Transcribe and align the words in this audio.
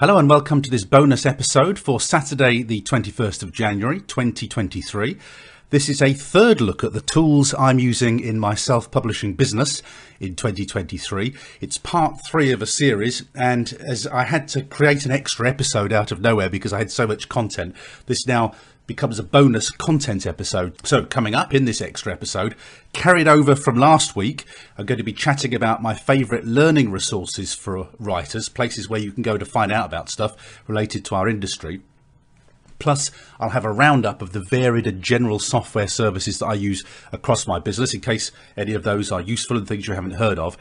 Hello 0.00 0.16
and 0.16 0.30
welcome 0.30 0.62
to 0.62 0.70
this 0.70 0.84
bonus 0.84 1.26
episode 1.26 1.76
for 1.76 1.98
Saturday, 1.98 2.62
the 2.62 2.82
21st 2.82 3.42
of 3.42 3.50
January 3.50 3.98
2023. 3.98 5.18
This 5.70 5.88
is 5.88 6.00
a 6.00 6.12
third 6.12 6.60
look 6.60 6.84
at 6.84 6.92
the 6.92 7.00
tools 7.00 7.52
I'm 7.58 7.80
using 7.80 8.20
in 8.20 8.38
my 8.38 8.54
self 8.54 8.92
publishing 8.92 9.34
business 9.34 9.82
in 10.20 10.36
2023. 10.36 11.34
It's 11.60 11.78
part 11.78 12.24
three 12.24 12.52
of 12.52 12.62
a 12.62 12.66
series, 12.66 13.24
and 13.34 13.72
as 13.80 14.06
I 14.06 14.22
had 14.22 14.46
to 14.50 14.62
create 14.62 15.04
an 15.04 15.10
extra 15.10 15.48
episode 15.48 15.92
out 15.92 16.12
of 16.12 16.20
nowhere 16.20 16.48
because 16.48 16.72
I 16.72 16.78
had 16.78 16.92
so 16.92 17.04
much 17.04 17.28
content, 17.28 17.74
this 18.06 18.24
now 18.24 18.54
becomes 18.88 19.18
a 19.20 19.22
bonus 19.22 19.70
content 19.70 20.26
episode. 20.26 20.84
So, 20.84 21.04
coming 21.04 21.34
up 21.34 21.54
in 21.54 21.66
this 21.66 21.80
extra 21.80 22.12
episode, 22.12 22.56
carried 22.92 23.28
over 23.28 23.54
from 23.54 23.76
last 23.76 24.16
week, 24.16 24.44
I'm 24.76 24.86
going 24.86 24.98
to 24.98 25.04
be 25.04 25.12
chatting 25.12 25.54
about 25.54 25.80
my 25.82 25.94
favourite 25.94 26.44
learning 26.44 26.90
resources 26.90 27.54
for 27.54 27.88
writers, 28.00 28.48
places 28.48 28.88
where 28.88 28.98
you 28.98 29.12
can 29.12 29.22
go 29.22 29.38
to 29.38 29.44
find 29.44 29.70
out 29.70 29.86
about 29.86 30.08
stuff 30.08 30.64
related 30.66 31.04
to 31.04 31.14
our 31.14 31.28
industry. 31.28 31.82
Plus, 32.78 33.10
I'll 33.38 33.50
have 33.50 33.64
a 33.64 33.72
roundup 33.72 34.22
of 34.22 34.32
the 34.32 34.40
varied 34.40 34.86
and 34.86 35.02
general 35.02 35.38
software 35.38 35.88
services 35.88 36.38
that 36.38 36.46
I 36.46 36.54
use 36.54 36.82
across 37.12 37.46
my 37.46 37.58
business 37.58 37.92
in 37.92 38.00
case 38.00 38.32
any 38.56 38.72
of 38.72 38.84
those 38.84 39.12
are 39.12 39.20
useful 39.20 39.58
and 39.58 39.68
things 39.68 39.86
you 39.86 39.94
haven't 39.94 40.12
heard 40.12 40.38
of. 40.38 40.56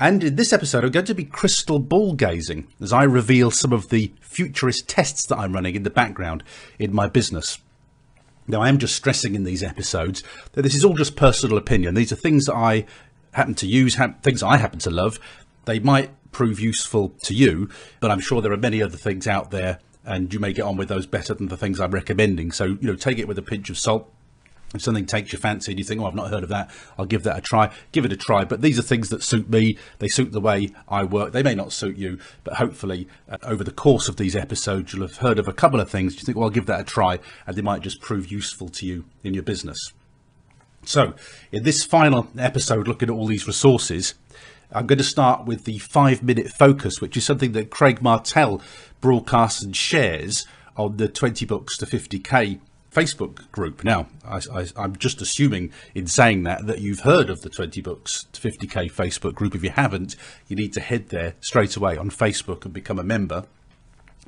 And 0.00 0.22
in 0.22 0.36
this 0.36 0.52
episode, 0.52 0.84
I'm 0.84 0.90
going 0.92 1.06
to 1.06 1.14
be 1.14 1.24
crystal 1.24 1.78
ball 1.78 2.14
gazing 2.14 2.68
as 2.80 2.92
I 2.92 3.02
reveal 3.02 3.50
some 3.50 3.72
of 3.72 3.88
the 3.90 4.12
futurist 4.20 4.88
tests 4.88 5.26
that 5.26 5.38
I'm 5.38 5.52
running 5.52 5.74
in 5.74 5.82
the 5.82 5.90
background 5.90 6.42
in 6.78 6.94
my 6.94 7.08
business. 7.08 7.58
Now, 8.48 8.62
I 8.62 8.68
am 8.68 8.78
just 8.78 8.94
stressing 8.94 9.34
in 9.34 9.44
these 9.44 9.62
episodes 9.62 10.22
that 10.52 10.62
this 10.62 10.74
is 10.74 10.84
all 10.84 10.94
just 10.94 11.16
personal 11.16 11.58
opinion. 11.58 11.94
These 11.94 12.12
are 12.12 12.16
things 12.16 12.46
that 12.46 12.54
I 12.54 12.86
happen 13.32 13.54
to 13.56 13.66
use, 13.66 13.96
things 14.22 14.42
I 14.42 14.56
happen 14.56 14.78
to 14.80 14.90
love. 14.90 15.18
They 15.64 15.78
might 15.78 16.10
prove 16.32 16.60
useful 16.60 17.10
to 17.22 17.34
you, 17.34 17.68
but 18.00 18.10
I'm 18.10 18.20
sure 18.20 18.40
there 18.40 18.52
are 18.52 18.56
many 18.56 18.82
other 18.82 18.96
things 18.96 19.26
out 19.26 19.50
there, 19.50 19.80
and 20.04 20.32
you 20.32 20.38
may 20.38 20.52
get 20.52 20.62
on 20.62 20.76
with 20.76 20.88
those 20.88 21.06
better 21.06 21.34
than 21.34 21.48
the 21.48 21.56
things 21.56 21.80
I'm 21.80 21.90
recommending. 21.90 22.52
So, 22.52 22.64
you 22.64 22.78
know, 22.82 22.94
take 22.94 23.18
it 23.18 23.26
with 23.26 23.38
a 23.38 23.42
pinch 23.42 23.68
of 23.68 23.78
salt 23.78 24.12
if 24.74 24.82
something 24.82 25.06
takes 25.06 25.32
your 25.32 25.40
fancy 25.40 25.72
and 25.72 25.78
you 25.78 25.84
think, 25.84 26.00
oh, 26.00 26.06
I've 26.06 26.14
not 26.14 26.30
heard 26.30 26.42
of 26.42 26.48
that, 26.48 26.70
I'll 26.98 27.06
give 27.06 27.22
that 27.22 27.38
a 27.38 27.40
try, 27.40 27.72
give 27.92 28.04
it 28.04 28.12
a 28.12 28.16
try. 28.16 28.44
But 28.44 28.62
these 28.62 28.78
are 28.78 28.82
things 28.82 29.08
that 29.10 29.22
suit 29.22 29.48
me. 29.48 29.78
They 29.98 30.08
suit 30.08 30.32
the 30.32 30.40
way 30.40 30.70
I 30.88 31.04
work. 31.04 31.32
They 31.32 31.42
may 31.42 31.54
not 31.54 31.72
suit 31.72 31.96
you, 31.96 32.18
but 32.44 32.54
hopefully 32.54 33.08
uh, 33.28 33.38
over 33.42 33.64
the 33.64 33.70
course 33.70 34.08
of 34.08 34.16
these 34.16 34.36
episodes, 34.36 34.92
you'll 34.92 35.06
have 35.06 35.18
heard 35.18 35.38
of 35.38 35.48
a 35.48 35.52
couple 35.52 35.80
of 35.80 35.90
things. 35.90 36.14
You 36.14 36.20
think, 36.20 36.36
well, 36.36 36.44
I'll 36.44 36.50
give 36.50 36.66
that 36.66 36.80
a 36.80 36.84
try, 36.84 37.18
and 37.46 37.56
they 37.56 37.62
might 37.62 37.82
just 37.82 38.00
prove 38.00 38.30
useful 38.30 38.68
to 38.70 38.86
you 38.86 39.04
in 39.22 39.34
your 39.34 39.42
business. 39.42 39.92
So, 40.84 41.14
in 41.50 41.64
this 41.64 41.82
final 41.84 42.28
episode, 42.38 42.86
looking 42.86 43.08
at 43.08 43.12
all 43.12 43.26
these 43.26 43.46
resources, 43.46 44.14
I'm 44.72 44.86
going 44.86 44.98
to 44.98 45.04
start 45.04 45.44
with 45.44 45.64
the 45.64 45.78
five 45.78 46.22
minute 46.22 46.48
focus, 46.48 47.00
which 47.00 47.16
is 47.16 47.24
something 47.24 47.52
that 47.52 47.70
Craig 47.70 48.02
Martelle 48.02 48.60
broadcasts 49.00 49.62
and 49.62 49.74
shares 49.74 50.46
on 50.76 50.96
the 50.96 51.08
20 51.08 51.46
books 51.46 51.78
to 51.78 51.86
50k 51.86 52.60
Facebook 52.96 53.50
group. 53.52 53.84
Now, 53.84 54.06
I, 54.24 54.40
am 54.76 54.96
just 54.96 55.20
assuming 55.20 55.70
in 55.94 56.06
saying 56.06 56.44
that 56.44 56.66
that 56.66 56.80
you've 56.80 57.00
heard 57.00 57.28
of 57.28 57.42
the 57.42 57.50
20 57.50 57.82
Books 57.82 58.26
50k 58.32 58.90
Facebook 58.90 59.34
group. 59.34 59.54
If 59.54 59.62
you 59.62 59.70
haven't, 59.70 60.16
you 60.48 60.56
need 60.56 60.72
to 60.72 60.80
head 60.80 61.10
there 61.10 61.34
straight 61.40 61.76
away 61.76 61.98
on 61.98 62.08
Facebook 62.08 62.64
and 62.64 62.72
become 62.72 62.98
a 62.98 63.04
member 63.04 63.44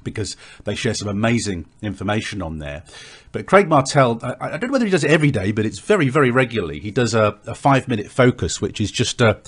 because 0.04 0.36
they 0.64 0.74
share 0.74 0.94
some 0.94 1.08
amazing 1.08 1.66
information 1.80 2.42
on 2.42 2.58
there. 2.58 2.84
But 3.32 3.46
Craig 3.46 3.68
Martelle, 3.68 4.20
I, 4.22 4.34
I, 4.40 4.50
don't 4.58 4.68
know 4.68 4.72
whether 4.72 4.84
he 4.84 4.90
does 4.90 5.04
it 5.04 5.10
every 5.10 5.30
day, 5.30 5.50
but 5.50 5.66
it's 5.66 5.80
very, 5.80 6.08
very 6.08 6.30
regularly. 6.30 6.78
He 6.78 6.90
does 6.90 7.14
a, 7.14 7.38
a 7.46 7.54
five 7.54 7.88
minute 7.88 8.10
focus, 8.10 8.60
which 8.60 8.80
is 8.80 8.90
just 8.90 9.20
a, 9.20 9.40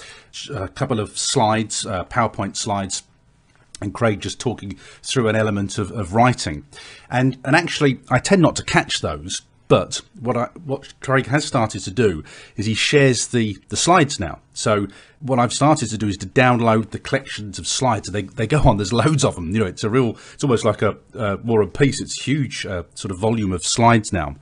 a 0.53 0.69
couple 0.69 0.99
of 0.99 1.17
slides, 1.19 1.87
uh, 1.87 2.05
PowerPoint 2.05 2.57
slides 2.57 3.03
and 3.81 3.95
Craig 3.95 4.21
just 4.21 4.39
talking 4.39 4.77
through 5.03 5.29
an 5.29 5.37
element 5.37 5.79
of, 5.79 5.91
of 5.91 6.15
writing. 6.15 6.65
And 7.11 7.39
and 7.45 7.57
actually 7.57 8.01
I 8.11 8.19
tend 8.19 8.43
not 8.43 8.57
to 8.57 8.65
catch 8.65 9.01
those, 9.01 9.43
but 9.69 10.03
what 10.19 10.37
I 10.37 10.49
what 10.65 10.93
Craig 11.01 11.27
has 11.27 11.45
started 11.45 11.81
to 11.83 11.91
do 11.91 12.25
is 12.57 12.67
he 12.67 12.75
shares 12.75 13.29
the 13.29 13.59
the 13.69 13.77
slides 13.77 14.19
now. 14.19 14.41
So 14.53 14.89
what 15.21 15.39
I've 15.39 15.53
started 15.53 15.91
to 15.91 15.99
do 15.99 16.09
is 16.09 16.17
to 16.19 16.27
download 16.27 16.91
the 16.91 16.99
collections 16.99 17.59
of 17.59 17.67
slides. 17.67 18.11
They 18.11 18.23
they 18.23 18.47
go 18.47 18.63
on. 18.63 18.79
There's 18.79 18.93
loads 18.93 19.25
of 19.25 19.37
them. 19.37 19.53
You 19.53 19.61
know, 19.61 19.67
it's 19.67 19.85
a 19.85 19.91
real. 19.91 20.17
It's 20.35 20.43
almost 20.43 20.65
like 20.65 20.83
a 20.83 20.97
uh, 21.15 21.37
War 21.45 21.63
and 21.63 21.73
Peace. 21.73 22.01
It's 22.01 22.21
huge 22.23 22.67
uh, 22.67 22.83
sort 22.95 23.13
of 23.13 23.19
volume 23.19 23.53
of 23.53 23.65
slides 23.65 24.13
now. 24.13 24.37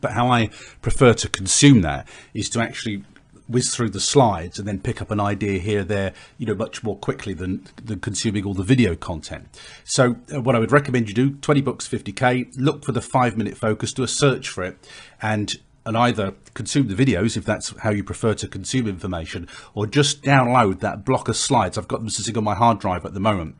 But 0.00 0.12
how 0.12 0.28
I 0.28 0.48
prefer 0.80 1.12
to 1.14 1.28
consume 1.28 1.82
that 1.82 2.08
is 2.32 2.48
to 2.50 2.60
actually 2.60 3.04
whiz 3.50 3.74
through 3.74 3.90
the 3.90 4.00
slides 4.00 4.58
and 4.58 4.66
then 4.66 4.80
pick 4.80 5.02
up 5.02 5.10
an 5.10 5.20
idea 5.20 5.58
here 5.58 5.84
there 5.84 6.12
you 6.38 6.46
know 6.46 6.54
much 6.54 6.82
more 6.82 6.96
quickly 6.96 7.34
than, 7.34 7.66
than 7.82 8.00
consuming 8.00 8.44
all 8.44 8.54
the 8.54 8.62
video 8.62 8.94
content. 8.94 9.48
So 9.84 10.16
uh, 10.34 10.40
what 10.40 10.54
i 10.54 10.58
would 10.58 10.72
recommend 10.72 11.08
you 11.08 11.14
do 11.14 11.30
20 11.30 11.60
books 11.60 11.88
50k 11.88 12.52
look 12.56 12.84
for 12.84 12.92
the 12.92 13.00
five 13.00 13.36
minute 13.36 13.56
focus 13.56 13.92
do 13.92 14.02
a 14.02 14.08
search 14.08 14.48
for 14.48 14.62
it 14.62 14.76
and 15.20 15.56
and 15.86 15.96
either 15.96 16.34
consume 16.54 16.88
the 16.88 16.94
videos 16.94 17.36
if 17.36 17.44
that's 17.44 17.74
how 17.78 17.90
you 17.90 18.04
prefer 18.04 18.34
to 18.34 18.46
consume 18.46 18.86
information 18.86 19.48
or 19.74 19.86
just 19.86 20.22
download 20.22 20.80
that 20.80 21.04
block 21.04 21.28
of 21.28 21.36
slides. 21.36 21.78
I've 21.78 21.88
got 21.88 22.00
them 22.00 22.10
sitting 22.10 22.36
on 22.36 22.44
my 22.44 22.54
hard 22.54 22.78
drive 22.78 23.06
at 23.06 23.14
the 23.14 23.20
moment 23.20 23.56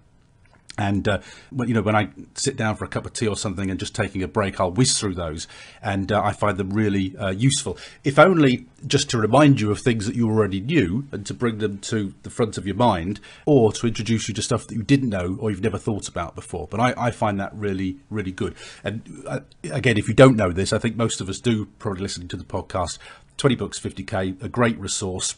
and 0.81 1.07
uh, 1.07 1.21
you 1.67 1.75
know 1.75 1.83
when 1.83 1.95
I 1.95 2.09
sit 2.35 2.57
down 2.57 2.75
for 2.75 2.87
a 2.87 2.89
cup 2.89 3.05
of 3.05 3.13
tea 3.13 3.29
or 3.29 3.37
something 3.37 3.71
and 3.71 3.79
just 3.79 3.95
taking 3.95 4.23
a 4.23 4.29
break, 4.29 4.59
I'll 4.59 4.71
whiz 4.71 4.99
through 4.99 5.15
those, 5.15 5.47
and 5.83 6.11
uh, 6.11 6.23
I 6.23 6.33
find 6.33 6.57
them 6.57 6.71
really 6.71 7.15
uh, 7.19 7.31
useful. 7.31 7.77
If 8.03 8.19
only 8.19 8.67
just 8.87 9.11
to 9.11 9.19
remind 9.19 9.61
you 9.61 9.71
of 9.71 9.81
things 9.81 10.07
that 10.07 10.17
you 10.17 10.27
already 10.27 10.59
knew 10.61 11.07
and 11.13 11.27
to 11.27 11.35
bring 11.35 11.59
them 11.59 11.79
to 11.81 12.15
the 12.23 12.31
front 12.31 12.57
of 12.57 12.67
your 12.67 12.77
mind, 12.77 13.21
or 13.45 13.73
to 13.75 13.87
introduce 13.87 14.27
you 14.27 14.35
to 14.35 14.43
stuff 14.43 14.67
that 14.69 14.75
you 14.75 14.83
didn't 14.83 15.11
know 15.11 15.37
or 15.39 15.51
you've 15.51 15.63
never 15.63 15.79
thought 15.79 16.09
about 16.09 16.35
before. 16.35 16.67
But 16.67 16.81
I, 16.81 16.95
I 16.97 17.11
find 17.11 17.39
that 17.39 17.55
really 17.55 17.99
really 18.09 18.33
good. 18.33 18.55
And 18.83 19.25
uh, 19.27 19.41
again, 19.71 19.99
if 19.99 20.09
you 20.09 20.15
don't 20.15 20.37
know 20.37 20.51
this, 20.51 20.73
I 20.73 20.79
think 20.79 20.97
most 20.97 21.21
of 21.21 21.29
us 21.29 21.41
do 21.41 21.67
probably 21.79 22.01
listening 22.01 22.29
to 22.29 22.39
the 22.39 22.45
podcast. 22.45 22.97
Twenty 23.37 23.57
books, 23.57 23.79
fifty 23.79 24.03
k, 24.03 24.35
a 24.41 24.49
great 24.49 24.79
resource 24.79 25.37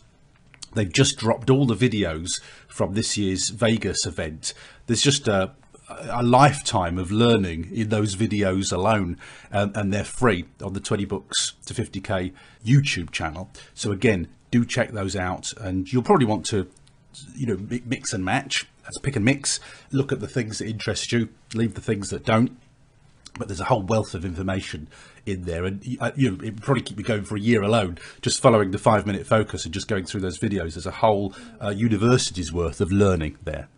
They've 0.75 0.93
just 0.93 1.19
dropped 1.19 1.51
all 1.51 1.67
the 1.67 1.75
videos 1.75 2.41
from 2.67 2.95
this 2.95 3.19
year's 3.19 3.51
Vegas 3.51 4.07
event. 4.07 4.55
There's 4.87 5.03
just 5.03 5.28
a, 5.28 5.53
a 5.88 6.22
lifetime 6.22 6.98
of 6.98 7.10
learning 7.10 7.70
in 7.72 7.88
those 7.88 8.16
videos 8.16 8.72
alone, 8.72 9.19
um, 9.53 9.72
and 9.75 9.93
they're 9.93 10.04
free 10.04 10.47
on 10.62 10.72
the 10.72 10.81
20 10.81 11.04
books 11.04 11.54
to 11.66 11.75
50k 11.75 12.32
YouTube 12.65 13.10
channel. 13.10 13.50
So 13.75 13.93
again, 13.93 14.28
do 14.50 14.65
check 14.65 14.93
those 14.93 15.16
out, 15.16 15.53
and 15.59 15.91
you'll 15.93 16.03
probably 16.03 16.26
want 16.26 16.47
to, 16.47 16.69
you 17.34 17.47
know, 17.47 17.81
mix 17.84 18.12
and 18.12 18.25
match. 18.25 18.66
Let's 18.84 18.98
pick 18.98 19.16
and 19.16 19.25
mix. 19.25 19.60
Look 19.91 20.12
at 20.12 20.20
the 20.20 20.28
things 20.28 20.59
that 20.59 20.69
interest 20.69 21.12
you, 21.12 21.28
leave 21.54 21.75
the 21.75 21.81
things 21.81 22.10
that 22.10 22.25
don't 22.25 22.59
but 23.38 23.49
there's 23.49 23.60
a 23.60 23.64
whole 23.64 23.82
wealth 23.82 24.14
of 24.14 24.25
information 24.25 24.88
in 25.25 25.43
there 25.43 25.64
and 25.64 25.84
uh, 26.00 26.10
you 26.16 26.31
know 26.31 26.44
it 26.44 26.60
probably 26.60 26.82
keep 26.82 26.97
me 26.97 27.03
going 27.03 27.25
for 27.25 27.37
a 27.37 27.41
year 27.41 27.62
alone 27.62 27.97
just 28.20 28.41
following 28.43 28.70
the 28.72 28.78
five 28.78 29.06
minute 29.06 29.26
focus 29.26 29.64
and 29.64 29.72
just 29.72 29.88
going 29.88 30.04
through 30.04 30.20
those 30.20 30.38
videos 30.38 30.75
there's 30.75 30.87
a 30.87 30.91
whole 30.91 31.34
uh, 31.62 31.70
university's 31.70 32.53
worth 32.53 32.81
of 32.81 32.91
learning 32.91 33.37
there 33.44 33.69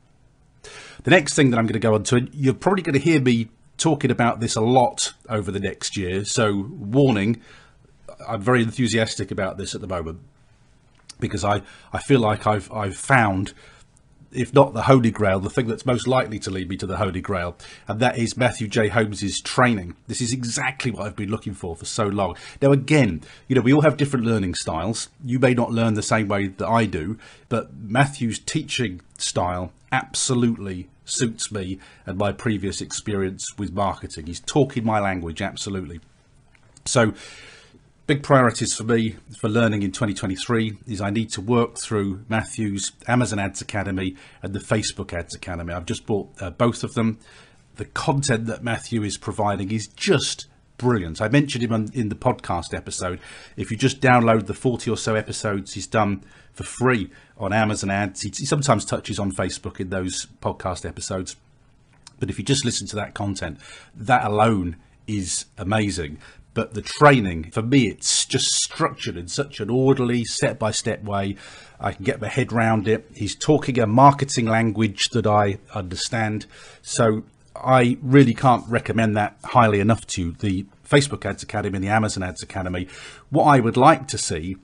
the 1.03 1.11
next 1.11 1.35
thing 1.35 1.51
that 1.51 1.59
i'm 1.59 1.67
going 1.67 1.75
to 1.75 1.79
go 1.79 1.95
on 1.95 2.03
to 2.03 2.29
you're 2.33 2.55
probably 2.55 2.83
going 2.83 2.95
to 2.95 3.01
hear 3.01 3.21
me 3.21 3.49
talking 3.77 4.11
about 4.11 4.41
this 4.41 4.55
a 4.57 4.61
lot 4.61 5.13
over 5.29 5.51
the 5.51 5.61
next 5.61 5.97
year 5.97 6.25
so 6.25 6.69
warning 6.71 7.41
i'm 8.29 8.41
very 8.41 8.63
enthusiastic 8.63 9.31
about 9.31 9.59
this 9.59 9.75
at 9.75 9.81
the 9.81 9.87
moment 9.87 10.21
because 11.21 11.45
i 11.45 11.61
i 11.93 11.99
feel 11.99 12.21
like 12.21 12.47
i've 12.47 12.71
i've 12.73 12.97
found 12.97 13.53
if 14.35 14.53
not 14.53 14.75
the 14.75 14.83
Holy 14.83 15.11
Grail, 15.11 15.41
the 15.41 15.51
thing 15.51 15.67
that's 15.67 15.87
most 15.87 16.07
likely 16.07 16.39
to 16.41 16.51
lead 16.51 16.69
me 16.69 16.77
to 16.77 16.87
the 16.87 16.97
Holy 16.97 17.21
Grail, 17.21 17.57
and 17.87 18.01
that 18.01 18.19
is 18.19 18.37
Matthew 18.37 18.69
J. 18.69 18.89
Holmes's 18.89 19.41
training. 19.41 19.97
This 20.07 20.21
is 20.21 20.33
exactly 20.33 20.91
what 20.91 21.07
I've 21.07 21.17
been 21.17 21.31
looking 21.31 21.55
for 21.55 21.77
for 21.77 21.85
so 21.85 22.05
long. 22.05 22.37
Now, 22.61 22.73
again, 22.73 23.23
you 23.49 23.55
know, 23.55 23.63
we 23.63 23.73
all 23.73 23.83
have 23.83 23.97
different 23.97 24.27
learning 24.27 24.55
styles. 24.55 25.09
You 25.25 25.39
may 25.39 25.55
not 25.55 25.73
learn 25.73 25.95
the 25.95 26.03
same 26.03 26.29
way 26.29 26.49
that 26.49 26.69
I 26.69 26.87
do, 26.87 27.19
but 27.49 27.75
Matthew's 27.75 28.39
teaching 28.39 29.01
style 29.19 29.73
absolutely 29.93 30.89
suits 31.05 31.53
me 31.53 31.79
and 32.07 32.19
my 32.19 32.33
previous 32.33 32.81
experience 32.81 33.57
with 33.59 33.73
marketing. 33.73 34.27
He's 34.27 34.41
talking 34.41 34.85
my 34.85 35.01
language, 35.01 35.43
absolutely. 35.43 36.01
So, 36.85 37.15
Big 38.07 38.23
priorities 38.23 38.75
for 38.75 38.85
me 38.85 39.17
for 39.39 39.49
learning 39.49 39.83
in 39.83 39.91
2023 39.91 40.77
is 40.87 41.01
I 41.01 41.09
need 41.09 41.31
to 41.31 41.41
work 41.41 41.79
through 41.79 42.23
Matthew's 42.29 42.93
Amazon 43.09 43.39
Ads 43.39 43.63
Academy 43.63 44.15
and 44.43 44.53
the 44.53 44.59
Facebook 44.59 45.15
Ads 45.15 45.35
Academy. 45.35 45.73
I've 45.73 45.87
just 45.87 46.05
bought 46.05 46.31
uh, 46.39 46.51
both 46.51 46.85
of 46.85 46.93
them. 46.93 47.19
The 47.77 47.87
content 47.87 48.45
that 48.45 48.63
Matthew 48.63 49.05
is 49.05 49.17
providing 49.17 49.71
is 49.71 49.87
just 49.87 50.49
brilliant. 50.77 51.23
I 51.23 51.29
mentioned 51.29 51.65
him 51.65 51.73
on, 51.73 51.89
in 51.95 52.11
the 52.11 52.15
podcast 52.15 52.75
episode. 52.75 53.21
If 53.57 53.71
you 53.71 53.79
just 53.79 54.03
download 54.03 54.49
the 54.49 54.55
40 54.55 54.91
or 54.91 54.99
so 54.99 55.15
episodes 55.15 55.73
he's 55.73 55.87
done 55.87 56.25
for 56.53 56.65
free 56.65 57.11
on 57.39 57.55
Amazon 57.55 57.89
Ads, 57.89 58.21
he, 58.21 58.29
he 58.29 58.45
sometimes 58.45 58.85
touches 58.85 59.19
on 59.19 59.33
Facebook 59.33 59.81
in 59.81 59.89
those 59.89 60.27
podcast 60.43 60.87
episodes. 60.87 61.37
But 62.21 62.29
if 62.29 62.39
you 62.39 62.45
just 62.45 62.67
listen 62.67 62.87
to 62.89 62.97
that 62.97 63.15
content, 63.15 63.61
that 63.95 64.27
alone 64.27 64.77
is 65.07 65.47
amazing 65.57 66.19
but 66.55 66.75
the 66.75 66.83
training 66.83 67.51
for 67.51 67.63
me 67.63 67.89
it's 67.89 68.25
just 68.25 68.53
structured 68.53 69.17
in 69.17 69.29
such 69.29 69.61
an 69.61 69.69
orderly 69.69 70.25
step 70.25 70.59
by 70.59 70.71
step 70.71 71.03
way. 71.03 71.37
I 71.81 71.93
can 71.93 72.05
get 72.05 72.21
my 72.21 72.29
head 72.29 72.53
around 72.53 72.89
it. 72.89 73.11
He's 73.15 73.35
talking 73.35 73.79
a 73.79 73.87
marketing 73.87 74.47
language 74.47 75.11
that 75.11 75.27
i 75.27 75.59
understand. 75.75 76.47
So 76.83 77.25
i 77.57 77.97
really 78.03 78.35
can't 78.35 78.65
recommend 78.69 79.17
that 79.17 79.37
highly 79.45 79.79
enough 79.79 80.05
to 80.05 80.21
you 80.21 80.33
the 80.33 80.67
facebook 80.85 81.25
ads 81.25 81.45
academy 81.45 81.77
and 81.77 81.85
the 81.85 81.89
amazon 81.89 82.23
ads 82.23 82.43
academy. 82.43 82.89
What 83.31 83.45
i 83.45 83.61
would 83.61 83.77
like 83.77 84.09
to 84.09 84.19
see 84.19 84.57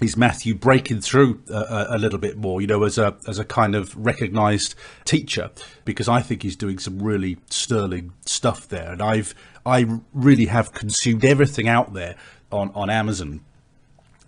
is 0.00 0.16
Matthew 0.16 0.54
breaking 0.54 1.00
through 1.00 1.42
a, 1.50 1.88
a, 1.90 1.98
little 1.98 2.18
bit 2.18 2.36
more, 2.38 2.60
you 2.60 2.66
know, 2.66 2.84
as 2.84 2.98
a 2.98 3.16
as 3.28 3.38
a 3.38 3.44
kind 3.44 3.74
of 3.74 3.94
recognised 3.96 4.74
teacher, 5.04 5.50
because 5.84 6.08
I 6.08 6.22
think 6.22 6.42
he's 6.42 6.56
doing 6.56 6.78
some 6.78 7.02
really 7.02 7.38
sterling 7.50 8.12
stuff 8.24 8.68
there, 8.68 8.92
and 8.92 9.02
I've 9.02 9.34
I 9.64 9.86
really 10.12 10.46
have 10.46 10.72
consumed 10.72 11.24
everything 11.24 11.68
out 11.68 11.92
there 11.92 12.16
on 12.50 12.70
on 12.74 12.90
Amazon. 12.90 13.40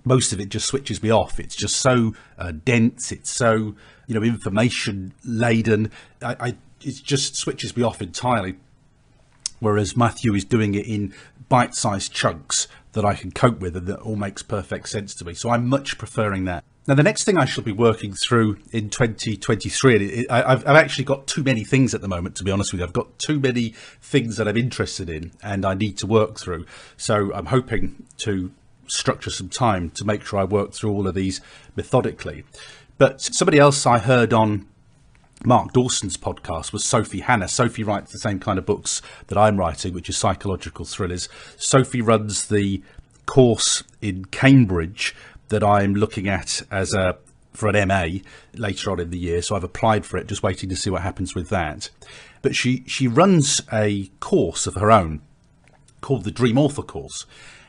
Most 0.05 0.33
of 0.33 0.41
it 0.41 0.49
just 0.49 0.67
switches 0.67 1.03
me 1.03 1.11
off. 1.11 1.39
It's 1.39 1.55
just 1.55 1.77
so 1.77 2.15
uh, 2.39 2.53
dense. 2.65 3.13
It's 3.13 3.31
so 3.31 3.75
you 4.07 4.15
know 4.15 4.23
information 4.23 5.15
laden. 5.25 5.91
I, 6.21 6.37
I 6.41 6.49
it 6.81 7.01
just 7.05 7.37
switches 7.37 7.77
me 7.77 7.83
off 7.83 8.03
entirely. 8.03 8.57
Whereas 9.61 9.97
Matthew 9.97 10.35
is 10.35 10.45
doing 10.45 10.75
it 10.75 10.87
in 10.87 11.15
bite-sized 11.49 12.13
chunks 12.13 12.67
that 12.93 13.05
I 13.05 13.15
can 13.15 13.31
cope 13.31 13.61
with 13.61 13.77
and 13.77 13.87
that 13.87 14.01
all 14.01 14.17
makes 14.17 14.43
perfect 14.43 14.89
sense 14.89 15.15
to 15.15 15.25
me. 15.25 15.35
So 15.35 15.51
I'm 15.51 15.69
much 15.69 15.99
preferring 15.99 16.47
that. 16.47 16.65
Now, 16.89 16.95
the 16.95 17.05
next 17.05 17.23
thing 17.23 17.39
I 17.39 17.45
shall 17.45 17.63
be 17.63 17.71
working 17.71 18.13
through 18.13 18.59
in 18.73 18.91
2023, 18.91 20.27
I've, 20.29 20.67
I've, 20.67 20.77
actually 20.77 21.05
got 21.05 21.29
too 21.29 21.45
many 21.45 21.63
things 21.63 21.95
at 21.95 22.01
the 22.01 22.09
moment, 22.09 22.35
to 22.37 22.45
be 22.45 22.51
honest 22.51 22.73
with 22.73 22.81
you. 22.81 22.87
I've 22.87 22.93
got 22.93 23.21
too 23.21 23.39
many 23.39 23.75
things 24.01 24.37
that 24.37 24.49
I'm 24.49 24.57
interested 24.57 25.09
in 25.09 25.31
and 25.45 25.65
I 25.65 25.75
need 25.75 25.97
to 25.99 26.09
work 26.09 26.41
through. 26.41 26.67
So 26.97 27.33
I'm 27.35 27.47
hoping 27.47 28.05
to 28.19 28.51
structure 28.89 29.31
some 29.31 29.49
time 29.49 29.91
to 29.91 30.05
make 30.05 30.25
sure 30.27 30.41
I 30.41 30.45
work 30.45 30.73
through 30.73 30.91
all 30.91 31.07
of 31.07 31.15
these 31.15 31.41
methodically. 31.77 32.43
But 32.99 33.21
somebody 33.21 33.59
else 33.59 33.87
I 33.87 33.99
heard 33.99 34.33
on 34.33 34.67
Mark 35.45 35.73
Dawson's 35.73 36.17
podcast 36.17 36.73
was 36.73 36.85
Sophie 36.85 37.21
Hannah. 37.21 37.49
Sophie 37.49 37.85
writes 37.85 38.11
the 38.11 38.19
same 38.19 38.41
kind 38.41 38.59
of 38.59 38.67
books 38.67 39.03
that 39.29 39.39
I'm 39.39 39.57
writing, 39.57 39.95
which 39.95 40.09
is 40.09 40.17
psychological 40.17 40.85
thrillers. 40.85 41.29
Sophie 41.57 42.03
runs 42.03 42.49
the 42.49 42.83
course 43.27 43.83
in 44.01 44.25
Cambridge 44.27 45.15
that 45.49 45.63
I'm 45.63 45.95
looking 45.95 46.29
at 46.29 46.63
as 46.71 46.95
a 46.95 47.19
for 47.53 47.69
an 47.69 47.89
MA 47.89 48.21
later 48.55 48.91
on 48.91 48.99
in 49.01 49.11
the 49.11 49.19
year. 49.19 49.43
So 49.43 49.55
I've 49.55 49.65
applied 49.65 50.07
for 50.07 50.17
it, 50.17 50.27
just 50.27 50.43
waiting 50.43 50.69
to 50.71 50.77
see 50.77 50.91
what 50.91 51.03
happens 51.03 51.35
with 51.35 51.49
that. 51.51 51.91
But 52.41 52.55
she 52.55 52.85
she 52.87 53.07
runs 53.07 53.61
a 53.73 54.11
course 54.21 54.67
of 54.67 54.75
her 54.75 54.91
own 54.91 55.21
called 56.01 56.25
the 56.25 56.31
Dream 56.31 56.59
Author 56.59 56.83
course. 56.83 57.27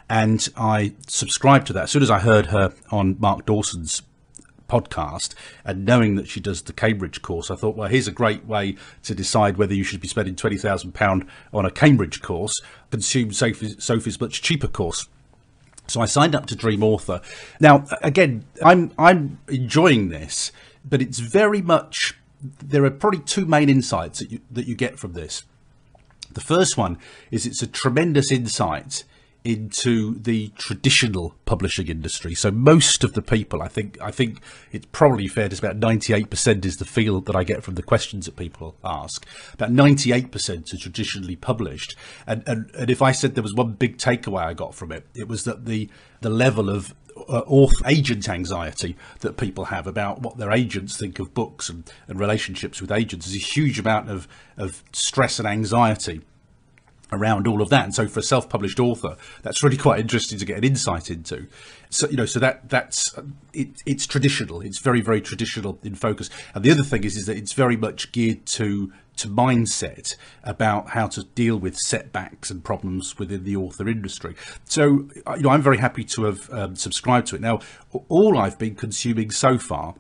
And 0.09 0.47
I 0.57 0.93
subscribed 1.07 1.67
to 1.67 1.73
that 1.73 1.83
as 1.83 1.91
soon 1.91 2.03
as 2.03 2.11
I 2.11 2.19
heard 2.19 2.47
her 2.47 2.73
on 2.91 3.15
Mark 3.19 3.45
Dawson's 3.45 4.01
podcast 4.67 5.35
and 5.63 5.85
knowing 5.85 6.15
that 6.15 6.27
she 6.27 6.39
does 6.39 6.63
the 6.63 6.73
Cambridge 6.73 7.21
course, 7.21 7.49
I 7.49 7.55
thought, 7.55 7.75
well, 7.75 7.87
here's 7.87 8.07
a 8.07 8.11
great 8.11 8.45
way 8.45 8.75
to 9.03 9.15
decide 9.15 9.57
whether 9.57 9.73
you 9.73 9.83
should 9.83 10.01
be 10.01 10.07
spending 10.07 10.35
£20,000 10.35 11.27
on 11.53 11.65
a 11.65 11.71
Cambridge 11.71 12.21
course, 12.21 12.59
consume 12.89 13.31
Sophie's, 13.31 13.81
Sophie's 13.83 14.19
much 14.19 14.41
cheaper 14.41 14.67
course. 14.67 15.07
So 15.87 16.01
I 16.01 16.05
signed 16.05 16.35
up 16.35 16.45
to 16.47 16.55
Dream 16.55 16.83
Author. 16.83 17.21
Now, 17.59 17.85
again, 18.01 18.45
I'm 18.63 18.91
I'm 18.97 19.39
enjoying 19.47 20.09
this, 20.09 20.51
but 20.85 21.01
it's 21.01 21.19
very 21.19 21.61
much 21.61 22.15
there 22.41 22.83
are 22.85 22.91
probably 22.91 23.19
two 23.19 23.45
main 23.45 23.69
insights 23.69 24.19
that 24.19 24.31
you 24.31 24.39
that 24.51 24.67
you 24.67 24.75
get 24.75 24.97
from 24.97 25.13
this. 25.13 25.43
The 26.31 26.41
first 26.41 26.77
one 26.77 26.97
is 27.31 27.45
it's 27.45 27.61
a 27.61 27.67
tremendous 27.67 28.31
insight 28.31 29.03
into 29.43 30.17
the 30.19 30.49
traditional 30.57 31.35
publishing 31.45 31.87
industry. 31.87 32.33
So 32.33 32.49
most 32.49 33.03
of 33.03 33.13
the 33.13 33.21
people, 33.21 33.61
I 33.61 33.67
think, 33.67 34.01
I 34.01 34.09
think 34.09 34.39
it's 34.71 34.87
probably 34.91 35.27
fair 35.27 35.49
to 35.49 35.55
say 35.55 35.67
about 35.67 35.79
98% 35.79 36.65
is 36.65 36.77
the 36.77 36.85
feel 36.85 37.19
that 37.21 37.35
I 37.35 37.43
get 37.43 37.63
from 37.63 37.75
the 37.75 37.83
questions 37.83 38.25
that 38.25 38.37
people 38.37 38.75
ask. 38.83 39.25
About 39.53 39.71
98% 39.71 40.73
are 40.73 40.77
traditionally 40.77 41.35
published. 41.35 41.95
And, 42.25 42.43
and, 42.47 42.71
and 42.75 42.89
if 42.89 43.01
I 43.01 43.11
said 43.11 43.35
there 43.35 43.43
was 43.43 43.53
one 43.53 43.73
big 43.73 43.97
takeaway 43.97 44.43
I 44.43 44.53
got 44.53 44.73
from 44.75 44.91
it, 44.91 45.07
it 45.13 45.27
was 45.27 45.43
that 45.43 45.65
the, 45.65 45.89
the 46.21 46.29
level 46.29 46.69
of 46.69 46.95
uh, 47.17 47.43
author 47.45 47.85
agent 47.87 48.27
anxiety 48.29 48.95
that 49.19 49.37
people 49.37 49.65
have 49.65 49.87
about 49.87 50.21
what 50.21 50.37
their 50.37 50.51
agents 50.51 50.97
think 50.97 51.19
of 51.19 51.33
books 51.33 51.69
and, 51.69 51.91
and 52.07 52.19
relationships 52.19 52.81
with 52.81 52.91
agents 52.91 53.27
is 53.27 53.35
a 53.35 53.39
huge 53.39 53.77
amount 53.77 54.09
of, 54.09 54.27
of 54.57 54.83
stress 54.93 55.37
and 55.37 55.47
anxiety 55.47 56.21
around 57.13 57.47
all 57.47 57.61
of 57.61 57.69
that. 57.69 57.85
And 57.85 57.95
so 57.95 58.07
for 58.07 58.19
a 58.19 58.23
self-published 58.23 58.79
author, 58.79 59.15
that's 59.41 59.63
really 59.63 59.77
quite 59.77 59.99
interesting 59.99 60.37
to 60.39 60.45
get 60.45 60.57
an 60.57 60.63
insight 60.63 61.09
into. 61.09 61.47
So, 61.89 62.09
you 62.09 62.17
know, 62.17 62.25
so 62.25 62.39
that 62.39 62.69
that's, 62.69 63.13
it, 63.53 63.69
it's 63.85 64.07
traditional. 64.07 64.61
It's 64.61 64.79
very, 64.79 65.01
very 65.01 65.21
traditional 65.21 65.79
in 65.83 65.95
focus. 65.95 66.29
And 66.53 66.63
the 66.63 66.71
other 66.71 66.83
thing 66.83 67.03
is, 67.03 67.15
is 67.15 67.25
that 67.27 67.37
it's 67.37 67.53
very 67.53 67.77
much 67.77 68.11
geared 68.11 68.45
to, 68.47 68.91
to 69.17 69.27
mindset 69.27 70.15
about 70.43 70.89
how 70.89 71.07
to 71.07 71.23
deal 71.23 71.57
with 71.57 71.77
setbacks 71.77 72.49
and 72.49 72.63
problems 72.63 73.19
within 73.19 73.43
the 73.43 73.55
author 73.55 73.87
industry. 73.87 74.35
So, 74.65 75.07
you 75.35 75.41
know, 75.41 75.49
I'm 75.49 75.61
very 75.61 75.77
happy 75.77 76.03
to 76.03 76.23
have 76.23 76.49
um, 76.51 76.75
subscribed 76.75 77.27
to 77.27 77.35
it. 77.35 77.41
Now, 77.41 77.59
all 78.09 78.37
I've 78.37 78.57
been 78.57 78.75
consuming 78.75 79.29
so 79.29 79.57
far 79.59 79.95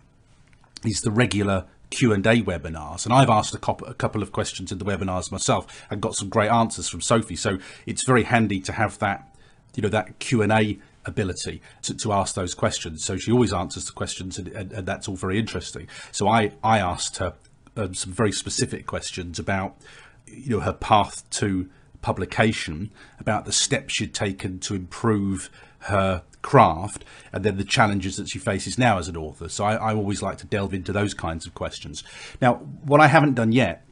is 0.83 1.01
the 1.01 1.11
regular 1.11 1.65
Q&A 1.93 2.17
webinars 2.17 3.05
and 3.05 3.13
I've 3.13 3.29
asked 3.29 3.53
a, 3.53 3.59
couple 3.59 4.23
of 4.23 4.31
questions 4.31 4.71
in 4.71 4.79
the 4.79 4.85
webinars 4.85 5.31
myself 5.31 5.85
and 5.91 6.01
got 6.01 6.15
some 6.15 6.27
great 6.27 6.49
answers 6.49 6.89
from 6.89 7.01
Sophie. 7.01 7.35
So 7.35 7.59
it's 7.85 8.03
very 8.03 8.23
handy 8.23 8.59
to 8.61 8.71
have 8.71 8.97
that 8.97 9.29
you 9.75 9.83
know 9.83 9.89
that 9.89 10.17
Q&A 10.17 10.79
ability 11.05 11.61
to, 11.83 11.93
to 11.93 12.11
ask 12.11 12.33
those 12.33 12.55
questions. 12.55 13.03
So 13.03 13.17
she 13.17 13.31
always 13.31 13.53
answers 13.53 13.85
the 13.85 13.91
questions 13.91 14.39
and, 14.39 14.47
and, 14.47 14.71
and 14.71 14.87
that's 14.87 15.07
all 15.07 15.15
very 15.15 15.37
interesting. 15.37 15.87
So 16.11 16.27
I 16.27 16.53
I 16.63 16.79
asked 16.79 17.17
her 17.17 17.35
um, 17.77 17.93
some 17.93 18.11
very 18.11 18.31
specific 18.31 18.87
questions 18.87 19.37
about 19.37 19.77
you 20.25 20.57
know 20.57 20.61
her 20.61 20.73
path 20.73 21.29
to 21.41 21.69
publication 22.01 22.91
about 23.19 23.45
the 23.45 23.51
steps 23.51 23.93
she'd 23.93 24.15
taken 24.15 24.59
to 24.59 24.73
improve 24.73 25.51
her 25.83 26.23
craft 26.41 27.05
and 27.31 27.43
then 27.43 27.57
the 27.57 27.63
challenges 27.63 28.17
that 28.17 28.27
she 28.29 28.37
faces 28.37 28.77
now 28.77 28.97
as 28.97 29.07
an 29.07 29.17
author. 29.17 29.49
So 29.49 29.63
I, 29.63 29.75
I 29.75 29.95
always 29.95 30.21
like 30.21 30.37
to 30.39 30.45
delve 30.45 30.73
into 30.73 30.91
those 30.91 31.13
kinds 31.13 31.45
of 31.45 31.53
questions. 31.53 32.03
Now, 32.41 32.55
what 32.83 33.01
I 33.01 33.07
haven't 33.07 33.35
done 33.35 33.51
yet 33.51 33.85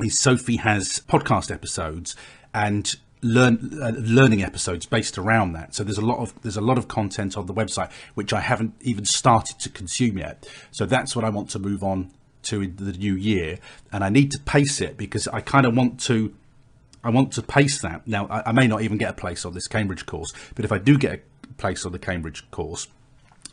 is 0.00 0.18
Sophie 0.18 0.56
has 0.56 1.02
podcast 1.08 1.50
episodes 1.50 2.16
and 2.52 2.94
learn 3.24 3.78
uh, 3.82 3.92
learning 3.96 4.42
episodes 4.42 4.86
based 4.86 5.18
around 5.18 5.52
that. 5.54 5.74
So 5.74 5.82
there's 5.82 5.98
a 5.98 6.04
lot 6.04 6.18
of 6.18 6.40
there's 6.42 6.56
a 6.56 6.62
lot 6.62 6.78
of 6.78 6.88
content 6.88 7.36
on 7.36 7.46
the 7.46 7.54
website 7.54 7.90
which 8.14 8.32
I 8.32 8.40
haven't 8.40 8.74
even 8.80 9.04
started 9.04 9.58
to 9.60 9.70
consume 9.70 10.18
yet. 10.18 10.46
So 10.70 10.86
that's 10.86 11.16
what 11.16 11.24
I 11.24 11.30
want 11.30 11.50
to 11.50 11.58
move 11.58 11.82
on 11.82 12.10
to 12.44 12.60
in 12.62 12.76
the 12.76 12.92
new 12.92 13.14
year, 13.14 13.58
and 13.90 14.04
I 14.04 14.10
need 14.10 14.30
to 14.32 14.38
pace 14.40 14.80
it 14.80 14.96
because 14.96 15.26
I 15.28 15.40
kind 15.40 15.66
of 15.66 15.74
want 15.74 15.98
to. 16.00 16.34
I 17.04 17.10
want 17.10 17.32
to 17.34 17.42
pace 17.42 17.80
that. 17.82 18.08
Now, 18.08 18.26
I, 18.28 18.50
I 18.50 18.52
may 18.52 18.66
not 18.66 18.82
even 18.82 18.98
get 18.98 19.10
a 19.10 19.14
place 19.14 19.44
on 19.44 19.54
this 19.54 19.68
Cambridge 19.68 20.06
course, 20.06 20.32
but 20.54 20.64
if 20.64 20.72
I 20.72 20.78
do 20.78 20.98
get 20.98 21.14
a 21.14 21.20
place 21.54 21.86
on 21.86 21.92
the 21.92 21.98
Cambridge 21.98 22.50
course. 22.50 22.88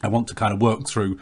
I 0.04 0.08
want 0.08 0.28
to 0.30 0.36
kind 0.36 0.54
of 0.54 0.62
work 0.62 0.88
through 0.88 1.20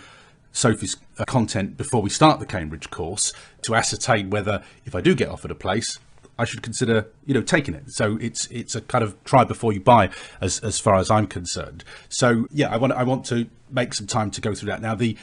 Sophie's 0.52 0.98
uh, 1.18 1.26
content 1.26 1.78
before 1.78 2.02
we 2.02 2.10
start 2.10 2.40
the 2.40 2.46
Cambridge 2.46 2.90
course 2.90 3.34
to 3.64 3.76
ascertain 3.76 4.30
whether, 4.30 4.64
if 4.86 4.96
I 4.96 5.02
do 5.02 5.14
get 5.16 5.28
offered 5.30 5.52
a 5.52 5.56
place, 5.56 6.00
I 6.38 6.46
should 6.46 6.64
consider, 6.64 7.08
you 7.26 7.34
know, 7.34 7.42
taking 7.42 7.76
it. 7.76 7.92
So 7.92 8.18
it's 8.22 8.48
it's 8.48 8.74
a 8.74 8.80
kind 8.82 9.04
of 9.04 9.22
try 9.26 9.44
before 9.44 9.74
you 9.74 9.82
buy, 9.82 10.10
as 10.40 10.62
as 10.62 10.80
far 10.80 10.96
as 10.96 11.12
I'm 11.12 11.28
concerned. 11.28 11.84
So 12.08 12.48
yeah, 12.50 12.70
I 12.70 12.78
want 12.78 12.94
I 12.94 13.04
want 13.04 13.26
to 13.26 13.50
make 13.70 13.94
some 13.94 14.08
time 14.08 14.32
to 14.32 14.40
go 14.40 14.56
through 14.56 14.68
that. 14.68 14.82
Now 14.82 14.96
the 14.96 15.18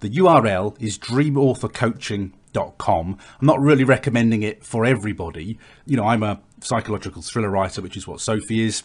the 0.00 0.10
URL 0.10 0.74
is 0.82 0.98
dreamauthorcoaching.com. 0.98 3.18
I'm 3.40 3.46
not 3.46 3.60
really 3.60 3.84
recommending 3.84 4.42
it 4.42 4.64
for 4.64 4.84
everybody. 4.84 5.56
You 5.86 5.96
know, 5.96 6.04
I'm 6.04 6.24
a 6.24 6.40
psychological 6.60 7.22
thriller 7.22 7.50
writer, 7.50 7.82
which 7.82 7.96
is 7.96 8.06
what 8.06 8.20
Sophie 8.20 8.62
is 8.62 8.82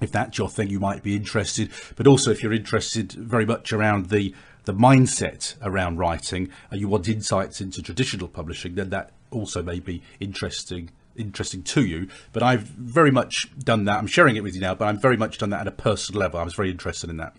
if 0.00 0.10
that's 0.10 0.38
your 0.38 0.48
thing, 0.48 0.70
you 0.70 0.80
might 0.80 1.02
be 1.02 1.16
interested. 1.16 1.70
But 1.96 2.06
also, 2.06 2.30
if 2.30 2.42
you're 2.42 2.52
interested 2.52 3.12
very 3.12 3.46
much 3.46 3.72
around 3.72 4.10
the 4.10 4.34
the 4.64 4.74
mindset 4.74 5.56
around 5.60 5.98
writing, 5.98 6.50
and 6.70 6.80
you 6.80 6.88
want 6.88 7.06
insights 7.06 7.60
into 7.60 7.82
traditional 7.82 8.28
publishing, 8.28 8.76
then 8.76 8.90
that 8.90 9.10
also 9.30 9.62
may 9.62 9.78
be 9.78 10.02
interesting 10.20 10.90
interesting 11.16 11.62
to 11.62 11.84
you. 11.84 12.08
But 12.32 12.42
I've 12.42 12.62
very 12.62 13.12
much 13.12 13.46
done 13.58 13.84
that. 13.84 13.98
I'm 13.98 14.06
sharing 14.08 14.34
it 14.36 14.42
with 14.42 14.54
you 14.54 14.60
now, 14.60 14.74
but 14.74 14.86
I'm 14.86 14.98
very 14.98 15.16
much 15.16 15.38
done 15.38 15.50
that 15.50 15.60
at 15.60 15.68
a 15.68 15.72
personal 15.72 16.20
level. 16.20 16.40
I 16.40 16.42
was 16.42 16.54
very 16.54 16.70
interested 16.70 17.08
in 17.08 17.18
that. 17.18 17.36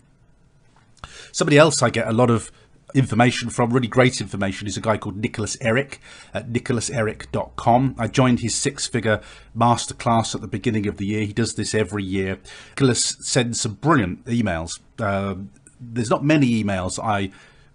Somebody 1.30 1.58
else 1.58 1.82
I 1.82 1.90
get 1.90 2.08
a 2.08 2.12
lot 2.12 2.30
of 2.30 2.50
information 2.96 3.50
from, 3.50 3.72
really 3.72 3.88
great 3.88 4.20
information, 4.20 4.66
is 4.66 4.76
a 4.76 4.80
guy 4.80 4.96
called 4.96 5.16
Nicholas 5.16 5.56
Erik 5.60 6.00
at 6.32 6.52
nicholaserik.com. 6.52 7.94
I 7.98 8.08
joined 8.08 8.40
his 8.40 8.54
six 8.54 8.86
figure 8.86 9.20
masterclass 9.56 10.34
at 10.34 10.40
the 10.40 10.48
beginning 10.48 10.86
of 10.86 10.96
the 10.96 11.06
year. 11.06 11.24
He 11.24 11.32
does 11.32 11.54
this 11.54 11.74
every 11.74 12.04
year. 12.04 12.38
Nicholas 12.70 13.16
sends 13.20 13.60
some 13.60 13.74
brilliant 13.74 14.24
emails. 14.24 14.80
Uh, 14.98 15.36
there's 15.80 16.10
not 16.10 16.24
many 16.24 16.62
emails 16.62 16.98
I 17.02 17.30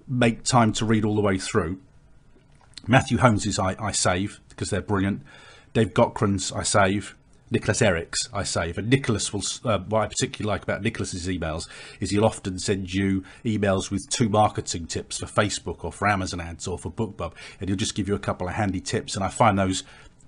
make 0.08 0.44
time 0.44 0.74
to 0.74 0.86
read 0.86 1.06
all 1.06 1.16
the 1.16 1.22
way 1.22 1.38
through. 1.38 1.80
Matthew 2.88 3.20
Holmes's 3.20 3.60
I, 3.60 3.76
I 3.80 3.92
save 3.92 4.42
because 4.50 4.72
they're 4.72 4.82
brilliant. 4.82 5.22
Dave 5.74 5.94
Gaughran's 5.94 6.52
I 6.52 6.64
save. 6.64 7.16
Nicholas 7.52 7.82
Erik's, 7.82 8.30
I 8.34 8.44
say. 8.44 8.72
But 8.72 8.86
Nicholas 8.86 9.32
will, 9.34 9.44
uh, 9.66 9.80
what 9.80 10.02
I 10.02 10.08
particularly 10.08 10.52
like 10.52 10.64
about 10.64 10.82
Nicholas's 10.82 11.28
emails 11.28 11.68
is 12.00 12.10
he'll 12.10 12.26
often 12.26 12.58
send 12.58 12.94
you 12.94 13.24
emails 13.46 13.92
with 13.92 14.10
two 14.10 14.30
marketing 14.30 14.88
tips 14.88 15.20
for 15.20 15.26
Facebook 15.26 15.84
or 15.84 15.92
for 15.92 16.08
Amazon 16.08 16.40
ads 16.40 16.66
or 16.68 16.80
for 16.80 16.92
BookBub, 16.92 17.34
and 17.60 17.70
he'll 17.70 17.78
just 17.78 17.94
give 17.94 18.08
you 18.08 18.16
a 18.16 18.20
couple 18.20 18.48
of 18.48 18.54
handy 18.56 18.80
tips. 18.80 19.16
And 19.16 19.24
I 19.24 19.30
find 19.30 19.60
those 19.60 19.84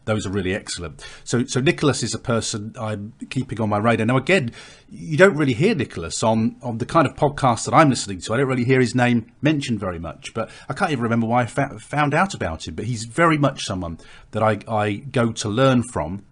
those 0.06 0.28
are 0.28 0.32
really 0.32 0.54
excellent. 0.54 1.02
So, 1.24 1.46
so 1.46 1.62
Nicholas 1.62 2.04
is 2.04 2.14
a 2.14 2.20
person 2.20 2.76
I'm 2.78 3.14
keeping 3.30 3.62
on 3.62 3.70
my 3.70 3.78
radar. 3.78 4.06
Now, 4.06 4.18
again, 4.18 4.52
you 4.90 5.16
don't 5.16 5.36
really 5.36 5.54
hear 5.54 5.74
Nicholas 5.76 6.22
on, 6.24 6.58
on 6.62 6.80
the 6.80 6.86
kind 6.86 7.08
of 7.08 7.16
podcast 7.16 7.66
that 7.66 7.74
I'm 7.74 7.90
listening 7.90 8.20
to. 8.20 8.34
I 8.34 8.38
don't 8.38 8.48
really 8.48 8.66
hear 8.66 8.82
his 8.82 8.94
name 8.94 9.32
mentioned 9.42 9.80
very 9.80 10.00
much, 10.00 10.34
but 10.34 10.50
I 10.68 10.74
can't 10.74 10.92
even 10.92 11.04
remember 11.04 11.28
why 11.28 11.44
I 11.44 11.46
fa- 11.46 11.80
found 11.80 12.14
out 12.14 12.34
about 12.34 12.68
him. 12.68 12.76
But 12.76 12.86
he's 12.86 13.06
very 13.06 13.38
much 13.38 13.66
someone 13.66 13.98
that 14.32 14.44
I, 14.44 14.60
I 14.68 14.96
go 14.96 15.32
to 15.32 15.48
learn 15.48 15.84
from 15.84 16.24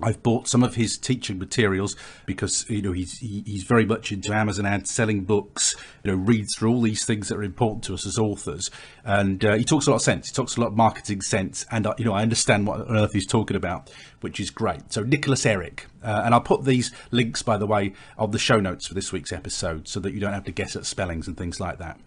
I've 0.00 0.22
bought 0.22 0.46
some 0.46 0.62
of 0.62 0.74
his 0.74 0.98
teaching 0.98 1.38
materials 1.38 1.96
because 2.26 2.68
you 2.68 2.82
know 2.82 2.92
he's 2.92 3.18
he, 3.18 3.42
he's 3.46 3.62
very 3.62 3.86
much 3.86 4.12
into 4.12 4.32
Amazon 4.32 4.66
ads, 4.66 4.90
selling 4.90 5.24
books. 5.24 5.74
You 6.04 6.12
know, 6.12 6.18
reads 6.18 6.54
through 6.54 6.72
all 6.72 6.82
these 6.82 7.06
things 7.06 7.28
that 7.28 7.38
are 7.38 7.42
important 7.42 7.84
to 7.84 7.94
us 7.94 8.06
as 8.06 8.18
authors, 8.18 8.70
and 9.04 9.42
uh, 9.44 9.54
he 9.54 9.64
talks 9.64 9.86
a 9.86 9.90
lot 9.90 9.96
of 9.96 10.02
sense. 10.02 10.28
He 10.28 10.34
talks 10.34 10.56
a 10.56 10.60
lot 10.60 10.68
of 10.68 10.76
marketing 10.76 11.22
sense, 11.22 11.64
and 11.70 11.86
uh, 11.86 11.94
you 11.98 12.04
know 12.04 12.12
I 12.12 12.22
understand 12.22 12.66
what 12.66 12.80
on 12.80 12.96
earth 12.96 13.12
he's 13.14 13.26
talking 13.26 13.56
about, 13.56 13.90
which 14.20 14.38
is 14.38 14.50
great. 14.50 14.92
So 14.92 15.02
Nicholas 15.02 15.46
Erik, 15.46 15.86
uh, 16.02 16.22
and 16.24 16.34
I'll 16.34 16.40
put 16.42 16.64
these 16.64 16.92
links 17.10 17.42
by 17.42 17.56
the 17.56 17.66
way 17.66 17.94
of 18.18 18.32
the 18.32 18.38
show 18.38 18.60
notes 18.60 18.86
for 18.86 18.94
this 18.94 19.12
week's 19.12 19.32
episode, 19.32 19.88
so 19.88 19.98
that 20.00 20.12
you 20.12 20.20
don't 20.20 20.34
have 20.34 20.44
to 20.44 20.52
guess 20.52 20.76
at 20.76 20.84
spellings 20.84 21.26
and 21.26 21.38
things 21.38 21.58
like 21.58 21.78
that. 21.78 21.98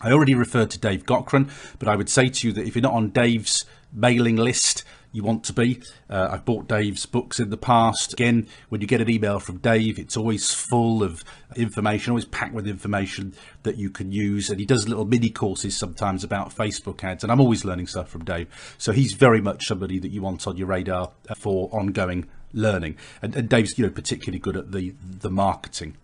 I 0.00 0.12
already 0.12 0.34
referred 0.34 0.70
to 0.72 0.78
Dave 0.78 1.06
Gaughran, 1.06 1.50
but 1.78 1.88
I 1.88 1.96
would 1.96 2.08
say 2.08 2.28
to 2.28 2.46
you 2.46 2.52
that 2.54 2.66
if 2.66 2.74
you're 2.74 2.82
not 2.82 2.92
on 2.92 3.10
Dave's 3.10 3.64
mailing 3.92 4.36
list, 4.36 4.84
you 5.16 5.22
want 5.22 5.42
to 5.44 5.52
be. 5.52 5.80
Uh, 6.08 6.28
I've 6.30 6.44
bought 6.44 6.68
Dave's 6.68 7.06
books 7.06 7.40
in 7.40 7.50
the 7.50 7.56
past. 7.56 8.12
Again, 8.12 8.46
when 8.68 8.80
you 8.80 8.86
get 8.86 9.00
an 9.00 9.10
email 9.10 9.40
from 9.40 9.56
Dave, 9.58 9.98
it's 9.98 10.16
always 10.16 10.52
full 10.52 11.02
of 11.02 11.24
information, 11.56 12.10
always 12.10 12.26
packed 12.26 12.52
with 12.52 12.68
information 12.68 13.34
that 13.62 13.76
you 13.76 13.90
can 13.90 14.12
use. 14.12 14.50
And 14.50 14.60
he 14.60 14.66
does 14.66 14.86
little 14.86 15.06
mini 15.06 15.30
courses 15.30 15.76
sometimes 15.76 16.22
about 16.22 16.54
Facebook 16.54 17.02
ads. 17.02 17.24
And 17.24 17.32
I'm 17.32 17.40
always 17.40 17.64
learning 17.64 17.86
stuff 17.86 18.08
from 18.08 18.24
Dave. 18.24 18.48
So 18.78 18.92
he's 18.92 19.14
very 19.14 19.40
much 19.40 19.66
somebody 19.66 19.98
that 19.98 20.10
you 20.10 20.20
want 20.22 20.46
on 20.46 20.56
your 20.56 20.68
radar 20.68 21.12
for 21.36 21.70
ongoing 21.72 22.28
learning. 22.52 22.96
And, 23.22 23.34
and 23.34 23.48
Dave's, 23.48 23.78
you 23.78 23.86
know, 23.86 23.92
particularly 23.92 24.38
good 24.38 24.56
at 24.56 24.72
the 24.72 24.94
the 25.02 25.30
marketing 25.30 25.96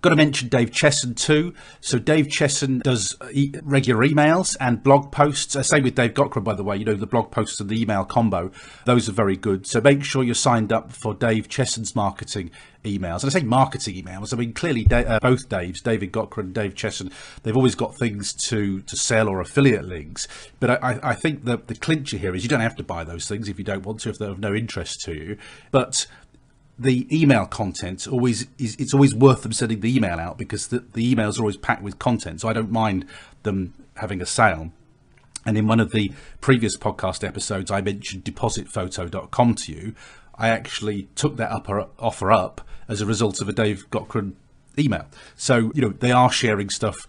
I've 0.00 0.04
got 0.04 0.10
to 0.10 0.16
mention 0.16 0.48
Dave 0.48 0.70
Chesson 0.70 1.14
too. 1.14 1.52
So 1.82 1.98
Dave 1.98 2.28
Chesson 2.28 2.78
does 2.78 3.16
e- 3.32 3.52
regular 3.62 4.02
emails 4.02 4.56
and 4.58 4.82
blog 4.82 5.12
posts. 5.12 5.56
I 5.56 5.60
say 5.60 5.82
with 5.82 5.94
Dave 5.94 6.14
Gaughran, 6.14 6.42
by 6.42 6.54
the 6.54 6.64
way, 6.64 6.78
you 6.78 6.86
know, 6.86 6.94
the 6.94 7.06
blog 7.06 7.30
posts 7.30 7.60
and 7.60 7.68
the 7.68 7.78
email 7.78 8.06
combo, 8.06 8.50
those 8.86 9.10
are 9.10 9.12
very 9.12 9.36
good. 9.36 9.66
So 9.66 9.78
make 9.82 10.02
sure 10.02 10.22
you're 10.22 10.34
signed 10.34 10.72
up 10.72 10.90
for 10.90 11.12
Dave 11.12 11.50
Chesson's 11.50 11.94
marketing 11.94 12.50
emails. 12.82 13.22
And 13.22 13.30
I 13.30 13.40
say 13.40 13.44
marketing 13.44 14.02
emails. 14.02 14.32
I 14.32 14.38
mean, 14.38 14.54
clearly 14.54 14.86
uh, 14.90 15.20
both 15.20 15.50
Daves, 15.50 15.82
David 15.82 16.12
Gaughran 16.12 16.44
and 16.44 16.54
Dave 16.54 16.74
Chesson, 16.74 17.12
they've 17.42 17.56
always 17.56 17.74
got 17.74 17.94
things 17.98 18.32
to, 18.32 18.80
to 18.80 18.96
sell 18.96 19.28
or 19.28 19.38
affiliate 19.40 19.84
links. 19.84 20.26
But 20.60 20.82
I, 20.82 20.98
I 21.02 21.14
think 21.14 21.44
the, 21.44 21.58
the 21.58 21.74
clincher 21.74 22.16
here 22.16 22.34
is 22.34 22.42
you 22.42 22.48
don't 22.48 22.60
have 22.60 22.76
to 22.76 22.82
buy 22.82 23.04
those 23.04 23.28
things 23.28 23.50
if 23.50 23.58
you 23.58 23.64
don't 23.64 23.84
want 23.84 24.00
to, 24.00 24.08
if 24.08 24.18
they're 24.18 24.30
of 24.30 24.38
no 24.38 24.54
interest 24.54 25.02
to 25.02 25.14
you. 25.14 25.36
But 25.70 26.06
the 26.80 27.06
email 27.12 27.44
content 27.44 28.08
always 28.08 28.46
is 28.58 28.74
it's 28.78 28.94
always 28.94 29.14
worth 29.14 29.42
them 29.42 29.52
sending 29.52 29.80
the 29.80 29.94
email 29.94 30.18
out 30.18 30.38
because 30.38 30.68
the, 30.68 30.78
the 30.94 31.14
emails 31.14 31.38
are 31.38 31.42
always 31.42 31.58
packed 31.58 31.82
with 31.82 31.98
content 31.98 32.40
so 32.40 32.48
i 32.48 32.54
don't 32.54 32.70
mind 32.70 33.04
them 33.42 33.74
having 33.96 34.20
a 34.20 34.26
sale. 34.26 34.72
And 35.46 35.56
in 35.56 35.66
one 35.66 35.80
of 35.80 35.92
the 35.92 36.12
previous 36.40 36.76
podcast 36.76 37.26
episodes 37.26 37.70
i 37.70 37.80
mentioned 37.80 38.24
depositphoto.com 38.24 39.54
to 39.54 39.72
you. 39.72 39.94
I 40.34 40.48
actually 40.48 41.08
took 41.14 41.36
that 41.36 41.50
upper 41.50 41.86
offer 41.98 42.32
up 42.32 42.62
as 42.88 43.00
a 43.00 43.06
result 43.06 43.40
of 43.40 43.48
a 43.48 43.52
dave 43.52 43.88
gaughran 43.90 44.32
email. 44.78 45.06
So 45.36 45.70
you 45.74 45.82
know 45.82 45.90
they 45.90 46.12
are 46.12 46.30
sharing 46.30 46.70
stuff 46.70 47.06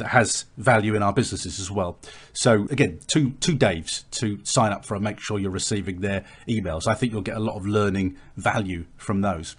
that 0.00 0.08
has 0.08 0.46
value 0.56 0.94
in 0.94 1.02
our 1.02 1.12
businesses 1.12 1.60
as 1.60 1.70
well. 1.70 1.98
So 2.32 2.66
again, 2.70 2.98
two 3.06 3.30
two 3.40 3.56
Daves 3.56 4.04
to 4.12 4.40
sign 4.44 4.72
up 4.72 4.84
for 4.84 4.94
and 4.94 5.04
make 5.04 5.20
sure 5.20 5.38
you're 5.38 5.50
receiving 5.50 6.00
their 6.00 6.24
emails. 6.48 6.88
I 6.88 6.94
think 6.94 7.12
you'll 7.12 7.22
get 7.22 7.36
a 7.36 7.40
lot 7.40 7.56
of 7.56 7.66
learning 7.66 8.16
value 8.36 8.86
from 8.96 9.20
those. 9.20 9.56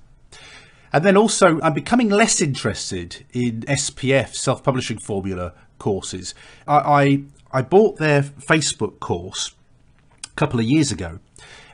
And 0.93 1.05
then 1.05 1.15
also, 1.15 1.61
I'm 1.61 1.73
becoming 1.73 2.09
less 2.09 2.41
interested 2.41 3.25
in 3.31 3.61
SPF 3.61 4.35
self-publishing 4.35 4.99
formula 4.99 5.53
courses. 5.77 6.35
I, 6.67 6.75
I, 6.77 7.23
I 7.59 7.61
bought 7.61 7.97
their 7.97 8.23
Facebook 8.23 8.99
course 8.99 9.51
a 10.25 10.35
couple 10.35 10.59
of 10.59 10.65
years 10.65 10.91
ago, 10.91 11.19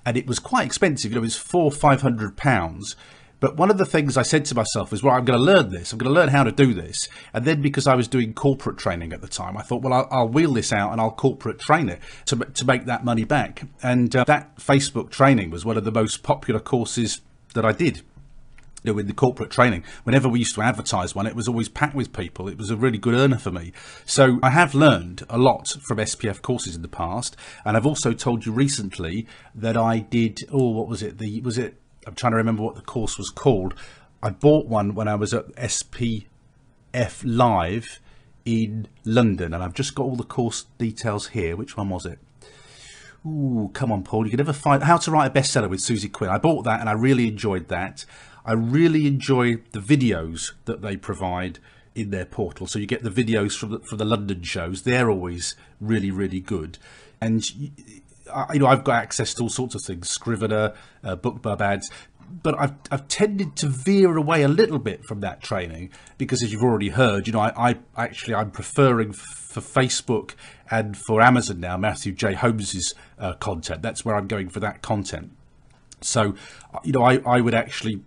and 0.05 0.17
it 0.17 0.27
was 0.27 0.37
quite 0.37 0.67
expensive. 0.67 1.15
It 1.15 1.19
was 1.19 1.35
four 1.35 1.71
five 1.71 2.01
hundred 2.01 2.37
pounds 2.37 2.95
but 3.39 3.57
one 3.57 3.69
of 3.69 3.77
the 3.77 3.85
things 3.85 4.17
I 4.17 4.23
said 4.23 4.45
to 4.45 4.55
myself 4.55 4.91
was, 4.91 5.03
well, 5.03 5.15
I'm 5.15 5.25
going 5.25 5.37
to 5.37 5.45
learn 5.45 5.69
this. 5.69 5.91
I'm 5.91 5.99
going 5.99 6.11
to 6.11 6.19
learn 6.19 6.29
how 6.29 6.43
to 6.43 6.51
do 6.51 6.73
this. 6.73 7.07
And 7.33 7.45
then 7.45 7.61
because 7.61 7.85
I 7.85 7.95
was 7.95 8.07
doing 8.07 8.33
corporate 8.33 8.77
training 8.77 9.13
at 9.13 9.21
the 9.21 9.27
time, 9.27 9.57
I 9.57 9.61
thought, 9.61 9.83
well, 9.83 9.93
I'll, 9.93 10.07
I'll 10.09 10.27
wheel 10.27 10.53
this 10.53 10.73
out 10.73 10.91
and 10.91 10.99
I'll 10.99 11.11
corporate 11.11 11.59
train 11.59 11.89
it 11.89 11.99
to, 12.25 12.37
to 12.37 12.65
make 12.65 12.85
that 12.85 13.05
money 13.05 13.25
back. 13.25 13.63
And 13.83 14.15
uh, 14.15 14.23
that 14.25 14.57
Facebook 14.57 15.11
training 15.11 15.51
was 15.51 15.65
one 15.65 15.77
of 15.77 15.83
the 15.83 15.91
most 15.91 16.23
popular 16.23 16.59
courses 16.59 17.21
that 17.53 17.65
I 17.65 17.73
did. 17.73 18.01
You 18.83 18.93
know, 18.93 18.99
in 18.99 19.07
the 19.07 19.13
corporate 19.13 19.49
training, 19.51 19.83
whenever 20.03 20.29
we 20.29 20.39
used 20.39 20.55
to 20.55 20.61
advertise 20.61 21.13
one, 21.13 21.27
it 21.27 21.35
was 21.35 21.47
always 21.47 21.67
packed 21.67 21.95
with 21.95 22.13
people. 22.13 22.47
It 22.47 22.57
was 22.57 22.71
a 22.71 22.77
really 22.77 22.97
good 22.97 23.15
earner 23.15 23.37
for 23.37 23.51
me. 23.51 23.73
So 24.05 24.39
I 24.41 24.51
have 24.51 24.73
learned 24.73 25.25
a 25.29 25.37
lot 25.37 25.67
from 25.81 25.97
SPF 25.97 26.41
courses 26.41 26.75
in 26.75 26.83
the 26.83 26.87
past, 26.87 27.35
and 27.65 27.75
I've 27.75 27.87
also 27.87 28.13
told 28.13 28.45
you 28.45 28.51
recently 28.51 29.27
that 29.53 29.75
I 29.75 29.99
did. 29.99 30.39
Oh, 30.51 30.69
what 30.69 30.87
was 30.87 31.01
it? 31.03 31.17
The 31.17 31.41
was 31.41 31.57
it 31.57 31.75
I'm 32.07 32.15
trying 32.15 32.31
to 32.31 32.37
remember 32.37 32.63
what 32.63 32.75
the 32.75 32.81
course 32.81 33.17
was 33.17 33.29
called. 33.29 33.75
I 34.23 34.29
bought 34.29 34.65
one 34.65 34.95
when 34.95 35.07
I 35.07 35.15
was 35.15 35.33
at 35.33 35.53
SPF 35.55 36.25
Live 37.23 37.99
in 38.45 38.87
London, 39.03 39.53
and 39.53 39.61
I've 39.61 39.73
just 39.73 39.93
got 39.93 40.03
all 40.03 40.15
the 40.15 40.23
course 40.23 40.65
details 40.77 41.27
here. 41.27 41.55
Which 41.55 41.75
one 41.75 41.89
was 41.89 42.05
it? 42.05 42.19
Ooh, 43.25 43.69
come 43.73 43.91
on, 43.91 44.03
Paul. 44.03 44.25
You 44.25 44.31
can 44.31 44.37
never 44.37 44.53
find 44.53 44.83
How 44.83 44.97
to 44.97 45.11
Write 45.11 45.27
a 45.27 45.39
Bestseller 45.39 45.69
with 45.69 45.81
Suzy 45.81 46.07
Quinn. 46.07 46.29
I 46.29 46.37
bought 46.37 46.63
that 46.63 46.79
and 46.79 46.87
I 46.87 46.93
really 46.93 47.27
enjoyed 47.27 47.67
that. 47.67 48.05
I 48.45 48.53
really 48.53 49.05
enjoy 49.05 49.57
the 49.71 49.79
videos 49.79 50.53
that 50.63 50.81
they 50.81 50.95
provide 50.95 51.59
in 51.93 52.11
their 52.11 52.25
portal. 52.25 52.67
So 52.67 52.79
you 52.79 52.85
get 52.85 53.03
the 53.03 53.09
videos 53.09 53.57
from 53.57 53.71
the, 53.71 53.79
from 53.79 53.97
the 53.97 54.05
London 54.05 54.43
shows. 54.43 54.83
They're 54.83 55.09
always 55.09 55.55
really, 55.81 56.11
really 56.11 56.39
good. 56.39 56.77
And 57.19 57.43
you 58.53 58.59
know, 58.59 58.67
I've 58.67 58.83
got 58.83 58.95
access 58.95 59.33
to 59.35 59.43
all 59.43 59.49
sorts 59.49 59.75
of 59.75 59.81
things, 59.83 60.09
Scrivener, 60.09 60.73
uh, 61.03 61.15
BookBub 61.15 61.61
ads, 61.61 61.89
but 62.29 62.59
I've, 62.59 62.73
I've 62.91 63.07
tended 63.07 63.55
to 63.57 63.67
veer 63.67 64.17
away 64.17 64.43
a 64.43 64.47
little 64.47 64.79
bit 64.79 65.05
from 65.05 65.21
that 65.21 65.41
training 65.41 65.91
because, 66.17 66.43
as 66.43 66.51
you've 66.51 66.63
already 66.63 66.89
heard, 66.89 67.27
you 67.27 67.33
know, 67.33 67.39
I, 67.39 67.53
I 67.69 67.77
actually 67.95 68.35
I'm 68.35 68.51
preferring 68.51 69.13
for 69.13 69.61
Facebook 69.61 70.33
and 70.69 70.97
for 70.97 71.21
Amazon 71.21 71.59
now 71.59 71.77
Matthew 71.77 72.11
J 72.11 72.33
Holmes's 72.33 72.93
uh, 73.17 73.33
content. 73.33 73.81
That's 73.81 74.03
where 74.03 74.15
I'm 74.15 74.27
going 74.27 74.49
for 74.49 74.59
that 74.59 74.81
content. 74.81 75.31
So, 76.01 76.35
you 76.83 76.91
know, 76.91 77.03
I, 77.03 77.19
I 77.25 77.41
would 77.41 77.55
actually 77.55 78.01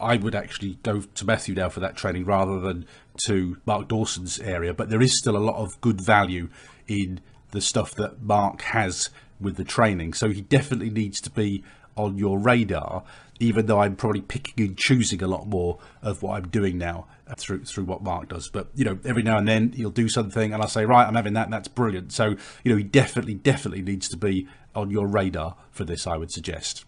I 0.00 0.16
would 0.16 0.34
actually 0.34 0.78
go 0.82 1.00
to 1.00 1.24
Matthew 1.24 1.54
now 1.54 1.68
for 1.68 1.80
that 1.80 1.96
training 1.96 2.24
rather 2.24 2.60
than 2.60 2.86
to 3.26 3.56
Mark 3.66 3.88
Dawson's 3.88 4.38
area. 4.38 4.74
But 4.74 4.90
there 4.90 5.02
is 5.02 5.18
still 5.18 5.36
a 5.36 5.38
lot 5.38 5.56
of 5.56 5.80
good 5.80 6.00
value 6.00 6.50
in 6.86 7.20
the 7.50 7.60
stuff 7.60 7.94
that 7.94 8.22
Mark 8.22 8.62
has 8.62 9.10
with 9.40 9.56
the 9.56 9.64
training. 9.64 10.14
So 10.14 10.30
he 10.30 10.40
definitely 10.40 10.90
needs 10.90 11.20
to 11.22 11.30
be 11.30 11.64
on 11.96 12.18
your 12.18 12.38
radar, 12.38 13.04
even 13.40 13.66
though 13.66 13.80
I'm 13.80 13.96
probably 13.96 14.20
picking 14.20 14.66
and 14.66 14.76
choosing 14.76 15.22
a 15.22 15.26
lot 15.26 15.46
more 15.46 15.78
of 16.02 16.22
what 16.22 16.36
I'm 16.36 16.48
doing 16.48 16.78
now 16.78 17.06
through 17.36 17.64
through 17.64 17.84
what 17.84 18.02
Mark 18.02 18.28
does. 18.28 18.48
But 18.48 18.68
you 18.74 18.84
know, 18.84 18.98
every 19.04 19.22
now 19.22 19.38
and 19.38 19.48
then 19.48 19.72
he'll 19.72 19.90
do 19.90 20.08
something, 20.08 20.52
and 20.52 20.62
I 20.62 20.66
say, 20.66 20.84
right, 20.84 21.06
I'm 21.06 21.14
having 21.14 21.34
that, 21.34 21.44
and 21.44 21.52
that's 21.52 21.68
brilliant. 21.68 22.12
So 22.12 22.36
you 22.64 22.72
know, 22.72 22.76
he 22.76 22.84
definitely, 22.84 23.34
definitely 23.34 23.82
needs 23.82 24.08
to 24.10 24.16
be 24.16 24.46
on 24.74 24.90
your 24.90 25.06
radar 25.06 25.56
for 25.70 25.84
this. 25.84 26.06
I 26.06 26.16
would 26.16 26.30
suggest. 26.30 26.84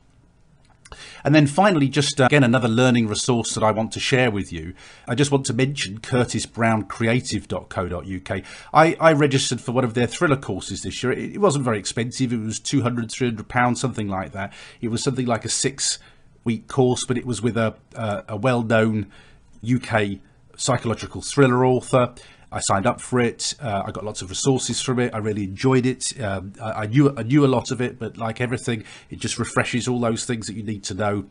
And 1.25 1.35
then 1.35 1.47
finally, 1.47 1.88
just 1.88 2.21
uh, 2.21 2.26
again, 2.26 2.45
another 2.45 2.68
learning 2.68 3.09
resource 3.09 3.54
that 3.54 3.62
I 3.62 3.71
want 3.71 3.92
to 3.92 4.00
share 4.00 4.30
with 4.30 4.52
you. 4.52 4.75
I 5.07 5.14
just 5.14 5.30
want 5.30 5.47
to 5.47 5.54
mention 5.54 6.00
curtisbrowncreative.co.uk. 6.00 8.42
I, 8.73 8.97
I 9.00 9.12
registered 9.12 9.61
for 9.61 9.73
one 9.73 9.85
of 9.85 9.92
their 9.95 10.07
thriller 10.07 10.37
courses 10.37 10.83
this 10.83 11.02
year. 11.02 11.12
It, 11.12 11.35
it 11.35 11.38
wasn't 11.38 11.64
very 11.64 11.78
expensive. 11.78 12.33
It 12.33 12.40
was 12.40 12.59
200, 12.59 13.11
300 13.11 13.49
pounds, 13.49 13.80
something 13.80 14.09
like 14.09 14.33
that. 14.33 14.52
It 14.80 14.88
was 14.88 15.02
something 15.02 15.26
like 15.26 15.45
a 15.45 15.50
six 15.50 15.99
week 16.45 16.68
course, 16.68 17.04
but 17.04 17.18
it 17.18 17.26
was 17.26 17.42
with 17.42 17.57
a, 17.57 17.75
a, 17.95 18.25
a 18.28 18.37
well 18.37 18.62
known 18.62 19.11
UK 19.62 20.18
psychological 20.57 21.23
thriller 21.23 21.64
author. 21.64 22.14
I 22.50 22.61
signed 22.61 22.87
up 22.87 22.99
for 23.00 23.21
it. 23.21 23.55
Uh, 23.61 23.83
I 23.85 23.90
got 23.90 24.05
lots 24.05 24.23
of 24.23 24.31
resources 24.31 24.81
from 24.81 25.00
it. 25.00 25.12
I 25.14 25.19
really 25.19 25.45
enjoyed 25.45 25.85
it. 25.85 26.19
Um, 26.21 26.55
I, 26.62 26.71
I, 26.71 26.87
knew 26.87 27.14
I 27.17 27.23
knew 27.23 27.45
a 27.45 27.47
lot 27.47 27.71
of 27.71 27.83
it, 27.83 27.99
but 27.99 28.17
like 28.17 28.40
everything, 28.40 28.85
it 29.11 29.19
just 29.19 29.38
refreshes 29.38 29.87
all 29.87 30.00
those 30.00 30.25
things 30.25 30.47
that 30.47 30.55
you 30.55 30.62
need 30.62 30.83
to 30.85 30.95
know. 30.95 31.26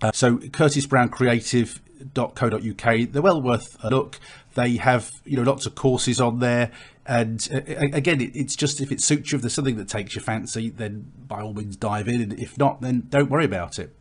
Uh, 0.00 0.10
so 0.12 0.38
curtisbrowncreative.co.uk, 0.38 3.12
they're 3.12 3.22
well 3.22 3.40
worth 3.40 3.76
a 3.84 3.90
look. 3.90 4.18
They 4.54 4.76
have 4.76 5.12
you 5.24 5.36
know 5.36 5.44
lots 5.44 5.66
of 5.66 5.76
courses 5.76 6.20
on 6.20 6.40
there. 6.40 6.72
And 7.06 7.48
uh, 7.52 7.60
again, 7.92 8.20
it's 8.20 8.56
just 8.56 8.80
if 8.80 8.90
it 8.92 9.00
suits 9.00 9.32
you, 9.32 9.36
if 9.36 9.42
there's 9.42 9.54
something 9.54 9.76
that 9.76 9.88
takes 9.88 10.14
your 10.14 10.22
fancy, 10.22 10.70
then 10.70 11.10
by 11.26 11.40
all 11.40 11.54
means 11.54 11.76
dive 11.76 12.08
in. 12.08 12.20
And 12.20 12.32
if 12.40 12.58
not, 12.58 12.80
then 12.80 13.06
don't 13.08 13.30
worry 13.30 13.44
about 13.44 13.78
it. 13.78 13.94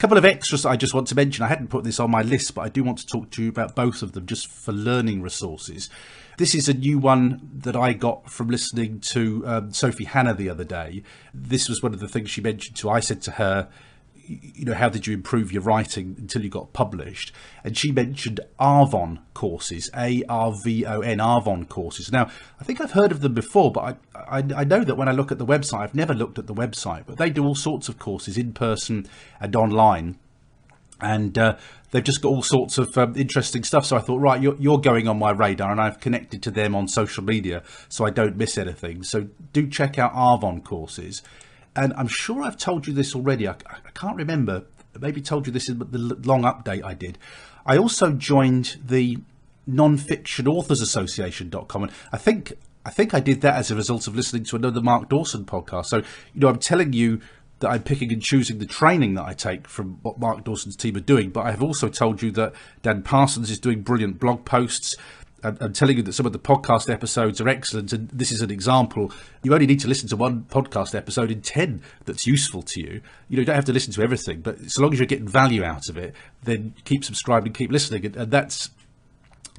Couple 0.00 0.16
of 0.16 0.24
extras 0.24 0.64
I 0.64 0.76
just 0.76 0.94
want 0.94 1.08
to 1.08 1.14
mention. 1.14 1.44
I 1.44 1.48
hadn't 1.48 1.68
put 1.68 1.84
this 1.84 2.00
on 2.00 2.10
my 2.10 2.22
list, 2.22 2.54
but 2.54 2.62
I 2.62 2.70
do 2.70 2.82
want 2.82 2.96
to 3.00 3.06
talk 3.06 3.30
to 3.32 3.42
you 3.42 3.50
about 3.50 3.74
both 3.74 4.00
of 4.00 4.12
them 4.12 4.24
just 4.24 4.46
for 4.46 4.72
learning 4.72 5.20
resources. 5.20 5.90
This 6.38 6.54
is 6.54 6.70
a 6.70 6.72
new 6.72 6.98
one 6.98 7.50
that 7.52 7.76
I 7.76 7.92
got 7.92 8.30
from 8.30 8.48
listening 8.48 9.00
to 9.00 9.46
um, 9.46 9.72
Sophie 9.74 10.06
Hannah 10.06 10.32
the 10.32 10.48
other 10.48 10.64
day. 10.64 11.02
This 11.34 11.68
was 11.68 11.82
one 11.82 11.92
of 11.92 12.00
the 12.00 12.08
things 12.08 12.30
she 12.30 12.40
mentioned 12.40 12.78
to. 12.78 12.88
I 12.88 13.00
said 13.00 13.20
to 13.20 13.32
her, 13.32 13.68
you 14.30 14.64
know, 14.64 14.74
how 14.74 14.88
did 14.88 15.06
you 15.06 15.14
improve 15.14 15.52
your 15.52 15.62
writing 15.62 16.14
until 16.18 16.42
you 16.42 16.48
got 16.48 16.72
published? 16.72 17.32
And 17.64 17.76
she 17.76 17.90
mentioned 17.90 18.40
Arvon 18.60 19.18
courses, 19.34 19.90
A 19.96 20.22
R 20.28 20.54
V 20.62 20.86
O 20.86 21.00
N, 21.00 21.18
Arvon 21.18 21.68
courses. 21.68 22.12
Now, 22.12 22.30
I 22.60 22.64
think 22.64 22.80
I've 22.80 22.92
heard 22.92 23.10
of 23.10 23.20
them 23.20 23.34
before, 23.34 23.72
but 23.72 23.98
I, 24.14 24.38
I, 24.38 24.44
I, 24.56 24.64
know 24.64 24.84
that 24.84 24.96
when 24.96 25.08
I 25.08 25.12
look 25.12 25.32
at 25.32 25.38
the 25.38 25.46
website, 25.46 25.80
I've 25.80 25.94
never 25.94 26.14
looked 26.14 26.38
at 26.38 26.46
the 26.46 26.54
website, 26.54 27.04
but 27.06 27.16
they 27.18 27.30
do 27.30 27.44
all 27.44 27.54
sorts 27.54 27.88
of 27.88 27.98
courses 27.98 28.38
in 28.38 28.52
person 28.52 29.06
and 29.40 29.56
online. 29.56 30.18
And 31.02 31.36
uh, 31.38 31.56
they've 31.90 32.04
just 32.04 32.20
got 32.20 32.28
all 32.28 32.42
sorts 32.42 32.78
of 32.78 32.96
um, 32.98 33.16
interesting 33.16 33.64
stuff. 33.64 33.86
So 33.86 33.96
I 33.96 34.00
thought, 34.00 34.20
right, 34.20 34.40
you're, 34.40 34.56
you're 34.56 34.80
going 34.80 35.08
on 35.08 35.18
my 35.18 35.30
radar, 35.30 35.72
and 35.72 35.80
I've 35.80 35.98
connected 35.98 36.42
to 36.44 36.50
them 36.50 36.74
on 36.74 36.88
social 36.88 37.24
media 37.24 37.62
so 37.88 38.04
I 38.04 38.10
don't 38.10 38.36
miss 38.36 38.58
anything. 38.58 39.02
So 39.02 39.28
do 39.52 39.66
check 39.66 39.98
out 39.98 40.14
Arvon 40.14 40.62
courses 40.62 41.22
and 41.80 41.94
I'm 41.96 42.08
sure 42.08 42.42
I've 42.42 42.58
told 42.58 42.86
you 42.86 42.92
this 42.92 43.14
already. 43.14 43.48
I, 43.48 43.52
I 43.70 43.90
can't 43.94 44.16
remember. 44.16 44.64
Maybe 45.00 45.22
told 45.22 45.46
you 45.46 45.52
this 45.52 45.68
in 45.68 45.78
the 45.78 45.98
long 45.98 46.42
update 46.42 46.84
I 46.84 46.92
did. 46.92 47.16
I 47.64 47.78
also 47.78 48.12
joined 48.12 48.76
the 48.84 49.18
Non-Fiction 49.66 50.46
Authors 50.46 50.82
Association.com, 50.82 51.84
and 51.84 51.92
I 52.12 52.18
think 52.18 52.52
I 52.84 52.90
think 52.90 53.14
I 53.14 53.20
did 53.20 53.40
that 53.40 53.54
as 53.54 53.70
a 53.70 53.74
result 53.74 54.06
of 54.06 54.14
listening 54.14 54.44
to 54.44 54.56
another 54.56 54.82
Mark 54.82 55.08
Dawson 55.08 55.46
podcast. 55.46 55.86
So 55.86 55.98
you 55.98 56.40
know, 56.40 56.48
I'm 56.48 56.58
telling 56.58 56.92
you 56.92 57.20
that 57.60 57.70
I'm 57.70 57.82
picking 57.82 58.12
and 58.12 58.22
choosing 58.22 58.58
the 58.58 58.66
training 58.66 59.14
that 59.14 59.24
I 59.24 59.32
take 59.32 59.66
from 59.66 60.00
what 60.02 60.18
Mark 60.18 60.44
Dawson's 60.44 60.76
team 60.76 60.96
are 60.96 61.00
doing. 61.00 61.30
But 61.30 61.46
I 61.46 61.50
have 61.50 61.62
also 61.62 61.88
told 61.88 62.20
you 62.20 62.30
that 62.32 62.52
Dan 62.82 63.02
Parsons 63.02 63.50
is 63.50 63.58
doing 63.58 63.80
brilliant 63.80 64.18
blog 64.18 64.44
posts. 64.44 64.96
I'm 65.42 65.72
telling 65.72 65.96
you 65.96 66.02
that 66.02 66.12
some 66.12 66.26
of 66.26 66.32
the 66.32 66.38
podcast 66.38 66.92
episodes 66.92 67.40
are 67.40 67.48
excellent, 67.48 67.92
and 67.92 68.08
this 68.10 68.30
is 68.30 68.42
an 68.42 68.50
example. 68.50 69.12
You 69.42 69.54
only 69.54 69.66
need 69.66 69.80
to 69.80 69.88
listen 69.88 70.08
to 70.10 70.16
one 70.16 70.44
podcast 70.50 70.94
episode 70.94 71.30
in 71.30 71.40
10 71.40 71.82
that's 72.04 72.26
useful 72.26 72.62
to 72.62 72.80
you. 72.80 73.00
You 73.28 73.36
know, 73.36 73.40
you 73.40 73.44
don't 73.44 73.56
have 73.56 73.64
to 73.66 73.72
listen 73.72 73.92
to 73.94 74.02
everything, 74.02 74.40
but 74.40 74.70
so 74.70 74.82
long 74.82 74.92
as 74.92 74.98
you're 74.98 75.06
getting 75.06 75.28
value 75.28 75.64
out 75.64 75.88
of 75.88 75.96
it, 75.96 76.14
then 76.42 76.74
keep 76.84 77.04
subscribing, 77.04 77.52
keep 77.52 77.70
listening. 77.72 78.04
And 78.16 78.30
that's 78.30 78.70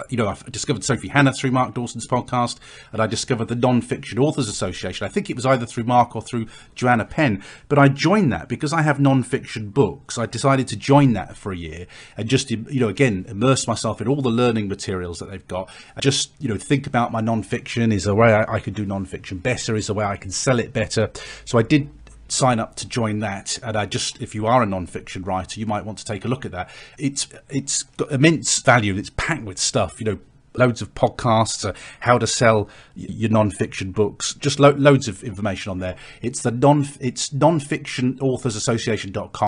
you 0.09 0.17
know, 0.17 0.27
I've 0.27 0.49
discovered 0.51 0.83
Sophie 0.83 1.09
Hannah 1.09 1.33
through 1.33 1.51
Mark 1.51 1.73
Dawson's 1.73 2.07
podcast, 2.07 2.57
and 2.91 3.01
I 3.01 3.07
discovered 3.07 3.45
the 3.45 3.55
Non-Fiction 3.55 4.19
Authors 4.19 4.47
Association. 4.47 5.05
I 5.05 5.09
think 5.09 5.29
it 5.29 5.35
was 5.35 5.45
either 5.45 5.65
through 5.65 5.83
Mark 5.83 6.15
or 6.15 6.21
through 6.21 6.47
Joanna 6.75 7.05
Penn, 7.05 7.43
but 7.67 7.77
I 7.77 7.87
joined 7.87 8.31
that 8.31 8.47
because 8.47 8.73
I 8.73 8.81
have 8.81 8.99
non-fiction 8.99 9.69
books. 9.69 10.17
I 10.17 10.25
decided 10.25 10.67
to 10.69 10.75
join 10.75 11.13
that 11.13 11.35
for 11.35 11.51
a 11.51 11.57
year 11.57 11.87
and 12.17 12.29
just, 12.29 12.51
you 12.51 12.79
know, 12.79 12.89
again, 12.89 13.25
immerse 13.27 13.67
myself 13.67 14.01
in 14.01 14.07
all 14.07 14.21
the 14.21 14.29
learning 14.29 14.67
materials 14.67 15.19
that 15.19 15.29
they've 15.29 15.47
got. 15.47 15.69
I 15.95 16.01
just, 16.01 16.31
you 16.39 16.49
know, 16.49 16.57
think 16.57 16.87
about 16.87 17.11
my 17.11 17.21
non-fiction. 17.21 17.91
Is 17.91 18.07
a 18.07 18.15
way 18.15 18.33
I, 18.33 18.55
I 18.55 18.59
can 18.59 18.73
do 18.73 18.85
non-fiction 18.85 19.39
better? 19.39 19.75
Is 19.75 19.89
a 19.89 19.93
way 19.93 20.05
I 20.05 20.17
can 20.17 20.31
sell 20.31 20.59
it 20.59 20.73
better? 20.73 21.11
So 21.45 21.57
I 21.57 21.63
did 21.63 21.89
sign 22.31 22.59
up 22.59 22.75
to 22.77 22.87
join 22.87 23.19
that. 23.19 23.59
And 23.63 23.75
I 23.75 23.85
just, 23.85 24.21
if 24.21 24.33
you 24.33 24.47
are 24.47 24.63
a 24.63 24.65
non-fiction 24.65 25.23
writer, 25.23 25.59
you 25.59 25.65
might 25.65 25.85
want 25.85 25.97
to 25.99 26.05
take 26.05 26.25
a 26.25 26.27
look 26.27 26.45
at 26.45 26.51
that. 26.51 26.69
It's 26.97 27.27
it's 27.49 27.83
got 27.83 28.11
immense 28.11 28.59
value. 28.59 28.95
It's 28.95 29.11
packed 29.11 29.43
with 29.43 29.59
stuff. 29.59 29.99
You 29.99 30.05
know, 30.05 30.19
loads 30.55 30.81
of 30.81 30.93
podcasts, 30.93 31.67
uh, 31.67 31.73
how 32.01 32.17
to 32.17 32.27
sell 32.27 32.69
your 32.95 33.29
non-fiction 33.29 33.91
books, 33.91 34.33
just 34.33 34.59
lo- 34.59 34.71
loads 34.71 35.07
of 35.07 35.23
information 35.23 35.71
on 35.71 35.79
there. 35.79 35.95
It's 36.21 36.41
the 36.41 36.51
non 36.51 36.87
it's 36.99 37.33
non-fiction 37.33 38.19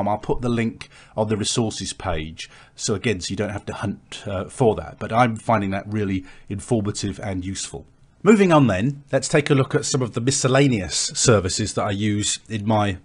I'll 0.08 0.18
put 0.18 0.42
the 0.42 0.50
link 0.50 0.90
on 1.16 1.30
the 1.30 1.38
resources 1.38 1.94
page. 1.94 2.50
So 2.76 2.96
again, 2.96 3.22
so 3.22 3.32
you 3.32 3.36
don't 3.36 3.50
have 3.50 3.66
to 3.68 3.74
hunt 3.74 4.24
uh, 4.26 4.46
for 4.46 4.76
that. 4.76 4.98
But 5.00 5.12
I'm 5.14 5.36
finding 5.36 5.72
that 5.72 5.86
really 5.88 6.26
informative 6.50 7.20
and 7.20 7.46
useful. 7.46 7.86
Moving 8.26 8.54
on 8.54 8.68
then, 8.68 9.04
let's 9.12 9.28
take 9.28 9.50
a 9.50 9.54
look 9.54 9.76
at 9.76 9.84
some 9.84 10.02
of 10.02 10.14
the 10.14 10.22
miscellaneous 10.22 10.96
services 11.14 11.74
that 11.74 11.84
I 11.84 11.92
use 11.92 12.40
in 12.48 12.66
my 12.66 12.98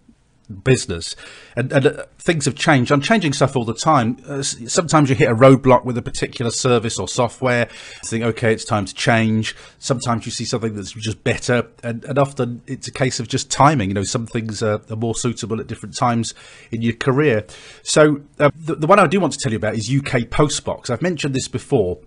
business. 0.63 1.17
And, 1.57 1.73
and 1.73 1.87
uh, 1.87 2.05
things 2.19 2.45
have 2.45 2.55
changed. 2.55 2.93
I'm 2.93 3.01
changing 3.01 3.33
stuff 3.33 3.57
all 3.57 3.65
the 3.65 3.75
time. 3.75 4.19
Uh, 4.27 4.43
sometimes 4.43 5.11
you 5.11 5.17
hit 5.17 5.29
a 5.29 5.35
roadblock 5.35 5.85
with 5.85 5.99
a 5.99 6.03
particular 6.03 6.53
service 6.53 7.01
or 7.01 7.09
software. 7.09 7.67
Think 8.05 8.25
okay 8.27 8.53
it's 8.53 8.65
time 8.65 8.85
to 8.85 8.95
change. 8.95 9.57
Sometimes 9.81 10.25
you 10.25 10.31
see 10.31 10.45
something 10.45 10.77
that's 10.77 10.93
just 10.93 11.25
better. 11.25 11.67
And, 11.83 12.05
and 12.05 12.17
often 12.17 12.63
it's 12.69 12.87
a 12.87 12.93
case 12.93 13.19
of 13.19 13.27
just 13.27 13.51
timing. 13.51 13.91
You 13.91 13.95
know 13.95 14.05
some 14.05 14.27
things 14.27 14.63
are, 14.63 14.81
are 14.89 14.97
more 14.97 15.17
suitable 15.17 15.61
at 15.61 15.67
different 15.67 15.97
times 15.97 16.33
in 16.71 16.81
your 16.81 16.95
career. 16.95 17.45
So 17.83 18.21
uh, 18.39 18.51
the, 18.55 18.77
the 18.77 18.87
one 18.87 19.01
i 19.01 19.07
do 19.09 19.19
want 19.19 19.33
to 19.33 19.39
tell 19.43 19.51
you 19.51 19.59
about 19.59 19.75
is 19.75 19.93
uk 19.93 20.13
postbox. 20.31 20.91
I've 20.91 21.03
mentioned 21.03 21.35
this 21.35 21.49
before 21.49 21.99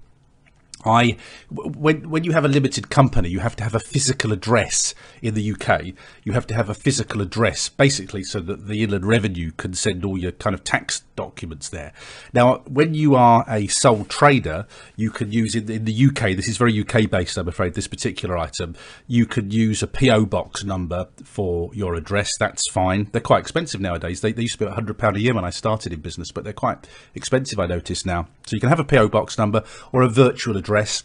I 0.86 1.18
when 1.50 2.10
when 2.10 2.24
you 2.24 2.32
have 2.32 2.46
a 2.46 2.48
limited 2.48 2.90
company, 2.90 3.30
you 3.30 3.40
have 3.40 3.56
to 3.58 3.64
have 3.64 3.76
a 3.76 3.80
physical 3.80 4.32
address 4.32 4.96
in 5.22 5.34
the 5.34 5.52
UK. 5.52 5.94
You 6.24 6.34
have 6.34 6.48
to 6.48 6.56
have 6.56 6.70
a 6.70 6.74
physical 6.74 7.22
address, 7.22 7.70
basically, 7.70 8.24
so 8.24 8.40
that 8.42 8.68
the 8.68 8.84
Inland 8.84 9.06
Revenue 9.06 9.52
can 9.52 9.74
send 9.74 10.04
all 10.04 10.18
your 10.18 10.32
kind 10.32 10.54
of 10.54 10.64
tax 10.64 11.02
documents 11.16 11.70
there. 11.70 11.94
Now, 12.34 12.60
when 12.68 12.94
you 12.94 13.16
are 13.16 13.46
a 13.48 13.68
sole 13.68 14.06
trader, 14.06 14.66
you 14.96 15.12
can 15.12 15.32
use 15.32 15.56
in, 15.56 15.70
in 15.70 15.86
the 15.86 16.06
UK. 16.06 16.36
This 16.36 16.48
is 16.48 16.58
very 16.58 16.80
UK 16.80 17.10
based, 17.10 17.38
I'm 17.38 17.48
afraid. 17.48 17.76
This 17.76 17.88
particular 17.88 18.38
item, 18.38 18.76
you 19.08 19.26
can 19.26 19.52
use 19.52 19.84
a 19.84 19.88
PO 19.88 20.26
box 20.26 20.64
number 20.64 21.08
for 21.24 21.74
your 21.74 21.94
address. 21.96 22.38
That's 22.38 22.70
fine. 22.70 23.10
They're 23.12 23.22
quite 23.22 23.42
expensive 23.42 23.82
nowadays. 23.82 24.22
They, 24.22 24.32
they 24.32 24.44
used 24.44 24.58
to 24.58 24.66
be 24.66 24.72
hundred 24.72 24.98
pound 24.98 25.18
a 25.18 25.22
year 25.22 25.36
when 25.36 25.46
I 25.46 25.52
started 25.52 25.94
in 25.94 26.00
business, 26.00 26.32
but 26.32 26.44
they're 26.44 26.54
quite 26.54 26.88
expensive. 27.14 27.60
I 27.60 27.68
notice 27.68 28.06
now. 28.06 28.28
So 28.46 28.56
you 28.56 28.60
can 28.60 28.70
have 28.70 28.80
a 28.80 28.84
PO 28.84 29.10
box 29.10 29.38
number 29.38 29.64
or 29.92 30.02
a 30.02 30.10
virtual 30.10 30.58
address 30.58 30.71
address. 30.72 31.04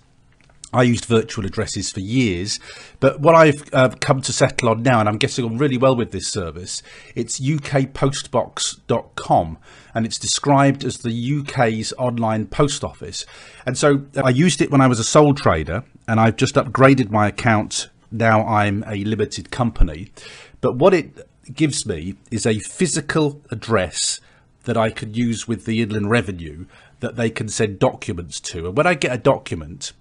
I 0.73 0.83
used 0.83 1.05
virtual 1.07 1.47
addresses 1.47 1.91
for 1.91 2.01
years, 2.01 2.61
but 3.01 3.21
what 3.21 3.35
I've 3.35 3.69
uh, 3.73 3.89
come 4.01 4.21
to 4.23 4.33
settle 4.33 4.69
on 4.69 4.83
now, 4.83 5.01
and 5.01 5.09
I'm 5.09 5.17
getting 5.17 5.45
on 5.45 5.59
really 5.59 5.79
well 5.79 5.97
with 5.97 6.11
this 6.11 6.29
service, 6.29 6.83
it's 7.15 7.41
ukpostbox.com, 7.41 9.59
and 9.95 10.05
it's 10.05 10.19
described 10.19 10.85
as 10.85 10.99
the 10.99 11.41
UK's 11.41 11.95
online 11.99 12.47
post 12.47 12.85
office. 12.85 13.25
And 13.65 13.79
so 13.79 14.07
I 14.23 14.31
used 14.31 14.61
it 14.61 14.71
when 14.71 14.81
I 14.81 14.89
was 14.89 14.99
a 14.99 15.05
sole 15.05 15.35
trader, 15.35 15.85
and 16.07 16.21
I've 16.21 16.37
just 16.37 16.57
upgraded 16.57 17.11
my 17.11 17.29
account. 17.29 17.89
Now 18.11 18.47
I'm 18.47 18.85
a 18.87 19.05
limited 19.05 19.51
company, 19.51 20.13
but 20.61 20.77
what 20.77 20.93
it 20.95 21.29
gives 21.55 21.87
me 21.87 22.17
is 22.31 22.45
a 22.45 22.59
physical 22.59 23.41
address 23.51 24.21
that 24.65 24.77
I 24.77 24.91
could 24.91 25.17
use 25.17 25.49
with 25.49 25.65
the 25.65 25.81
Inland 25.81 26.11
Revenue 26.11 26.67
that 27.01 27.17
they 27.17 27.31
can 27.31 27.49
send 27.49 27.79
documents 27.79 28.41
to. 28.41 28.67
And 28.67 28.77
when 28.77 28.87
I 28.87 28.95
get 28.95 29.13
a 29.13 29.19
document, 29.19 29.93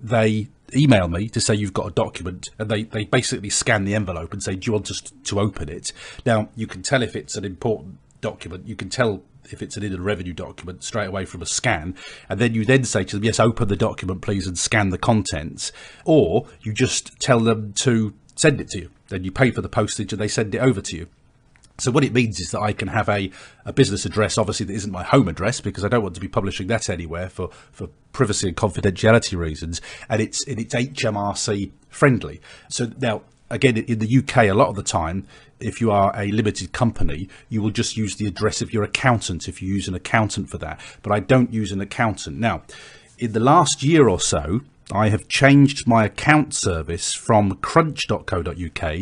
they 0.00 0.48
email 0.74 1.08
me 1.08 1.28
to 1.28 1.40
say 1.40 1.54
you've 1.54 1.72
got 1.72 1.86
a 1.86 1.90
document 1.90 2.50
and 2.58 2.70
they, 2.70 2.84
they 2.84 3.04
basically 3.04 3.50
scan 3.50 3.84
the 3.84 3.94
envelope 3.94 4.32
and 4.32 4.42
say, 4.42 4.54
do 4.54 4.66
you 4.66 4.72
want 4.72 4.90
us 4.90 5.00
to 5.00 5.40
open 5.40 5.68
it? 5.68 5.92
Now, 6.24 6.48
you 6.56 6.66
can 6.66 6.82
tell 6.82 7.02
if 7.02 7.14
it's 7.14 7.36
an 7.36 7.44
important 7.44 7.98
document. 8.20 8.66
You 8.66 8.76
can 8.76 8.88
tell 8.88 9.22
if 9.50 9.62
it's 9.62 9.76
an 9.76 9.82
inland 9.82 10.04
revenue 10.04 10.32
document 10.32 10.84
straight 10.84 11.08
away 11.08 11.24
from 11.24 11.42
a 11.42 11.46
scan 11.46 11.94
and 12.28 12.40
then 12.40 12.54
you 12.54 12.64
then 12.64 12.84
say 12.84 13.04
to 13.04 13.16
them 13.16 13.24
yes 13.24 13.40
open 13.40 13.68
the 13.68 13.76
document 13.76 14.22
please 14.22 14.46
and 14.46 14.56
scan 14.56 14.90
the 14.90 14.98
contents 14.98 15.72
or 16.04 16.46
you 16.60 16.72
just 16.72 17.18
tell 17.18 17.40
them 17.40 17.72
to 17.72 18.14
send 18.36 18.60
it 18.60 18.68
to 18.68 18.78
you 18.78 18.90
then 19.08 19.24
you 19.24 19.32
pay 19.32 19.50
for 19.50 19.60
the 19.60 19.68
postage 19.68 20.12
and 20.12 20.22
they 20.22 20.28
send 20.28 20.54
it 20.54 20.58
over 20.58 20.80
to 20.80 20.96
you 20.96 21.08
so 21.78 21.90
what 21.90 22.04
it 22.04 22.12
means 22.12 22.38
is 22.40 22.50
that 22.50 22.60
I 22.60 22.72
can 22.72 22.88
have 22.88 23.08
a, 23.08 23.30
a 23.64 23.72
business 23.72 24.04
address, 24.04 24.38
obviously 24.38 24.66
that 24.66 24.74
isn't 24.74 24.92
my 24.92 25.02
home 25.02 25.28
address 25.28 25.60
because 25.60 25.84
I 25.84 25.88
don't 25.88 26.02
want 26.02 26.14
to 26.14 26.20
be 26.20 26.28
publishing 26.28 26.66
that 26.68 26.88
anywhere 26.88 27.28
for, 27.28 27.48
for 27.72 27.88
privacy 28.12 28.48
and 28.48 28.56
confidentiality 28.56 29.36
reasons, 29.36 29.80
and 30.08 30.20
it's 30.20 30.46
and 30.46 30.58
it's 30.58 30.74
HMRC 30.74 31.70
friendly. 31.88 32.40
So 32.68 32.90
now 32.98 33.22
again 33.50 33.76
in 33.76 33.98
the 33.98 34.18
UK 34.18 34.48
a 34.48 34.52
lot 34.52 34.68
of 34.68 34.76
the 34.76 34.82
time 34.82 35.26
if 35.60 35.80
you 35.80 35.90
are 35.90 36.12
a 36.18 36.32
limited 36.32 36.72
company 36.72 37.28
you 37.48 37.62
will 37.62 37.70
just 37.70 37.96
use 37.96 38.16
the 38.16 38.26
address 38.26 38.62
of 38.62 38.72
your 38.72 38.82
accountant 38.82 39.46
if 39.46 39.60
you 39.60 39.68
use 39.68 39.86
an 39.86 39.94
accountant 39.94 40.48
for 40.48 40.56
that 40.56 40.80
but 41.02 41.12
I 41.12 41.20
don't 41.20 41.52
use 41.52 41.70
an 41.70 41.80
accountant 41.80 42.38
now 42.38 42.62
in 43.18 43.32
the 43.32 43.40
last 43.40 43.82
year 43.82 44.08
or 44.08 44.18
so 44.18 44.62
I 44.90 45.10
have 45.10 45.28
changed 45.28 45.86
my 45.86 46.04
account 46.04 46.54
service 46.54 47.14
from 47.14 47.56
crunch.co.uk 47.56 48.96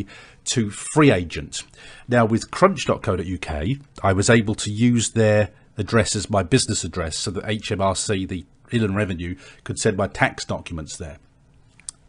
to 0.46 0.66
FreeAgent. 0.66 1.64
Now, 2.09 2.24
with 2.24 2.50
crunch.co.uk, 2.50 3.66
I 4.03 4.12
was 4.12 4.31
able 4.31 4.55
to 4.57 4.70
use 4.70 5.11
their 5.11 5.50
address 5.76 6.14
as 6.14 6.29
my 6.31 6.42
business 6.42 6.85
address 6.85 7.16
so 7.16 7.31
that 7.31 7.44
HMRC, 7.44 8.29
the 8.29 8.44
Inland 8.70 8.96
Revenue, 8.96 9.37
could 9.64 9.79
send 9.79 9.96
my 9.96 10.07
tax 10.07 10.44
documents 10.44 10.96
there. 10.96 11.18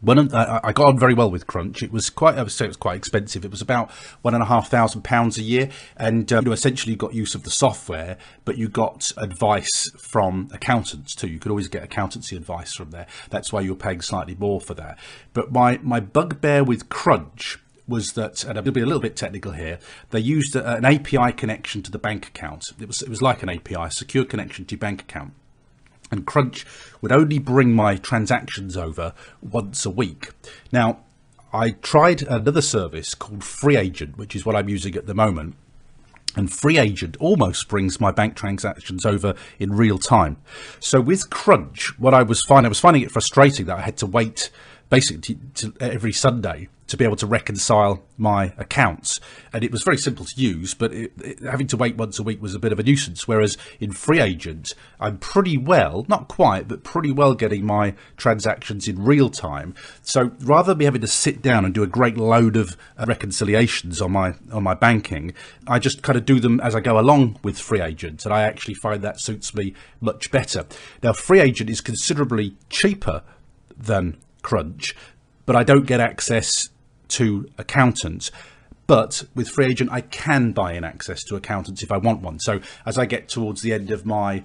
when 0.02 0.34
I, 0.34 0.60
I 0.64 0.72
got 0.72 0.88
on 0.88 0.98
very 0.98 1.14
well 1.14 1.30
with 1.30 1.46
Crunch, 1.46 1.82
it 1.82 1.92
was 1.92 2.10
quite. 2.10 2.36
I 2.36 2.42
would 2.42 2.50
say 2.50 2.64
it 2.64 2.68
was 2.68 2.76
quite 2.76 2.96
expensive. 2.96 3.44
It 3.44 3.52
was 3.52 3.62
about 3.62 3.90
one 4.22 4.34
and 4.34 4.42
a 4.42 4.46
half 4.46 4.68
thousand 4.68 5.02
pounds 5.02 5.38
a 5.38 5.42
year, 5.42 5.70
and 5.96 6.30
um, 6.32 6.44
you 6.44 6.52
essentially 6.52 6.92
you 6.92 6.98
got 6.98 7.14
use 7.14 7.36
of 7.36 7.44
the 7.44 7.50
software, 7.50 8.18
but 8.44 8.58
you 8.58 8.68
got 8.68 9.12
advice 9.16 9.90
from 10.10 10.48
accountants 10.52 11.14
too. 11.14 11.28
You 11.28 11.38
could 11.38 11.50
always 11.50 11.68
get 11.68 11.84
accountancy 11.84 12.36
advice 12.36 12.74
from 12.74 12.90
there. 12.90 13.06
That's 13.30 13.52
why 13.52 13.60
you're 13.60 13.76
paying 13.76 14.00
slightly 14.00 14.34
more 14.34 14.60
for 14.60 14.74
that. 14.74 14.98
But 15.32 15.52
my 15.52 15.78
my 15.82 16.00
bugbear 16.00 16.64
with 16.64 16.88
Crunch 16.88 17.58
was 17.92 18.14
that, 18.14 18.42
and 18.42 18.58
I'll 18.58 18.64
be 18.64 18.80
a 18.80 18.86
little 18.86 19.00
bit 19.00 19.14
technical 19.14 19.52
here. 19.52 19.78
They 20.10 20.18
used 20.18 20.56
a, 20.56 20.76
an 20.76 20.84
API 20.84 21.32
connection 21.32 21.82
to 21.82 21.90
the 21.92 21.98
bank 21.98 22.26
account. 22.26 22.64
It 22.80 22.88
was 22.88 23.02
it 23.02 23.08
was 23.08 23.22
like 23.22 23.44
an 23.44 23.50
API, 23.50 23.76
a 23.76 23.90
secure 23.90 24.24
connection 24.24 24.64
to 24.64 24.74
your 24.74 24.80
bank 24.80 25.02
account 25.02 25.34
and 26.12 26.26
Crunch 26.26 26.66
would 27.00 27.10
only 27.10 27.38
bring 27.38 27.72
my 27.72 27.96
transactions 27.96 28.76
over 28.76 29.14
once 29.40 29.86
a 29.86 29.90
week. 29.90 30.30
Now, 30.70 30.98
I 31.52 31.70
tried 31.70 32.22
another 32.22 32.62
service 32.62 33.14
called 33.14 33.42
Free 33.42 33.76
Agent, 33.76 34.16
which 34.16 34.36
is 34.36 34.46
what 34.46 34.54
I'm 34.54 34.68
using 34.68 34.94
at 34.94 35.06
the 35.06 35.14
moment. 35.14 35.56
And 36.36 36.50
Free 36.50 36.78
Agent 36.78 37.16
almost 37.18 37.68
brings 37.68 38.00
my 38.00 38.10
bank 38.10 38.36
transactions 38.36 39.04
over 39.04 39.34
in 39.58 39.72
real 39.72 39.98
time. 39.98 40.38
So 40.80 41.00
with 41.00 41.28
Crunch, 41.28 41.98
what 41.98 42.14
I 42.14 42.22
was 42.22 42.42
finding, 42.42 42.66
I 42.66 42.70
was 42.70 42.80
finding 42.80 43.02
it 43.02 43.10
frustrating 43.10 43.66
that 43.66 43.78
I 43.78 43.82
had 43.82 43.98
to 43.98 44.06
wait 44.06 44.50
basically 44.92 45.22
to, 45.54 45.72
to 45.72 45.74
every 45.80 46.12
Sunday 46.12 46.68
to 46.86 46.98
be 46.98 47.04
able 47.06 47.16
to 47.16 47.26
reconcile 47.26 48.04
my 48.18 48.52
accounts. 48.58 49.18
And 49.50 49.64
it 49.64 49.72
was 49.72 49.82
very 49.82 49.96
simple 49.96 50.26
to 50.26 50.38
use, 50.38 50.74
but 50.74 50.92
it, 50.92 51.12
it, 51.24 51.40
having 51.40 51.66
to 51.68 51.78
wait 51.78 51.96
once 51.96 52.18
a 52.18 52.22
week 52.22 52.42
was 52.42 52.54
a 52.54 52.58
bit 52.58 52.72
of 52.72 52.78
a 52.78 52.82
nuisance. 52.82 53.26
Whereas 53.26 53.56
in 53.80 53.92
Free 53.92 54.20
Agent, 54.20 54.74
I'm 55.00 55.16
pretty 55.16 55.56
well, 55.56 56.04
not 56.08 56.28
quite, 56.28 56.68
but 56.68 56.84
pretty 56.84 57.10
well 57.10 57.34
getting 57.34 57.64
my 57.64 57.94
transactions 58.18 58.86
in 58.86 59.02
real 59.02 59.30
time. 59.30 59.74
So 60.02 60.32
rather 60.40 60.72
than 60.72 60.78
be 60.78 60.84
having 60.84 61.00
to 61.00 61.06
sit 61.06 61.40
down 61.40 61.64
and 61.64 61.72
do 61.72 61.82
a 61.82 61.86
great 61.86 62.18
load 62.18 62.54
of 62.58 62.76
uh, 62.98 63.06
reconciliations 63.08 64.02
on 64.02 64.12
my 64.12 64.34
on 64.52 64.62
my 64.62 64.74
banking, 64.74 65.32
I 65.66 65.78
just 65.78 66.02
kind 66.02 66.18
of 66.18 66.26
do 66.26 66.38
them 66.38 66.60
as 66.60 66.76
I 66.76 66.80
go 66.80 66.98
along 66.98 67.38
with 67.42 67.58
Free 67.58 67.80
Agent, 67.80 68.26
and 68.26 68.34
I 68.34 68.42
actually 68.42 68.74
find 68.74 69.00
that 69.00 69.20
suits 69.20 69.54
me 69.54 69.72
much 70.02 70.30
better. 70.30 70.66
Now, 71.02 71.14
Free 71.14 71.40
Agent 71.40 71.70
is 71.70 71.80
considerably 71.80 72.56
cheaper 72.68 73.22
than 73.74 74.18
Crunch, 74.42 74.94
but 75.46 75.56
I 75.56 75.64
don't 75.64 75.86
get 75.86 76.00
access 76.00 76.68
to 77.08 77.48
accountants. 77.58 78.30
But 78.86 79.24
with 79.34 79.48
free 79.48 79.66
agent, 79.66 79.90
I 79.92 80.00
can 80.00 80.52
buy 80.52 80.72
in 80.72 80.84
access 80.84 81.22
to 81.24 81.36
accountants 81.36 81.82
if 81.82 81.92
I 81.92 81.96
want 81.96 82.20
one. 82.20 82.38
So 82.40 82.60
as 82.84 82.98
I 82.98 83.06
get 83.06 83.28
towards 83.28 83.62
the 83.62 83.72
end 83.72 83.90
of 83.90 84.04
my 84.04 84.44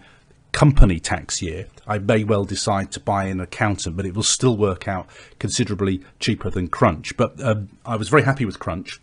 company 0.51 0.99
tax 0.99 1.41
year, 1.41 1.67
I 1.85 1.97
may 1.99 2.23
well 2.23 2.45
decide 2.45 2.91
to 2.93 2.99
buy 2.99 3.25
an 3.25 3.39
accountant, 3.39 3.97
but 3.97 4.05
it 4.05 4.15
will 4.15 4.23
still 4.23 4.55
work 4.55 4.87
out 4.87 5.07
considerably 5.39 6.03
cheaper 6.19 6.49
than 6.49 6.67
Crunch. 6.67 7.17
But 7.17 7.41
um, 7.41 7.69
I 7.85 7.95
was 7.95 8.09
very 8.09 8.23
happy 8.23 8.45
with 8.45 8.59
Crunch. 8.59 8.99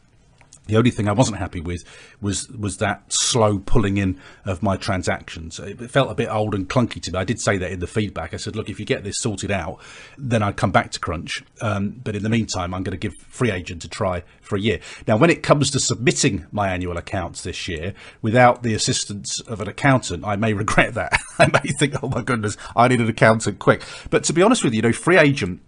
The 0.66 0.77
only 0.77 0.90
thing 0.90 1.09
I 1.09 1.12
wasn't 1.12 1.38
happy 1.38 1.61
with 1.61 1.85
was 2.20 2.48
was 2.48 2.79
that 2.79 3.12
slow 3.12 3.59
pulling 3.59 3.98
in 3.98 4.18
of 4.46 4.62
my 4.62 4.77
transactions. 4.77 5.59
It 5.59 5.90
felt 5.90 6.11
a 6.11 6.14
bit 6.14 6.31
old 6.31 6.55
and 6.55 6.68
clunky 6.68 7.03
to 7.03 7.12
me. 7.12 7.18
I 7.18 7.24
did 7.24 7.40
say 7.40 7.59
that 7.59 7.70
in 7.70 7.81
the 7.81 7.87
feedback. 7.87 8.33
I 8.33 8.38
said, 8.38 8.57
look, 8.57 8.70
if 8.70 8.81
you 8.81 8.87
get 8.87 9.05
this 9.05 9.18
sorted 9.18 9.50
out, 9.50 9.79
then 10.16 10.42
I'd 10.42 10.57
come 10.57 10.72
back 10.72 10.90
to 10.92 11.00
Crunch. 11.00 11.44
Um, 11.61 12.00
but 12.03 12.16
in 12.16 12.22
the 12.22 12.31
meantime, 12.31 12.72
I'm 12.72 12.83
going 12.83 12.98
to 12.98 13.09
give 13.09 13.14
Free 13.29 13.50
Agent 13.50 13.85
a 13.85 13.88
try 13.88 14.22
for 14.40 14.57
a 14.57 14.61
year. 14.61 14.81
Now, 15.07 15.16
when 15.18 15.31
it 15.31 15.42
comes 15.42 15.70
to 15.72 15.81
submitting 15.81 16.46
my 16.50 16.70
annual 16.70 16.96
accounts 16.96 17.42
this 17.42 17.68
year 17.68 17.92
without 18.22 18.62
the 18.62 18.74
assistance 18.74 19.40
of 19.40 19.61
an 19.61 19.68
accountant, 19.68 20.24
I 20.24 20.37
may 20.37 20.53
regret 20.64 20.94
that. 20.94 21.18
I 21.38 21.46
may 21.46 21.72
think, 21.72 22.03
oh 22.03 22.09
my 22.09 22.22
goodness, 22.22 22.57
I 22.74 22.88
need 22.88 23.00
an 23.00 23.09
accountant 23.09 23.59
quick. 23.59 23.83
But 24.09 24.24
to 24.24 24.33
be 24.33 24.42
honest 24.42 24.64
with 24.64 24.72
you, 24.72 24.79
you 24.79 24.83
know, 24.83 24.92
Free 24.92 25.18
Agent 25.18 25.61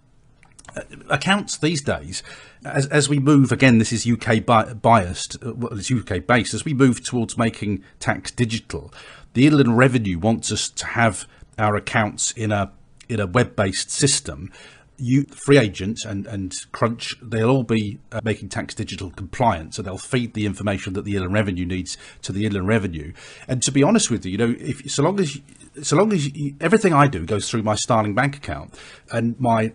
uh, 0.75 0.81
accounts 1.09 1.57
these 1.57 1.81
days 1.81 2.23
as, 2.73 2.87
as 2.87 3.09
we 3.09 3.19
move 3.19 3.51
again 3.51 3.77
this 3.77 3.91
is 3.91 4.07
uk 4.07 4.45
biased 4.81 5.37
uh, 5.43 5.53
well, 5.53 5.77
it's 5.77 5.91
uk 5.91 6.25
based 6.27 6.53
as 6.53 6.65
we 6.65 6.73
move 6.73 7.03
towards 7.03 7.37
making 7.37 7.83
tax 7.99 8.31
digital 8.31 8.93
the 9.33 9.45
inland 9.45 9.77
revenue 9.77 10.17
wants 10.17 10.51
us 10.51 10.69
to 10.69 10.85
have 10.85 11.27
our 11.57 11.75
accounts 11.75 12.31
in 12.31 12.51
a 12.51 12.71
in 13.09 13.19
a 13.19 13.27
web-based 13.27 13.89
system. 13.89 14.51
You 14.99 15.25
free 15.25 15.59
agents 15.59 16.05
and 16.05 16.25
and 16.25 16.55
crunch 16.71 17.15
they'll 17.21 17.51
all 17.51 17.63
be 17.63 17.99
uh, 18.11 18.21
making 18.23 18.49
tax 18.49 18.73
digital 18.73 19.11
compliant 19.11 19.75
so 19.75 19.83
they'll 19.83 19.99
feed 19.99 20.33
the 20.33 20.47
information 20.47 20.93
that 20.93 21.05
the 21.05 21.15
inland 21.15 21.33
revenue 21.33 21.67
needs 21.67 21.97
to 22.23 22.31
the 22.31 22.45
inland 22.47 22.67
revenue. 22.67 23.13
And 23.47 23.61
to 23.61 23.71
be 23.71 23.83
honest 23.83 24.09
with 24.09 24.25
you 24.25 24.31
you 24.31 24.37
know 24.39 24.55
if 24.59 24.89
so 24.91 25.03
long 25.03 25.19
as 25.19 25.39
so 25.83 25.95
long 25.95 26.11
as 26.11 26.35
you, 26.35 26.55
everything 26.59 26.93
i 26.93 27.05
do 27.05 27.27
goes 27.27 27.47
through 27.47 27.61
my 27.61 27.75
starling 27.75 28.15
bank 28.15 28.37
account 28.37 28.73
and 29.11 29.39
my 29.39 29.71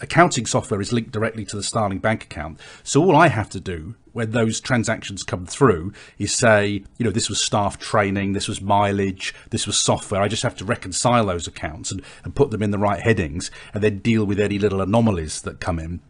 accounting 0.00 0.46
software 0.46 0.80
is 0.80 0.92
linked 0.92 1.12
directly 1.12 1.44
to 1.46 1.56
the 1.56 1.62
Starling 1.62 1.98
bank 1.98 2.24
account. 2.24 2.60
So 2.82 3.02
all 3.02 3.16
I 3.16 3.28
have 3.28 3.50
to 3.50 3.60
do 3.60 3.94
when 4.12 4.30
those 4.30 4.60
transactions 4.60 5.22
come 5.22 5.46
through 5.46 5.92
is 6.18 6.34
say, 6.34 6.82
you 6.96 7.04
know, 7.04 7.10
this 7.10 7.28
was 7.28 7.40
staff 7.40 7.78
training, 7.78 8.32
this 8.32 8.48
was 8.48 8.60
mileage, 8.60 9.34
this 9.50 9.66
was 9.66 9.76
software. 9.76 10.22
I 10.22 10.28
just 10.28 10.42
have 10.42 10.56
to 10.56 10.64
reconcile 10.64 11.26
those 11.26 11.46
accounts 11.46 11.90
and, 11.90 12.02
and 12.24 12.34
put 12.34 12.50
them 12.50 12.62
in 12.62 12.70
the 12.70 12.78
right 12.78 13.00
headings 13.00 13.50
and 13.72 13.82
then 13.82 13.98
deal 13.98 14.24
with 14.24 14.40
any 14.40 14.58
little 14.58 14.80
anomalies 14.80 15.42
that 15.42 15.60
come 15.60 15.78
in 15.78 16.00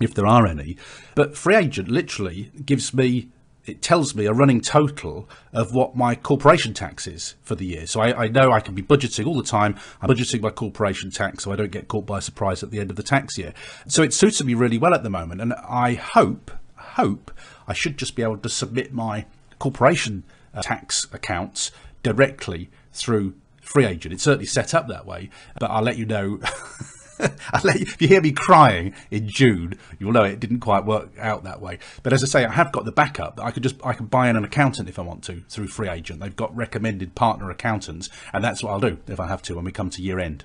if 0.00 0.14
there 0.14 0.26
are 0.26 0.46
any. 0.46 0.76
But 1.14 1.36
Free 1.36 1.54
Agent 1.54 1.88
literally 1.88 2.50
gives 2.64 2.92
me 2.92 3.28
it 3.66 3.80
tells 3.80 4.14
me 4.14 4.26
a 4.26 4.32
running 4.32 4.60
total 4.60 5.28
of 5.52 5.72
what 5.72 5.96
my 5.96 6.14
corporation 6.14 6.74
tax 6.74 7.06
is 7.06 7.34
for 7.42 7.54
the 7.54 7.64
year. 7.64 7.86
So 7.86 8.00
I, 8.00 8.24
I, 8.24 8.28
know 8.28 8.52
I 8.52 8.60
can 8.60 8.74
be 8.74 8.82
budgeting 8.82 9.26
all 9.26 9.36
the 9.36 9.42
time. 9.42 9.76
I'm 10.02 10.10
budgeting 10.10 10.42
my 10.42 10.50
corporation 10.50 11.10
tax 11.10 11.44
so 11.44 11.52
I 11.52 11.56
don't 11.56 11.70
get 11.70 11.88
caught 11.88 12.06
by 12.06 12.20
surprise 12.20 12.62
at 12.62 12.70
the 12.70 12.80
end 12.80 12.90
of 12.90 12.96
the 12.96 13.02
tax 13.02 13.38
year. 13.38 13.54
So 13.88 14.02
it 14.02 14.12
suits 14.12 14.42
me 14.44 14.54
really 14.54 14.78
well 14.78 14.94
at 14.94 15.02
the 15.02 15.10
moment. 15.10 15.40
And 15.40 15.54
I 15.54 15.94
hope, 15.94 16.50
hope 16.76 17.30
I 17.66 17.72
should 17.72 17.96
just 17.96 18.16
be 18.16 18.22
able 18.22 18.38
to 18.38 18.48
submit 18.48 18.92
my 18.92 19.24
corporation 19.58 20.24
uh, 20.52 20.62
tax 20.62 21.06
accounts 21.12 21.70
directly 22.02 22.70
through 22.92 23.34
free 23.62 23.86
agent. 23.86 24.12
It's 24.12 24.22
certainly 24.22 24.46
set 24.46 24.74
up 24.74 24.88
that 24.88 25.06
way, 25.06 25.30
but 25.58 25.70
I'll 25.70 25.82
let 25.82 25.96
you 25.96 26.04
know 26.04 26.38
if 27.64 28.00
you 28.00 28.08
hear 28.08 28.20
me 28.20 28.32
crying 28.32 28.94
in 29.10 29.28
June, 29.28 29.78
you'll 29.98 30.12
know 30.12 30.24
it 30.24 30.40
didn't 30.40 30.60
quite 30.60 30.84
work 30.84 31.10
out 31.18 31.44
that 31.44 31.60
way. 31.60 31.78
But 32.02 32.12
as 32.12 32.22
I 32.22 32.26
say, 32.26 32.44
I 32.44 32.52
have 32.52 32.72
got 32.72 32.84
the 32.84 32.92
backup. 32.92 33.40
I 33.42 33.50
could 33.50 33.62
just 33.62 33.76
I 33.84 33.92
can 33.92 34.06
buy 34.06 34.28
in 34.28 34.36
an 34.36 34.44
accountant 34.44 34.88
if 34.88 34.98
I 34.98 35.02
want 35.02 35.22
to 35.24 35.42
through 35.48 35.68
Free 35.68 35.88
Agent. 35.88 36.20
They've 36.20 36.34
got 36.34 36.54
recommended 36.54 37.14
partner 37.14 37.50
accountants, 37.50 38.08
and 38.32 38.42
that's 38.42 38.62
what 38.62 38.70
I'll 38.70 38.80
do 38.80 38.98
if 39.06 39.20
I 39.20 39.28
have 39.28 39.42
to 39.42 39.54
when 39.54 39.64
we 39.64 39.72
come 39.72 39.90
to 39.90 40.02
year 40.02 40.18
end. 40.18 40.44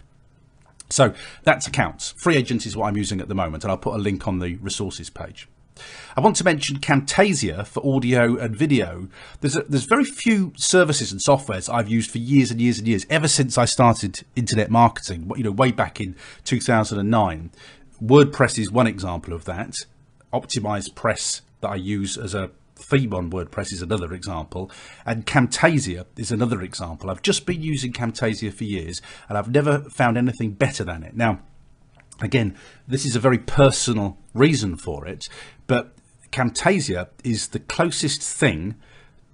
So 0.90 1.14
that's 1.44 1.68
accounts. 1.68 2.16
Free 2.18 2.36
Agent 2.36 2.66
is 2.66 2.76
what 2.76 2.88
I'm 2.88 2.98
using 2.98 3.22
at 3.22 3.28
the 3.28 3.36
moment, 3.36 3.64
and 3.64 3.72
I'll 3.72 3.78
put 3.78 3.96
a 3.96 4.00
link 4.00 4.28
on 4.28 4.40
the 4.40 4.56
resources 4.56 5.10
page. 5.10 5.48
I 6.16 6.22
want 6.22 6.36
to 6.38 6.44
mention 6.44 6.80
Camtasia 6.80 7.66
for 7.66 7.86
audio 7.96 8.38
and 8.38 8.56
video. 8.56 9.08
There's 9.42 9.56
a, 9.56 9.64
there's 9.64 9.86
very 9.86 10.06
few 10.06 10.54
services 10.56 11.12
and 11.12 11.22
softwares 11.22 11.72
I've 11.74 11.90
used 11.90 12.12
for 12.12 12.18
years 12.18 12.52
and 12.52 12.60
years 12.60 12.80
and 12.80 12.88
years 12.88 13.06
ever 13.10 13.28
since 13.28 13.58
I 13.58 13.66
started 13.66 14.22
internet 14.36 14.70
marketing. 14.70 15.32
You 15.36 15.44
know, 15.44 15.52
way 15.52 15.72
back 15.72 16.00
in 16.00 16.16
2009. 16.44 17.52
WordPress 18.02 18.58
is 18.58 18.72
one 18.72 18.88
example 18.88 19.34
of 19.34 19.46
that. 19.46 19.76
OptimizePress 20.34 21.42
that 21.62 21.70
I 21.70 21.76
use 21.76 22.18
as 22.18 22.34
a 22.34 22.52
theme 22.80 23.14
on 23.14 23.30
WordPress 23.30 23.74
is 23.74 23.82
another 23.82 24.14
example, 24.14 24.72
and 25.06 25.26
Camtasia 25.26 26.06
is 26.18 26.32
another 26.32 26.62
example. 26.62 27.10
I've 27.10 27.22
just 27.22 27.46
been 27.46 27.62
using 27.62 27.92
Camtasia 27.92 28.54
for 28.54 28.64
years, 28.64 29.02
and 29.28 29.38
I've 29.38 29.52
never 29.52 29.80
found 29.90 30.18
anything 30.18 30.52
better 30.52 30.84
than 30.84 31.04
it. 31.04 31.16
Now, 31.16 31.40
again, 32.22 32.56
this 32.88 33.06
is 33.06 33.16
a 33.16 33.20
very 33.20 33.38
personal 33.38 34.18
reason 34.34 34.76
for 34.76 35.08
it, 35.08 35.30
but 35.68 35.94
Camtasia 36.32 37.10
is 37.24 37.50
the 37.50 37.60
closest 37.60 38.22
thing 38.22 38.76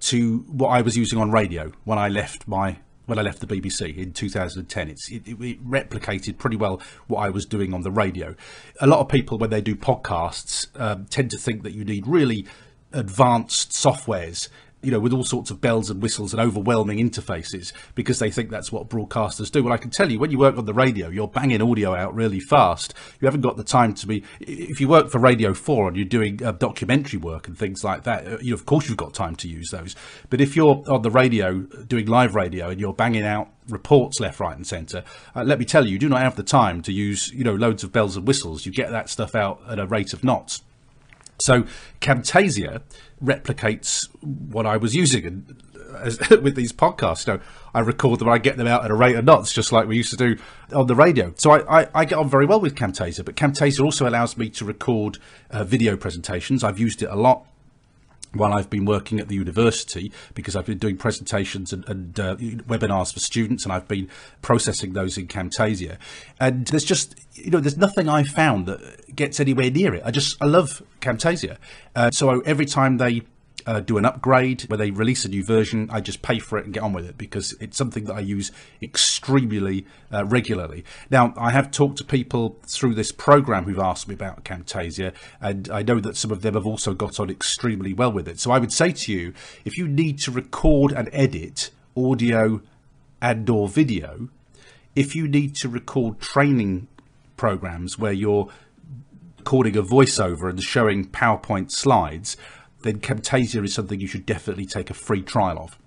to 0.00 0.38
what 0.48 0.68
I 0.68 0.82
was 0.82 0.96
using 0.96 1.18
on 1.18 1.30
radio 1.30 1.72
when 1.84 1.98
I 1.98 2.08
left 2.08 2.46
my 2.46 2.78
when 3.06 3.20
I 3.20 3.22
left 3.22 3.40
the 3.40 3.46
BBC 3.46 3.96
in 3.96 4.12
2010. 4.12 4.88
It's, 4.88 5.10
it, 5.10 5.28
it, 5.28 5.64
replicated 5.64 6.38
pretty 6.38 6.56
well 6.56 6.82
what 7.06 7.20
I 7.20 7.30
was 7.30 7.46
doing 7.46 7.72
on 7.72 7.82
the 7.82 7.90
radio. 7.90 8.34
A 8.80 8.86
lot 8.88 8.98
of 8.98 9.08
people, 9.08 9.38
when 9.38 9.50
they 9.50 9.60
do 9.60 9.76
podcasts, 9.76 10.68
um, 10.80 11.06
tend 11.06 11.30
to 11.30 11.38
think 11.38 11.62
that 11.62 11.72
you 11.72 11.84
need 11.84 12.08
really 12.08 12.46
advanced 12.92 13.70
softwares 13.70 14.48
you 14.86 14.92
know, 14.92 15.00
with 15.00 15.12
all 15.12 15.24
sorts 15.24 15.50
of 15.50 15.60
bells 15.60 15.90
and 15.90 16.00
whistles 16.00 16.32
and 16.32 16.40
overwhelming 16.40 16.98
interfaces 16.98 17.72
because 17.96 18.20
they 18.20 18.30
think 18.30 18.50
that's 18.50 18.70
what 18.70 18.88
broadcasters 18.88 19.50
do. 19.50 19.64
Well, 19.64 19.72
I 19.72 19.78
can 19.78 19.90
tell 19.90 20.12
you, 20.12 20.20
when 20.20 20.30
you 20.30 20.38
work 20.38 20.56
on 20.56 20.64
the 20.64 20.72
radio, 20.72 21.08
you're 21.08 21.26
banging 21.26 21.60
audio 21.60 21.92
out 21.92 22.14
really 22.14 22.38
fast. 22.38 22.94
You 23.20 23.26
haven't 23.26 23.40
got 23.40 23.56
the 23.56 23.64
time 23.64 23.94
to 23.94 24.06
be. 24.06 24.22
If 24.38 24.80
you 24.80 24.86
work 24.86 25.10
for 25.10 25.18
Radio 25.18 25.54
4 25.54 25.88
and 25.88 25.96
you're 25.96 26.06
doing 26.06 26.40
uh, 26.40 26.52
documentary 26.52 27.18
work 27.18 27.48
and 27.48 27.58
things 27.58 27.82
like 27.82 28.04
that, 28.04 28.28
uh, 28.28 28.38
you 28.40 28.54
of 28.54 28.64
course 28.64 28.88
you've 28.88 28.96
got 28.96 29.12
time 29.12 29.34
to 29.36 29.48
use 29.48 29.70
those. 29.72 29.96
But 30.30 30.40
if 30.40 30.54
you're 30.54 30.84
on 30.88 31.02
the 31.02 31.10
radio 31.10 31.62
doing 31.62 32.06
live 32.06 32.36
radio 32.36 32.68
and 32.68 32.80
you're 32.80 32.94
banging 32.94 33.24
out 33.24 33.50
reports 33.68 34.20
left, 34.20 34.38
right, 34.38 34.56
and 34.56 34.64
centre. 34.64 35.02
Uh, 35.34 35.42
let 35.42 35.58
me 35.58 35.64
tell 35.64 35.84
you, 35.84 35.94
you 35.94 35.98
do 35.98 36.08
not 36.08 36.20
have 36.20 36.36
the 36.36 36.44
time 36.44 36.82
to 36.82 36.92
use, 36.92 37.32
you 37.32 37.42
know, 37.42 37.56
loads 37.56 37.82
of 37.82 37.90
bells 37.90 38.16
and 38.16 38.24
whistles. 38.24 38.64
You 38.64 38.70
get 38.70 38.92
that 38.92 39.08
stuff 39.10 39.34
out 39.34 39.60
at 39.68 39.80
a 39.80 39.86
rate 39.86 40.12
of 40.12 40.22
knots. 40.22 40.62
So 41.40 41.64
Camtasia 42.00 42.82
replicates 43.22 44.08
what 44.20 44.66
I 44.66 44.76
was 44.76 44.94
using 44.94 45.26
and 45.26 45.62
as, 45.94 46.18
with 46.30 46.56
these 46.56 46.72
podcasts. 46.72 47.26
You 47.26 47.34
know, 47.34 47.40
I 47.74 47.80
record 47.80 48.20
them, 48.20 48.28
I 48.28 48.38
get 48.38 48.56
them 48.56 48.66
out 48.66 48.84
at 48.84 48.90
a 48.90 48.94
rate 48.94 49.16
of 49.16 49.24
knots, 49.24 49.52
just 49.52 49.72
like 49.72 49.86
we 49.86 49.96
used 49.96 50.10
to 50.10 50.16
do 50.16 50.36
on 50.72 50.86
the 50.86 50.94
radio. 50.94 51.32
So 51.36 51.52
I, 51.52 51.82
I, 51.82 51.88
I 51.94 52.04
get 52.04 52.18
on 52.18 52.28
very 52.28 52.46
well 52.46 52.60
with 52.60 52.74
Camtasia, 52.74 53.24
but 53.24 53.36
Camtasia 53.36 53.84
also 53.84 54.08
allows 54.08 54.36
me 54.36 54.48
to 54.50 54.64
record 54.64 55.18
uh, 55.50 55.64
video 55.64 55.96
presentations. 55.96 56.64
I've 56.64 56.78
used 56.78 57.02
it 57.02 57.08
a 57.10 57.16
lot 57.16 57.46
while 58.32 58.52
I've 58.52 58.70
been 58.70 58.84
working 58.84 59.20
at 59.20 59.28
the 59.28 59.34
university 59.34 60.12
because 60.34 60.56
I've 60.56 60.66
been 60.66 60.78
doing 60.78 60.96
presentations 60.96 61.72
and, 61.72 61.88
and 61.88 62.20
uh, 62.20 62.36
webinars 62.36 63.12
for 63.12 63.20
students 63.20 63.64
and 63.64 63.72
I've 63.72 63.88
been 63.88 64.08
processing 64.42 64.92
those 64.92 65.16
in 65.16 65.26
Camtasia. 65.26 65.98
And 66.38 66.66
there's 66.66 66.84
just 66.84 67.14
you 67.34 67.50
know 67.50 67.60
there's 67.60 67.76
nothing 67.76 68.08
I 68.08 68.22
found 68.22 68.66
that 68.66 69.14
gets 69.14 69.40
anywhere 69.40 69.70
near 69.70 69.94
it. 69.94 70.02
I 70.04 70.10
just 70.10 70.36
I 70.40 70.46
love 70.46 70.82
Camtasia. 71.00 71.56
Uh, 71.94 72.10
so 72.10 72.40
every 72.40 72.66
time 72.66 72.98
they 72.98 73.22
uh, 73.66 73.80
do 73.80 73.98
an 73.98 74.04
upgrade, 74.04 74.62
where 74.62 74.76
they 74.76 74.90
release 74.90 75.24
a 75.24 75.28
new 75.28 75.44
version, 75.44 75.88
I 75.90 76.00
just 76.00 76.22
pay 76.22 76.38
for 76.38 76.58
it 76.58 76.64
and 76.64 76.72
get 76.72 76.82
on 76.82 76.92
with 76.92 77.08
it 77.08 77.18
because 77.18 77.54
it's 77.60 77.76
something 77.76 78.04
that 78.04 78.14
I 78.14 78.20
use 78.20 78.52
extremely 78.80 79.86
uh, 80.12 80.24
regularly. 80.24 80.84
Now, 81.10 81.34
I 81.36 81.50
have 81.50 81.70
talked 81.70 81.98
to 81.98 82.04
people 82.04 82.58
through 82.66 82.94
this 82.94 83.10
program 83.10 83.64
who've 83.64 83.78
asked 83.78 84.08
me 84.08 84.14
about 84.14 84.44
Camtasia, 84.44 85.12
and 85.40 85.68
I 85.68 85.82
know 85.82 86.00
that 86.00 86.16
some 86.16 86.30
of 86.30 86.42
them 86.42 86.54
have 86.54 86.66
also 86.66 86.94
got 86.94 87.18
on 87.18 87.28
extremely 87.28 87.92
well 87.92 88.12
with 88.12 88.28
it. 88.28 88.38
So 88.38 88.52
I 88.52 88.58
would 88.58 88.72
say 88.72 88.92
to 88.92 89.12
you, 89.12 89.34
if 89.64 89.76
you 89.76 89.88
need 89.88 90.18
to 90.20 90.30
record 90.30 90.92
and 90.92 91.08
edit 91.12 91.70
audio 91.96 92.60
and 93.20 93.50
or 93.50 93.68
video, 93.68 94.28
if 94.94 95.16
you 95.16 95.26
need 95.26 95.56
to 95.56 95.68
record 95.68 96.20
training 96.20 96.88
programs 97.36 97.98
where 97.98 98.12
you're 98.12 98.48
recording 99.38 99.76
a 99.76 99.82
voiceover 99.82 100.48
and 100.48 100.62
showing 100.62 101.06
PowerPoint 101.06 101.70
slides, 101.70 102.36
then 102.86 103.00
Camtasia 103.00 103.64
is 103.64 103.74
something 103.74 104.00
you 104.00 104.06
should 104.06 104.26
definitely 104.26 104.66
take 104.66 104.90
a 104.90 104.94
free 104.94 105.22
trial 105.22 105.58
of. 105.58 105.78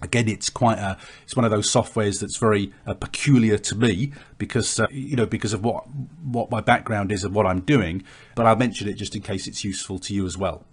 Again, 0.00 0.28
it's 0.28 0.48
quite 0.48 0.78
a, 0.78 0.96
it's 1.24 1.34
one 1.34 1.44
of 1.44 1.50
those 1.50 1.68
softwares 1.68 2.20
that's 2.20 2.36
very 2.36 2.72
uh, 2.86 2.94
peculiar 2.94 3.58
to 3.58 3.74
me 3.74 4.12
because, 4.38 4.78
uh, 4.78 4.86
you 4.90 5.16
know, 5.16 5.26
because 5.26 5.52
of 5.52 5.64
what, 5.64 5.86
what 6.22 6.50
my 6.52 6.60
background 6.60 7.10
is 7.10 7.24
and 7.24 7.34
what 7.34 7.46
I'm 7.46 7.60
doing, 7.60 8.04
but 8.36 8.46
I'll 8.46 8.54
mention 8.54 8.88
it 8.88 8.94
just 8.94 9.16
in 9.16 9.22
case 9.22 9.48
it's 9.48 9.64
useful 9.64 9.98
to 9.98 10.14
you 10.14 10.24
as 10.24 10.38
well. 10.38 10.64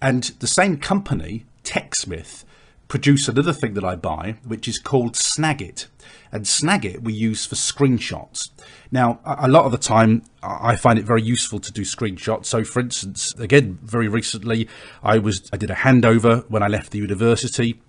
And 0.00 0.24
the 0.38 0.46
same 0.46 0.78
company, 0.78 1.44
TechSmith, 1.62 2.44
produce 2.88 3.28
another 3.28 3.52
thing 3.52 3.74
that 3.74 3.84
I 3.84 3.94
buy, 3.94 4.36
which 4.44 4.66
is 4.66 4.78
called 4.78 5.14
Snagit. 5.14 5.86
And 6.32 6.44
Snagit 6.44 7.02
we 7.02 7.12
use 7.12 7.46
for 7.46 7.54
screenshots. 7.54 8.50
Now, 8.90 9.20
a 9.24 9.48
lot 9.48 9.66
of 9.66 9.72
the 9.72 9.78
time, 9.78 10.22
I 10.42 10.76
find 10.76 10.98
it 10.98 11.04
very 11.04 11.22
useful 11.22 11.58
to 11.60 11.72
do 11.72 11.82
screenshots. 11.82 12.46
So, 12.46 12.64
for 12.64 12.80
instance, 12.80 13.34
again, 13.38 13.78
very 13.82 14.08
recently, 14.08 14.68
I 15.02 15.18
was 15.18 15.48
I 15.52 15.58
did 15.58 15.70
a 15.70 15.74
handover 15.74 16.48
when 16.50 16.62
I 16.62 16.68
left 16.68 16.90
the 16.90 16.98
university. 16.98 17.80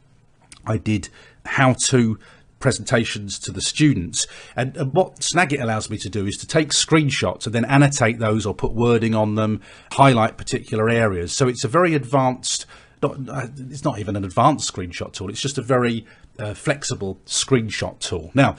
I 0.65 0.77
did 0.77 1.09
how 1.45 1.73
to 1.85 2.19
presentations 2.59 3.39
to 3.39 3.51
the 3.51 3.61
students. 3.61 4.27
And, 4.55 4.75
and, 4.75 4.93
what 4.93 5.21
Snagit 5.21 5.61
allows 5.61 5.89
me 5.89 5.97
to 5.99 6.09
do 6.09 6.25
is 6.25 6.35
to 6.37 6.47
take 6.47 6.69
screenshots 6.69 7.45
and 7.45 7.55
then 7.55 7.63
annotate 7.63 8.19
those 8.19 8.45
or 8.45 8.53
put 8.53 8.73
wording 8.73 9.15
on 9.15 9.35
them, 9.35 9.61
highlight 9.93 10.37
particular 10.37 10.89
areas. 10.89 11.31
So 11.31 11.47
it's 11.47 11.63
a 11.63 11.69
very 11.69 11.95
advanced 11.95 12.65
it's 13.01 13.83
not 13.83 13.99
even 13.99 14.15
an 14.15 14.23
advanced 14.23 14.73
screenshot 14.73 15.13
tool. 15.13 15.29
It's 15.29 15.41
just 15.41 15.57
a 15.57 15.61
very 15.61 16.05
uh, 16.37 16.53
flexible 16.53 17.19
screenshot 17.25 17.99
tool. 17.99 18.31
Now, 18.33 18.55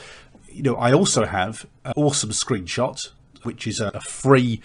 you 0.49 0.63
know, 0.63 0.77
I 0.77 0.93
also 0.93 1.27
have 1.27 1.67
awesome 1.97 2.31
screenshot, 2.31 3.11
which 3.43 3.67
is 3.67 3.81
a, 3.81 4.01
free 4.01 4.61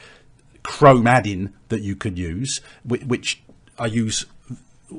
Chrome 0.63 1.05
add-in 1.05 1.53
that 1.69 1.81
you 1.81 1.95
can 1.95 2.17
use, 2.17 2.59
which, 2.83 3.03
which 3.03 3.43
I 3.77 3.85
use 3.85 4.25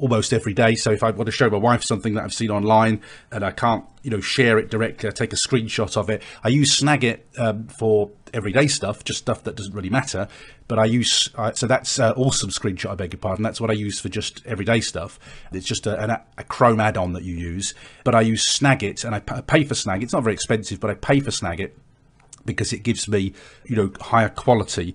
almost 0.01 0.33
every 0.33 0.55
day. 0.55 0.75
So 0.75 0.93
if 0.93 1.03
I 1.03 1.11
want 1.11 1.27
to 1.27 1.33
show 1.33 1.51
my 1.51 1.59
wife 1.59 1.83
something 1.83 2.15
that 2.15 2.25
I've 2.25 2.35
seen 2.35 2.51
online 2.51 3.01
and 3.33 3.45
I 3.45 3.51
can't, 3.51 3.85
you 4.03 4.11
know, 4.11 4.21
share 4.21 4.59
it 4.59 4.71
directly, 4.71 5.09
I 5.09 5.13
take 5.13 5.33
a 5.33 5.37
screenshot 5.37 5.97
of 5.97 6.09
it. 6.09 6.23
I 6.45 6.49
use 6.49 6.81
Snagit 6.81 7.21
um, 7.39 7.67
for 7.67 8.11
everyday 8.37 8.67
stuff, 8.67 9.03
just 9.03 9.19
stuff 9.19 9.43
that 9.45 9.57
doesn't 9.57 9.75
really 9.75 9.91
matter. 9.91 10.29
But 10.69 10.79
I 10.79 10.85
use, 10.85 11.31
uh, 11.35 11.53
so 11.53 11.67
that's 11.67 11.99
uh, 11.99 12.13
awesome 12.17 12.51
screenshot, 12.51 12.91
I 12.91 12.95
beg 12.95 13.13
your 13.13 13.21
pardon. 13.21 13.43
That's 13.43 13.61
what 13.61 13.71
I 13.71 13.75
use 13.75 13.99
for 13.99 14.09
just 14.09 14.47
everyday 14.47 14.81
stuff. 14.81 15.19
It's 15.53 15.67
just 15.67 15.87
a, 15.87 16.13
a, 16.13 16.25
a 16.39 16.45
Chrome 16.45 16.81
add-on 16.81 17.15
that 17.15 17.25
you 17.25 17.35
use. 17.35 17.75
But 18.05 18.15
I 18.15 18.21
use 18.21 18.45
Snagit 18.45 19.05
and 19.05 19.15
I 19.15 19.21
pay 19.21 19.65
for 19.65 19.75
Snagit. 19.75 20.05
It's 20.05 20.13
not 20.13 20.23
very 20.23 20.35
expensive, 20.35 20.79
but 20.79 20.91
I 20.91 20.95
pay 20.95 21.21
for 21.21 21.31
Snagit 21.31 21.73
because 22.45 22.73
it 22.73 22.83
gives 22.83 23.09
me, 23.09 23.33
you 23.65 23.75
know, 23.75 23.91
higher 24.01 24.29
quality 24.29 24.95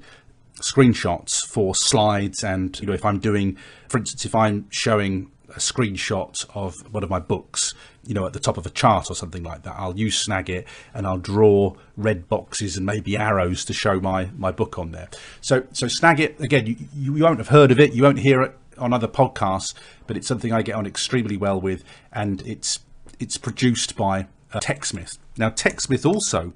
screenshots 0.56 1.46
for 1.46 1.74
slides 1.74 2.44
and 2.44 2.80
you 2.80 2.86
know 2.86 2.94
if 2.94 3.04
i'm 3.04 3.18
doing 3.18 3.58
for 3.90 3.98
instance 3.98 4.26
if 4.26 4.36
i'm 4.36 4.70
showing 4.70 5.32
a 5.56 5.60
screenshot 5.60 6.46
of 6.56 6.94
one 6.94 7.04
of 7.04 7.10
my 7.10 7.20
books 7.20 7.74
you 8.06 8.14
know 8.14 8.26
at 8.26 8.34
the 8.34 8.40
top 8.40 8.58
of 8.58 8.66
a 8.66 8.70
chart 8.70 9.10
or 9.10 9.16
something 9.16 9.44
like 9.44 9.64
that 9.64 9.76
i'll 9.78 9.98
use 9.98 10.26
snagit 10.26 10.66
and 10.94 11.06
i'll 11.06 11.18
draw 11.18 11.74
red 11.98 12.28
boxes 12.28 12.78
and 12.78 12.86
maybe 12.86 13.18
arrows 13.18 13.64
to 13.66 13.74
show 13.74 14.00
my 14.00 14.30
my 14.38 14.52
book 14.52 14.78
on 14.80 14.92
there 14.92 15.10
so 15.40 15.64
so 15.72 15.86
snagit 15.86 16.40
again 16.40 16.66
you, 16.66 16.76
you 16.96 17.14
won't 17.24 17.38
have 17.38 17.50
heard 17.50 17.72
of 17.72 17.80
it 17.80 17.94
you 17.94 18.04
won't 18.04 18.20
hear 18.20 18.42
it 18.42 18.58
on 18.78 18.94
other 18.94 19.08
podcasts 19.08 19.74
but 20.08 20.18
it's 20.18 20.28
something 20.28 20.52
i 20.52 20.62
get 20.62 20.76
on 20.76 20.86
extremely 20.86 21.38
well 21.38 21.60
with 21.60 21.84
and 22.12 22.42
it's 22.48 22.80
it's 23.20 23.38
produced 23.38 23.96
by 23.96 24.28
uh, 24.54 24.60
techsmith 24.60 25.18
now 25.38 25.50
techsmith 25.50 26.06
also 26.06 26.54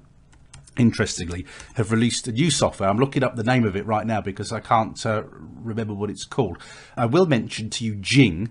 interestingly, 0.78 1.46
have 1.74 1.90
released 1.90 2.28
a 2.28 2.32
new 2.32 2.50
software. 2.50 2.88
I'm 2.88 2.98
looking 2.98 3.22
up 3.22 3.36
the 3.36 3.42
name 3.42 3.64
of 3.64 3.76
it 3.76 3.86
right 3.86 4.06
now 4.06 4.20
because 4.20 4.52
I 4.52 4.60
can't 4.60 5.04
uh, 5.04 5.24
remember 5.62 5.94
what 5.94 6.10
it's 6.10 6.24
called. 6.24 6.58
I 6.96 7.06
will 7.06 7.26
mention 7.26 7.70
to 7.70 7.84
you 7.84 7.94
Jing. 7.94 8.50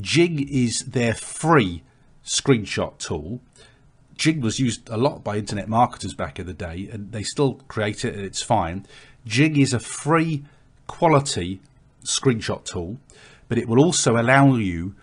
Jing 0.00 0.48
is 0.48 0.80
their 0.80 1.14
free 1.14 1.82
screenshot 2.24 2.98
tool. 2.98 3.40
Jing 4.16 4.40
was 4.40 4.60
used 4.60 4.88
a 4.88 4.96
lot 4.96 5.24
by 5.24 5.36
internet 5.36 5.68
marketers 5.68 6.14
back 6.14 6.38
in 6.38 6.46
the 6.46 6.54
day, 6.54 6.88
and 6.92 7.12
they 7.12 7.22
still 7.22 7.54
create 7.68 8.04
it, 8.04 8.14
and 8.14 8.24
it's 8.24 8.42
fine. 8.42 8.86
Jing 9.26 9.56
is 9.56 9.72
a 9.72 9.80
free 9.80 10.44
quality 10.86 11.60
screenshot 12.04 12.64
tool, 12.64 12.98
but 13.48 13.58
it 13.58 13.68
will 13.68 13.82
also 13.82 14.16
allow 14.16 14.54
you 14.54 14.94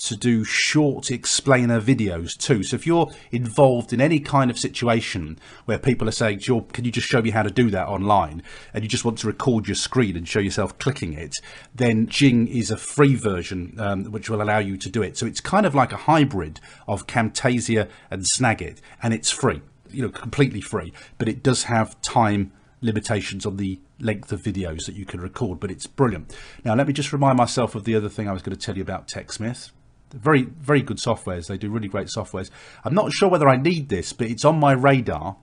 to 0.00 0.16
do 0.16 0.44
short 0.44 1.10
explainer 1.10 1.80
videos 1.80 2.36
too. 2.36 2.62
So 2.62 2.74
if 2.74 2.86
you're 2.86 3.10
involved 3.30 3.92
in 3.92 4.00
any 4.00 4.18
kind 4.18 4.50
of 4.50 4.58
situation 4.58 5.38
where 5.66 5.78
people 5.78 6.08
are 6.08 6.12
saying, 6.12 6.40
can 6.40 6.84
you 6.84 6.90
just 6.90 7.06
show 7.06 7.20
me 7.20 7.30
how 7.30 7.42
to 7.42 7.50
do 7.50 7.70
that 7.70 7.86
online? 7.86 8.42
And 8.72 8.82
you 8.82 8.88
just 8.88 9.04
want 9.04 9.18
to 9.18 9.26
record 9.26 9.68
your 9.68 9.74
screen 9.74 10.16
and 10.16 10.26
show 10.26 10.40
yourself 10.40 10.78
clicking 10.78 11.12
it, 11.12 11.34
then 11.74 12.06
Jing 12.06 12.48
is 12.48 12.70
a 12.70 12.78
free 12.78 13.14
version 13.14 13.74
um, 13.78 14.04
which 14.06 14.30
will 14.30 14.42
allow 14.42 14.58
you 14.58 14.78
to 14.78 14.88
do 14.88 15.02
it. 15.02 15.18
So 15.18 15.26
it's 15.26 15.40
kind 15.40 15.66
of 15.66 15.74
like 15.74 15.92
a 15.92 15.98
hybrid 15.98 16.60
of 16.88 17.06
Camtasia 17.06 17.88
and 18.10 18.22
Snagit 18.22 18.78
and 19.02 19.12
it's 19.12 19.30
free, 19.30 19.60
you 19.90 20.02
know, 20.02 20.08
completely 20.08 20.62
free, 20.62 20.94
but 21.18 21.28
it 21.28 21.42
does 21.42 21.64
have 21.64 22.00
time 22.00 22.52
limitations 22.80 23.44
on 23.44 23.58
the 23.58 23.78
length 23.98 24.32
of 24.32 24.40
videos 24.40 24.86
that 24.86 24.94
you 24.94 25.04
can 25.04 25.20
record, 25.20 25.60
but 25.60 25.70
it's 25.70 25.86
brilliant. 25.86 26.34
Now, 26.64 26.74
let 26.74 26.86
me 26.86 26.94
just 26.94 27.12
remind 27.12 27.36
myself 27.36 27.74
of 27.74 27.84
the 27.84 27.94
other 27.94 28.08
thing 28.08 28.26
I 28.26 28.32
was 28.32 28.40
going 28.40 28.56
to 28.56 28.64
tell 28.64 28.76
you 28.76 28.82
about 28.82 29.06
TechSmith 29.06 29.72
very 30.12 30.42
very 30.42 30.82
good 30.82 30.98
softwares. 30.98 31.46
They 31.48 31.58
do 31.58 31.70
really 31.70 31.88
great 31.88 32.08
softwares. 32.08 32.50
I'm 32.84 32.94
not 32.94 33.12
sure 33.12 33.28
whether 33.28 33.48
i 33.48 33.56
need 33.56 33.88
this 33.88 34.12
but 34.12 34.28
it's 34.28 34.44
on 34.44 34.58
my 34.58 34.72
radar. 34.72 35.36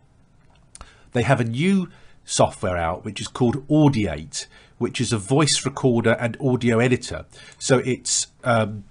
They 1.13 1.23
have 1.23 1.39
a 1.39 1.45
new 1.45 1.89
software 2.25 2.77
out 2.77 3.06
which 3.06 3.21
is 3.21 3.27
called 3.27 3.67
audiate 3.67 4.47
which 4.77 5.01
is 5.01 5.12
a 5.12 5.17
voice 5.17 5.65
recorder 5.65 6.12
and 6.19 6.38
audio 6.39 6.80
editor. 6.80 7.25
So 7.58 7.80
it's 7.80 8.27
um, 8.43 8.84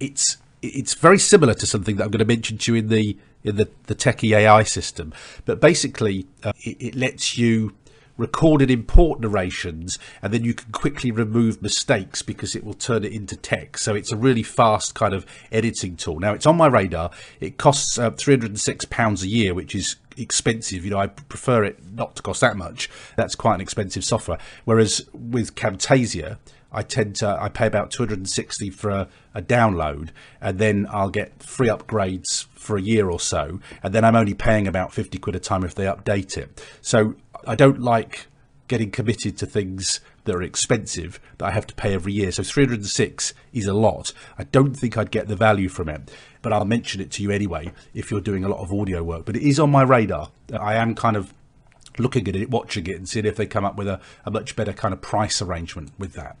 it's 0.00 0.38
it's 0.60 0.94
very 0.94 1.18
similar 1.18 1.54
to 1.54 1.66
something 1.66 1.96
that 1.96 2.04
i'm 2.04 2.10
going 2.10 2.20
to 2.20 2.24
mention 2.24 2.56
to 2.56 2.72
you 2.72 2.78
in 2.78 2.88
the 2.88 3.16
in 3.42 3.56
the 3.56 3.68
the 3.86 3.94
techie 3.94 4.36
ai 4.36 4.62
system. 4.62 5.12
But 5.44 5.60
basically 5.60 6.26
uh, 6.42 6.52
it, 6.60 6.76
it 6.80 6.94
lets 6.94 7.38
you 7.38 7.74
recorded 8.16 8.70
import 8.70 9.20
narrations 9.20 9.98
and 10.20 10.32
then 10.32 10.44
you 10.44 10.54
can 10.54 10.70
quickly 10.72 11.10
remove 11.10 11.62
mistakes 11.62 12.22
because 12.22 12.54
it 12.54 12.64
will 12.64 12.74
turn 12.74 13.04
it 13.04 13.12
into 13.12 13.36
text. 13.36 13.84
So 13.84 13.94
it's 13.94 14.12
a 14.12 14.16
really 14.16 14.42
fast 14.42 14.94
kind 14.94 15.14
of 15.14 15.26
editing 15.50 15.96
tool. 15.96 16.20
Now 16.20 16.32
it's 16.32 16.46
on 16.46 16.56
my 16.56 16.66
radar. 16.66 17.10
It 17.40 17.56
costs 17.56 17.98
uh, 17.98 18.10
306 18.10 18.84
pounds 18.86 19.22
a 19.22 19.28
year 19.28 19.54
which 19.54 19.74
is 19.74 19.96
expensive. 20.16 20.84
You 20.84 20.90
know 20.90 20.98
i 20.98 21.06
prefer 21.06 21.64
it 21.64 21.78
not 21.92 22.16
to 22.16 22.22
cost 22.22 22.40
that 22.42 22.56
much. 22.56 22.90
That's 23.16 23.34
quite 23.34 23.56
an 23.56 23.60
expensive 23.60 24.04
software. 24.04 24.38
Whereas 24.64 25.08
with 25.12 25.54
camtasia 25.54 26.38
I 26.72 26.82
tend 26.82 27.16
to 27.16 27.38
I 27.40 27.48
pay 27.48 27.66
about 27.66 27.90
260 27.90 28.70
for 28.70 28.90
a, 28.90 29.08
a, 29.34 29.42
download 29.42 30.08
and 30.40 30.58
then 30.58 30.86
I'll 30.90 31.10
get 31.10 31.42
free 31.42 31.68
upgrades 31.68 32.46
for 32.54 32.76
a 32.76 32.80
year 32.80 33.10
or 33.10 33.20
so 33.20 33.60
and 33.82 33.94
then 33.94 34.04
I'm 34.04 34.16
only 34.16 34.34
paying 34.34 34.66
about 34.66 34.92
50 34.92 35.18
quid 35.18 35.36
a 35.36 35.40
time 35.40 35.64
if 35.64 35.74
they 35.74 35.84
update 35.84 36.38
it. 36.38 36.64
So 36.80 37.14
I 37.46 37.54
don't 37.54 37.80
like 37.80 38.26
getting 38.68 38.90
committed 38.90 39.36
to 39.38 39.46
things 39.46 40.00
that 40.24 40.34
are 40.34 40.42
expensive 40.42 41.20
that 41.38 41.46
I 41.46 41.50
have 41.50 41.66
to 41.66 41.74
pay 41.74 41.92
every 41.92 42.12
year. 42.12 42.32
So 42.32 42.42
306 42.42 43.34
is 43.52 43.66
a 43.66 43.74
lot. 43.74 44.12
I 44.38 44.44
don't 44.44 44.74
think 44.74 44.96
I'd 44.96 45.10
get 45.10 45.28
the 45.28 45.36
value 45.36 45.68
from 45.68 45.88
it, 45.88 46.10
but 46.40 46.52
I'll 46.52 46.64
mention 46.64 47.00
it 47.00 47.10
to 47.12 47.22
you 47.22 47.30
anyway 47.30 47.72
if 47.92 48.10
you're 48.10 48.20
doing 48.20 48.44
a 48.44 48.48
lot 48.48 48.60
of 48.60 48.72
audio 48.72 49.02
work. 49.02 49.26
But 49.26 49.36
it 49.36 49.42
is 49.42 49.60
on 49.60 49.70
my 49.70 49.82
radar. 49.82 50.30
I 50.58 50.76
am 50.76 50.94
kind 50.94 51.16
of 51.16 51.34
looking 51.98 52.26
at 52.28 52.34
it, 52.34 52.50
watching 52.50 52.86
it, 52.86 52.96
and 52.96 53.06
seeing 53.06 53.26
if 53.26 53.36
they 53.36 53.44
come 53.44 53.66
up 53.66 53.76
with 53.76 53.88
a, 53.88 54.00
a 54.24 54.30
much 54.30 54.56
better 54.56 54.72
kind 54.72 54.94
of 54.94 55.02
price 55.02 55.42
arrangement 55.42 55.92
with 55.98 56.14
that. 56.14 56.38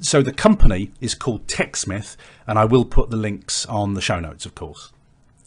So 0.00 0.22
the 0.22 0.32
company 0.32 0.92
is 1.02 1.14
called 1.14 1.46
TechSmith, 1.46 2.16
and 2.46 2.58
I 2.58 2.64
will 2.64 2.86
put 2.86 3.10
the 3.10 3.18
links 3.18 3.66
on 3.66 3.92
the 3.92 4.00
show 4.00 4.20
notes, 4.20 4.46
of 4.46 4.54
course. 4.54 4.93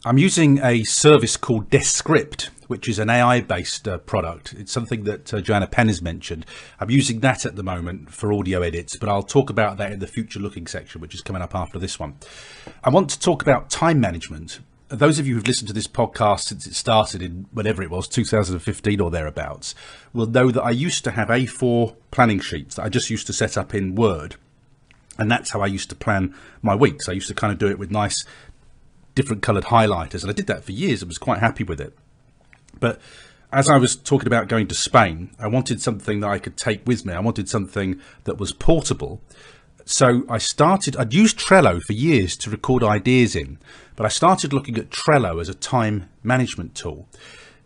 I'm 0.04 0.16
using 0.16 0.60
a 0.62 0.84
service 0.84 1.36
called 1.36 1.70
Descript, 1.70 2.50
which 2.68 2.88
is 2.88 3.00
an 3.00 3.10
AI 3.10 3.40
based 3.40 3.88
uh, 3.88 3.98
product. 3.98 4.54
It's 4.54 4.70
something 4.70 5.02
that 5.04 5.34
uh, 5.34 5.40
Joanna 5.40 5.66
Penn 5.66 5.88
has 5.88 6.00
mentioned. 6.00 6.46
I'm 6.78 6.90
using 6.90 7.18
that 7.20 7.44
at 7.44 7.56
the 7.56 7.64
moment 7.64 8.14
for 8.14 8.32
audio 8.32 8.62
edits, 8.62 8.96
but 8.96 9.08
I'll 9.08 9.24
talk 9.24 9.50
about 9.50 9.76
that 9.78 9.90
in 9.90 9.98
the 9.98 10.06
future 10.06 10.38
looking 10.38 10.68
section, 10.68 11.00
which 11.00 11.14
is 11.14 11.20
coming 11.20 11.42
up 11.42 11.52
after 11.52 11.80
this 11.80 11.98
one. 11.98 12.14
I 12.84 12.90
want 12.90 13.10
to 13.10 13.18
talk 13.18 13.42
about 13.42 13.70
time 13.70 14.00
management 14.00 14.60
those 14.88 15.18
of 15.18 15.26
you 15.26 15.34
who've 15.34 15.46
listened 15.46 15.68
to 15.68 15.74
this 15.74 15.86
podcast 15.86 16.40
since 16.40 16.66
it 16.66 16.74
started 16.74 17.20
in 17.22 17.46
whatever 17.52 17.82
it 17.82 17.90
was, 17.90 18.08
2015 18.08 19.00
or 19.00 19.10
thereabouts, 19.10 19.74
will 20.14 20.26
know 20.26 20.50
that 20.50 20.62
I 20.62 20.70
used 20.70 21.04
to 21.04 21.10
have 21.10 21.28
A4 21.28 21.94
planning 22.10 22.40
sheets 22.40 22.76
that 22.76 22.84
I 22.84 22.88
just 22.88 23.10
used 23.10 23.26
to 23.26 23.34
set 23.34 23.58
up 23.58 23.74
in 23.74 23.94
Word. 23.94 24.36
And 25.18 25.30
that's 25.30 25.50
how 25.50 25.60
I 25.60 25.66
used 25.66 25.90
to 25.90 25.96
plan 25.96 26.34
my 26.62 26.74
weeks. 26.74 27.08
I 27.08 27.12
used 27.12 27.28
to 27.28 27.34
kind 27.34 27.52
of 27.52 27.58
do 27.58 27.68
it 27.68 27.78
with 27.78 27.90
nice, 27.90 28.24
different 29.18 29.42
coloured 29.42 29.64
highlighters. 29.64 30.22
And 30.22 30.30
I 30.30 30.34
did 30.34 30.46
that 30.46 30.64
for 30.64 30.72
years 30.72 31.02
and 31.02 31.08
was 31.08 31.18
quite 31.18 31.40
happy 31.40 31.64
with 31.64 31.80
it. 31.80 31.92
But 32.80 33.00
as 33.52 33.68
I 33.68 33.76
was 33.76 33.96
talking 33.96 34.26
about 34.26 34.48
going 34.48 34.66
to 34.68 34.74
Spain, 34.74 35.30
I 35.38 35.48
wanted 35.48 35.82
something 35.82 36.20
that 36.20 36.30
I 36.30 36.38
could 36.38 36.56
take 36.56 36.86
with 36.86 37.04
me. 37.04 37.12
I 37.12 37.20
wanted 37.20 37.48
something 37.48 38.00
that 38.24 38.38
was 38.38 38.52
portable 38.52 39.20
so 39.88 40.24
I 40.28 40.36
started, 40.36 40.98
I'd 40.98 41.14
used 41.14 41.38
Trello 41.38 41.80
for 41.80 41.94
years 41.94 42.36
to 42.38 42.50
record 42.50 42.84
ideas 42.84 43.34
in, 43.34 43.58
but 43.96 44.04
I 44.04 44.10
started 44.10 44.52
looking 44.52 44.76
at 44.76 44.90
Trello 44.90 45.40
as 45.40 45.48
a 45.48 45.54
time 45.54 46.10
management 46.22 46.74
tool. 46.74 47.08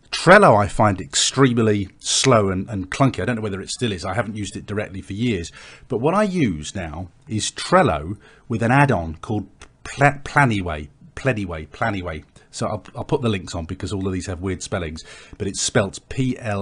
Trello 0.09 0.55
I 0.55 0.69
find 0.69 1.01
extremely 1.01 1.89
slow 1.99 2.47
and, 2.47 2.69
and, 2.69 2.89
clunky. 2.89 3.21
I 3.21 3.25
don't 3.25 3.35
know 3.35 3.41
whether 3.41 3.59
it 3.59 3.71
still 3.71 3.91
is. 3.91 4.05
I 4.05 4.13
haven't 4.13 4.37
used 4.37 4.55
it 4.55 4.65
directly 4.65 5.01
for 5.01 5.11
years. 5.11 5.51
But 5.89 5.97
what 5.97 6.13
I 6.13 6.23
use 6.23 6.73
now 6.73 7.09
is 7.27 7.51
Trello 7.51 8.17
with 8.47 8.63
an 8.63 8.71
add-on 8.71 9.15
called 9.15 9.49
Pl- 9.83 10.21
Planyway. 10.23 10.87
Planyway. 11.15 11.67
Planyway. 11.69 12.23
So 12.51 12.67
I'll, 12.67 12.83
I'll, 12.95 13.03
put 13.03 13.21
the 13.21 13.29
links 13.29 13.55
on 13.55 13.65
because 13.65 13.91
all 13.91 14.05
of 14.05 14.13
these 14.13 14.27
have 14.27 14.41
weird 14.41 14.61
spellings. 14.61 15.03
But 15.37 15.47
it's 15.47 15.61
spelt 15.61 15.99
P-L-A-N-Y-W-A-Y. 16.09 16.59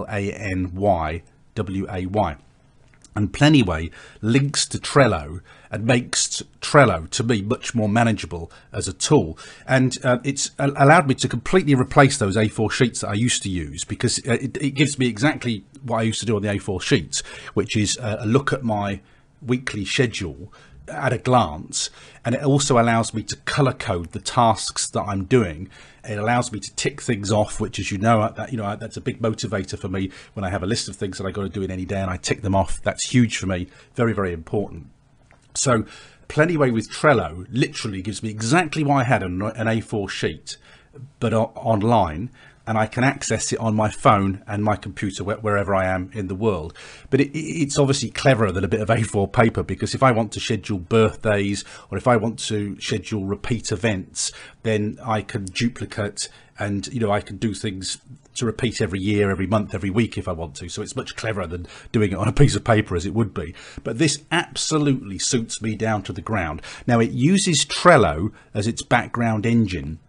And 3.14 3.34
Planyway 3.34 3.92
links 4.22 4.66
to 4.68 4.78
Trello 4.78 5.42
and 5.70 5.86
makes 5.86 6.42
Trello 6.62 7.10
to 7.10 7.24
me 7.24 7.42
much 7.42 7.76
more 7.76 7.90
manageable 7.90 8.50
as 8.72 8.88
a 8.88 8.94
tool. 8.94 9.38
And 9.68 9.98
uh, 10.04 10.20
it's 10.24 10.52
allowed 10.58 11.08
me 11.08 11.16
to 11.16 11.28
completely 11.28 11.76
replace 11.76 12.18
those 12.18 12.38
A4 12.38 12.72
sheets 12.72 13.02
that 13.02 13.10
I 13.10 13.16
used 13.16 13.44
to 13.44 13.50
use 13.50 13.84
because 13.84 14.20
uh, 14.20 14.34
it, 14.34 14.56
it, 14.58 14.72
gives 14.72 14.98
me 14.98 15.08
exactly 15.08 15.66
what 15.84 15.98
I 15.98 16.04
used 16.04 16.22
to 16.22 16.26
do 16.26 16.38
on 16.38 16.42
the 16.42 16.48
A4 16.48 16.82
sheets, 16.82 17.22
which 17.54 17.76
is 17.76 17.98
a 18.02 18.26
look 18.26 18.54
at 18.54 18.64
my 18.64 19.02
weekly 19.42 19.84
schedule 19.84 20.54
at 20.92 21.14
a 21.14 21.18
glance 21.18 21.90
and 22.24 22.36
it 22.36 22.44
also 22.44 22.80
allows 22.80 23.14
me 23.14 23.24
to 23.24 23.36
color 23.38 23.74
code 23.74 24.12
the 24.12 24.20
tasks 24.20 24.90
that 24.90 25.02
I'm 25.02 25.26
doing. 25.26 25.70
It 26.04 26.18
allows 26.18 26.52
me 26.52 26.60
to 26.60 26.76
tick 26.76 27.02
things 27.02 27.32
off 27.32 27.60
which 27.60 27.80
as 27.80 27.92
you 27.92 27.98
know 27.98 28.32
that 28.36 28.52
you 28.52 28.58
know 28.58 28.76
that's 28.76 28.98
a 28.98 29.02
big 29.02 29.22
motivator 29.22 29.78
for 29.78 29.88
me. 29.88 30.12
When 30.34 30.44
I 30.44 30.50
have 30.50 30.64
a 30.64 30.68
list 30.68 30.88
of 30.90 30.96
things 30.96 31.18
that 31.18 31.26
I 31.26 31.32
got 31.32 31.44
to 31.44 31.50
do 31.50 31.64
in 31.64 31.72
any 31.72 31.86
day 31.86 32.00
and 32.00 32.10
I 32.10 32.18
tick 32.18 32.42
them 32.42 32.56
off 32.56 32.82
that's 32.82 33.10
huge 33.10 33.38
for 33.38 33.48
me. 33.48 33.68
Very 33.96 34.14
very 34.14 34.34
important. 34.34 34.88
So 35.54 35.86
Planyway 36.28 36.72
with 36.72 36.90
Trello 36.90 37.46
literally 37.50 38.02
gives 38.02 38.24
me 38.24 38.30
exactly 38.30 38.86
what 38.86 38.96
I 38.96 39.04
had 39.04 39.22
on 39.22 39.42
an 39.42 39.68
A4 39.68 40.10
sheet 40.10 40.58
but 41.20 41.34
online 41.34 42.30
and 42.72 42.78
I 42.78 42.86
can 42.86 43.04
access 43.04 43.52
it 43.52 43.60
on 43.60 43.76
my 43.76 43.90
phone 43.90 44.46
and 44.48 44.64
my 44.64 44.78
computer 44.78 45.26
wherever 45.26 45.76
I 45.76 45.88
am 45.88 46.10
in 46.14 46.28
the 46.28 46.36
world. 46.36 46.74
But 47.10 47.20
it, 47.20 47.38
it's 47.38 47.78
obviously 47.78 48.12
cleverer 48.12 48.50
than 48.54 48.64
a 48.64 48.70
bit 48.70 48.80
of 48.80 48.88
A4 48.88 49.34
paper 49.34 49.62
because 49.62 49.94
if 49.94 50.02
I 50.02 50.14
want 50.14 50.32
to 50.32 50.40
schedule 50.40 50.80
birthdays 50.80 51.66
or 51.90 51.98
if 51.98 52.08
I 52.08 52.16
want 52.16 52.40
to 52.48 52.80
schedule 52.80 53.26
repeat 53.26 53.74
events, 53.74 54.32
then 54.64 54.98
I 55.04 55.22
can 55.22 55.44
duplicate 55.44 56.30
and 56.58 56.88
you 56.88 57.02
know 57.02 57.12
I 57.12 57.20
can 57.20 57.36
do 57.36 57.54
things 57.54 57.98
to 58.36 58.46
repeat 58.46 58.80
every 58.80 59.02
year, 59.02 59.30
every 59.30 59.48
month, 59.48 59.76
every 59.76 59.90
week 59.90 60.18
if 60.18 60.30
I 60.30 60.32
want 60.32 60.56
to. 60.56 60.70
So 60.70 60.82
it's 60.82 60.96
much 60.96 61.18
cleverer 61.18 61.48
than 61.48 61.68
doing 61.92 62.14
it 62.14 62.18
on 62.18 62.30
a 62.30 62.32
piece 62.32 62.56
of 62.56 62.64
paper 62.64 62.96
as 62.96 63.06
it 63.06 63.14
would 63.14 63.34
be. 63.34 63.54
But 63.84 63.98
this 63.98 64.24
absolutely 64.32 65.20
suits 65.20 65.62
me 65.62 65.76
down 65.76 66.04
to 66.04 66.14
the 66.14 66.22
ground. 66.22 66.62
Now 66.88 67.02
it 67.02 67.12
uses 67.12 67.66
Trello 67.66 68.32
as 68.54 68.66
its 68.66 68.82
background 68.82 69.46
engine 69.46 70.00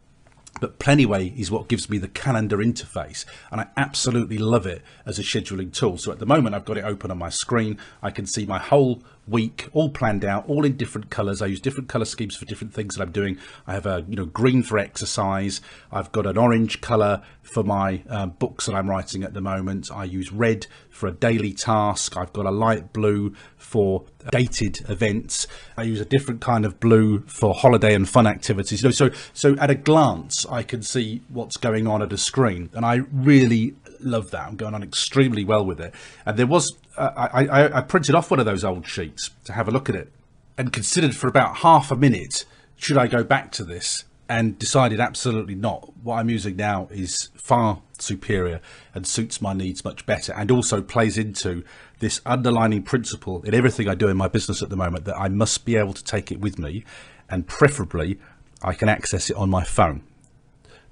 but 0.63 0.79
Planyway 0.79 1.37
is 1.37 1.51
what 1.51 1.67
gives 1.67 1.91
me 1.91 1.99
the 1.99 2.07
calendar 2.07 2.59
interface 2.59 3.25
and 3.51 3.61
I 3.61 3.67
absolutely 3.77 4.39
love 4.39 4.65
it 4.65 4.81
as 5.05 5.19
a 5.19 5.23
scheduling 5.23 5.73
tool. 5.73 5.99
So 5.99 6.13
at 6.13 6.21
the 6.21 6.25
moment 6.25 6.55
I've 6.55 6.65
got 6.65 6.79
it 6.79 6.85
open 6.85 7.11
on 7.11 7.19
my 7.19 7.31
screen. 7.31 7.79
I 8.01 8.13
can 8.13 8.27
see 8.27 8.47
my 8.47 8.61
whole 8.61 9.03
week 9.27 9.69
all 9.73 9.89
planned 9.89 10.25
out 10.25 10.49
all 10.49 10.65
in 10.65 10.77
different 10.77 11.09
colors 11.09 11.41
i 11.41 11.47
use 11.47 11.61
different 11.61 11.89
color 11.89 12.05
schemes 12.05 12.35
for 12.35 12.45
different 12.45 12.75
things 12.75 12.97
that 12.97 13.03
i'm 13.03 13.13
doing. 13.13 13.39
I 13.69 13.75
have 13.75 13.87
a 13.87 14.05
you 14.09 14.17
know 14.17 14.25
green 14.25 14.63
for 14.63 14.79
exercise. 14.79 15.61
I've 15.91 16.11
got 16.13 16.27
an 16.27 16.37
orange 16.37 16.81
color 16.81 17.23
for 17.43 17.63
my 17.63 18.03
uh, 18.09 18.27
books 18.27 18.67
that 18.67 18.75
i'm 18.75 18.89
writing 18.89 19.25
at 19.25 19.35
the 19.35 19.41
moment. 19.41 19.91
I 19.93 20.05
use 20.05 20.33
red 20.33 20.67
for 20.91 21.09
a 21.09 21.13
daily 21.13 21.53
task. 21.53 22.17
I've 22.17 22.33
got 22.33 22.47
a 22.47 22.51
light 22.51 22.93
blue 22.93 23.35
for 23.57 24.05
dated 24.31 24.79
events 24.89 25.47
i 25.77 25.83
use 25.83 26.01
a 26.01 26.05
different 26.05 26.41
kind 26.41 26.65
of 26.65 26.79
blue 26.79 27.21
for 27.27 27.55
holiday 27.55 27.95
and 27.95 28.09
fun 28.09 28.27
activities 28.27 28.83
you 28.83 28.89
know 28.89 28.93
so 28.93 29.11
so 29.33 29.57
at 29.57 29.71
a 29.71 29.75
glance 29.75 30.47
i 30.47 30.63
can 30.63 30.83
see 30.83 31.23
what's 31.29 31.57
going 31.57 31.87
on 31.87 32.03
at 32.03 32.13
a 32.13 32.19
screen 32.19 32.71
and 32.75 32.85
i 32.85 32.97
really 33.13 33.75
love 34.05 34.31
that. 34.31 34.47
I'm 34.47 34.57
going 34.57 34.75
on 34.75 34.83
extremely 34.83 35.45
well 35.45 35.65
with 35.65 35.81
it. 35.81 35.95
And 36.27 36.37
there 36.37 36.47
was, 36.47 36.77
uh, 36.97 37.11
I, 37.17 37.47
I, 37.47 37.79
I 37.79 37.81
printed 37.83 38.15
off 38.15 38.31
one 38.31 38.41
of 38.41 38.47
those 38.47 38.65
old 38.65 38.87
sheets 38.87 39.31
to 39.45 39.53
have 39.53 39.69
a 39.69 39.71
look 39.71 39.89
at 39.89 39.95
it 39.95 40.13
and 40.59 40.73
considered 40.73 41.17
for 41.17 41.29
about 41.29 41.59
half 41.59 41.91
a 41.91 41.97
minute, 41.97 42.45
should 42.77 42.99
I 42.99 43.07
go 43.07 43.25
back 43.25 43.53
to 43.53 43.65
this? 43.65 44.05
And 44.29 44.59
decided 44.59 44.99
absolutely 44.99 45.55
not. 45.55 45.93
What 46.03 46.17
I'm 46.17 46.31
using 46.31 46.57
now 46.57 46.89
is 46.91 47.29
far 47.35 47.83
superior 47.99 48.61
and 48.95 49.07
suits 49.07 49.43
my 49.43 49.53
needs 49.53 49.85
much 49.85 50.07
better 50.07 50.33
and 50.33 50.51
also 50.51 50.81
plays 50.81 51.19
into 51.19 51.65
this 52.03 52.21
underlining 52.27 52.83
principle 52.83 53.43
in 53.43 53.55
everything 53.55 53.89
I 53.89 53.95
do 53.95 54.09
in 54.09 54.17
my 54.17 54.29
business 54.29 54.61
at 54.61 54.69
the 54.69 54.77
moment 54.77 55.05
that 55.07 55.17
I 55.17 55.29
must 55.29 55.65
be 55.65 55.77
able 55.77 55.95
to 55.95 56.05
take 56.05 56.33
it 56.33 56.41
with 56.41 56.59
me 56.59 56.85
and 57.31 57.47
preferably 57.47 58.19
I 58.61 58.75
can 58.75 58.89
access 58.89 59.31
it 59.31 59.37
on 59.37 59.49
my 59.49 59.63
phone. 59.63 60.03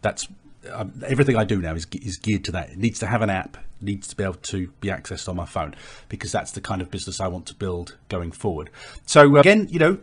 That's 0.02 0.28
um, 0.72 1.02
everything 1.04 1.36
I 1.36 1.44
do 1.44 1.60
now 1.60 1.74
is, 1.74 1.86
is 2.00 2.16
geared 2.16 2.44
to 2.44 2.52
that. 2.52 2.70
It 2.70 2.78
needs 2.78 3.00
to 3.00 3.06
have 3.06 3.22
an 3.22 3.28
app, 3.28 3.56
needs 3.80 4.06
to 4.08 4.16
be 4.16 4.22
able 4.22 4.34
to 4.34 4.68
be 4.80 4.88
accessed 4.88 5.28
on 5.28 5.34
my 5.34 5.46
phone 5.46 5.74
because 6.08 6.30
that's 6.30 6.52
the 6.52 6.60
kind 6.60 6.80
of 6.80 6.92
business 6.92 7.20
I 7.20 7.26
want 7.26 7.46
to 7.46 7.54
build 7.54 7.96
going 8.08 8.30
forward. 8.30 8.70
So 9.04 9.36
uh, 9.36 9.40
again, 9.40 9.66
you 9.68 9.80
know, 9.80 9.98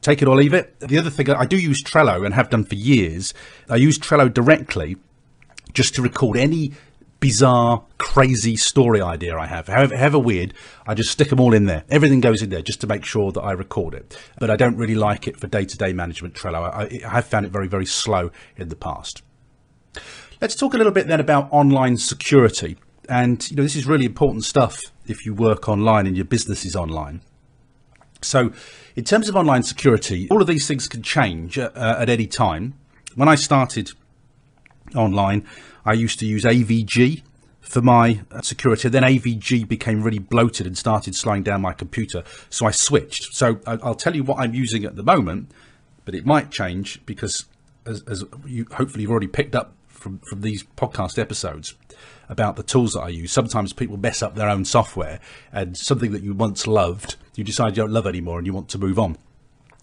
take 0.00 0.22
it 0.22 0.28
or 0.28 0.36
leave 0.36 0.54
it. 0.54 0.80
The 0.80 0.96
other 0.96 1.10
thing, 1.10 1.28
I 1.28 1.44
do 1.44 1.58
use 1.58 1.84
Trello 1.84 2.24
and 2.24 2.34
have 2.34 2.48
done 2.48 2.64
for 2.64 2.76
years. 2.76 3.34
I 3.68 3.76
use 3.76 3.98
Trello 3.98 4.32
directly 4.32 4.96
just 5.74 5.94
to 5.96 6.02
record 6.02 6.38
any 6.38 6.72
bizarre, 7.20 7.84
crazy 7.98 8.56
story 8.56 9.00
idea 9.00 9.36
I 9.38 9.46
have. 9.46 9.68
However, 9.68 9.96
however 9.96 10.18
weird, 10.18 10.54
I 10.86 10.94
just 10.94 11.10
stick 11.10 11.30
them 11.30 11.40
all 11.40 11.54
in 11.54 11.66
there. 11.66 11.84
Everything 11.90 12.20
goes 12.20 12.42
in 12.42 12.50
there 12.50 12.62
just 12.62 12.80
to 12.82 12.86
make 12.86 13.04
sure 13.04 13.32
that 13.32 13.40
I 13.40 13.52
record 13.52 13.94
it. 13.94 14.18
But 14.38 14.50
I 14.50 14.56
don't 14.56 14.76
really 14.76 14.94
like 14.94 15.26
it 15.26 15.36
for 15.38 15.46
day-to-day 15.46 15.92
management 15.92 16.34
Trello. 16.34 16.62
I, 16.62 17.00
I 17.06 17.10
have 17.10 17.26
found 17.26 17.46
it 17.46 17.52
very, 17.52 17.68
very 17.68 17.86
slow 17.86 18.30
in 18.56 18.68
the 18.68 18.76
past. 18.76 19.22
Let's 20.40 20.54
talk 20.54 20.74
a 20.74 20.76
little 20.76 20.92
bit 20.92 21.06
then 21.06 21.20
about 21.20 21.48
online 21.50 21.96
security. 21.96 22.76
And, 23.08 23.48
you 23.50 23.56
know, 23.56 23.62
this 23.62 23.76
is 23.76 23.86
really 23.86 24.04
important 24.04 24.44
stuff 24.44 24.80
if 25.06 25.24
you 25.24 25.32
work 25.32 25.68
online 25.68 26.06
and 26.06 26.16
your 26.16 26.26
business 26.26 26.64
is 26.64 26.76
online. 26.76 27.22
So 28.20 28.52
in 28.94 29.04
terms 29.04 29.28
of 29.28 29.36
online 29.36 29.62
security, 29.62 30.28
all 30.30 30.40
of 30.40 30.46
these 30.46 30.66
things 30.66 30.88
can 30.88 31.02
change 31.02 31.58
uh, 31.58 31.70
at 31.74 32.08
any 32.08 32.26
time. 32.26 32.74
When 33.14 33.28
I 33.28 33.34
started 33.36 33.92
online, 34.94 35.46
I 35.86 35.92
used 35.92 36.18
to 36.18 36.26
use 36.26 36.42
AVG 36.42 37.22
for 37.60 37.80
my 37.80 38.20
uh, 38.30 38.42
security. 38.42 38.88
Then 38.88 39.04
AVG 39.04 39.66
became 39.68 40.02
really 40.02 40.18
bloated 40.18 40.66
and 40.66 40.76
started 40.76 41.14
slowing 41.14 41.44
down 41.44 41.62
my 41.62 41.72
computer. 41.72 42.24
So 42.50 42.66
I 42.66 42.72
switched. 42.72 43.34
So 43.34 43.60
I'll 43.66 43.94
tell 43.94 44.14
you 44.14 44.24
what 44.24 44.40
I'm 44.40 44.52
using 44.52 44.84
at 44.84 44.96
the 44.96 45.02
moment, 45.02 45.52
but 46.04 46.14
it 46.14 46.26
might 46.26 46.50
change 46.50 47.04
because 47.06 47.46
as, 47.86 48.02
as 48.02 48.24
you 48.44 48.66
hopefully 48.72 49.02
you've 49.02 49.10
already 49.10 49.28
picked 49.28 49.54
up 49.54 49.72
from, 49.86 50.18
from 50.18 50.40
these 50.42 50.64
podcast 50.76 51.18
episodes 51.18 51.74
about 52.28 52.56
the 52.56 52.62
tools 52.62 52.92
that 52.92 53.02
I 53.02 53.08
use. 53.08 53.30
Sometimes 53.30 53.72
people 53.72 53.96
mess 53.96 54.22
up 54.22 54.34
their 54.34 54.48
own 54.48 54.64
software 54.64 55.20
and 55.52 55.76
something 55.76 56.12
that 56.12 56.22
you 56.22 56.34
once 56.34 56.66
loved, 56.66 57.16
you 57.36 57.44
decide 57.44 57.76
you 57.76 57.82
don't 57.84 57.92
love 57.92 58.06
anymore 58.06 58.38
and 58.38 58.46
you 58.46 58.52
want 58.52 58.68
to 58.70 58.78
move 58.78 58.98
on. 58.98 59.16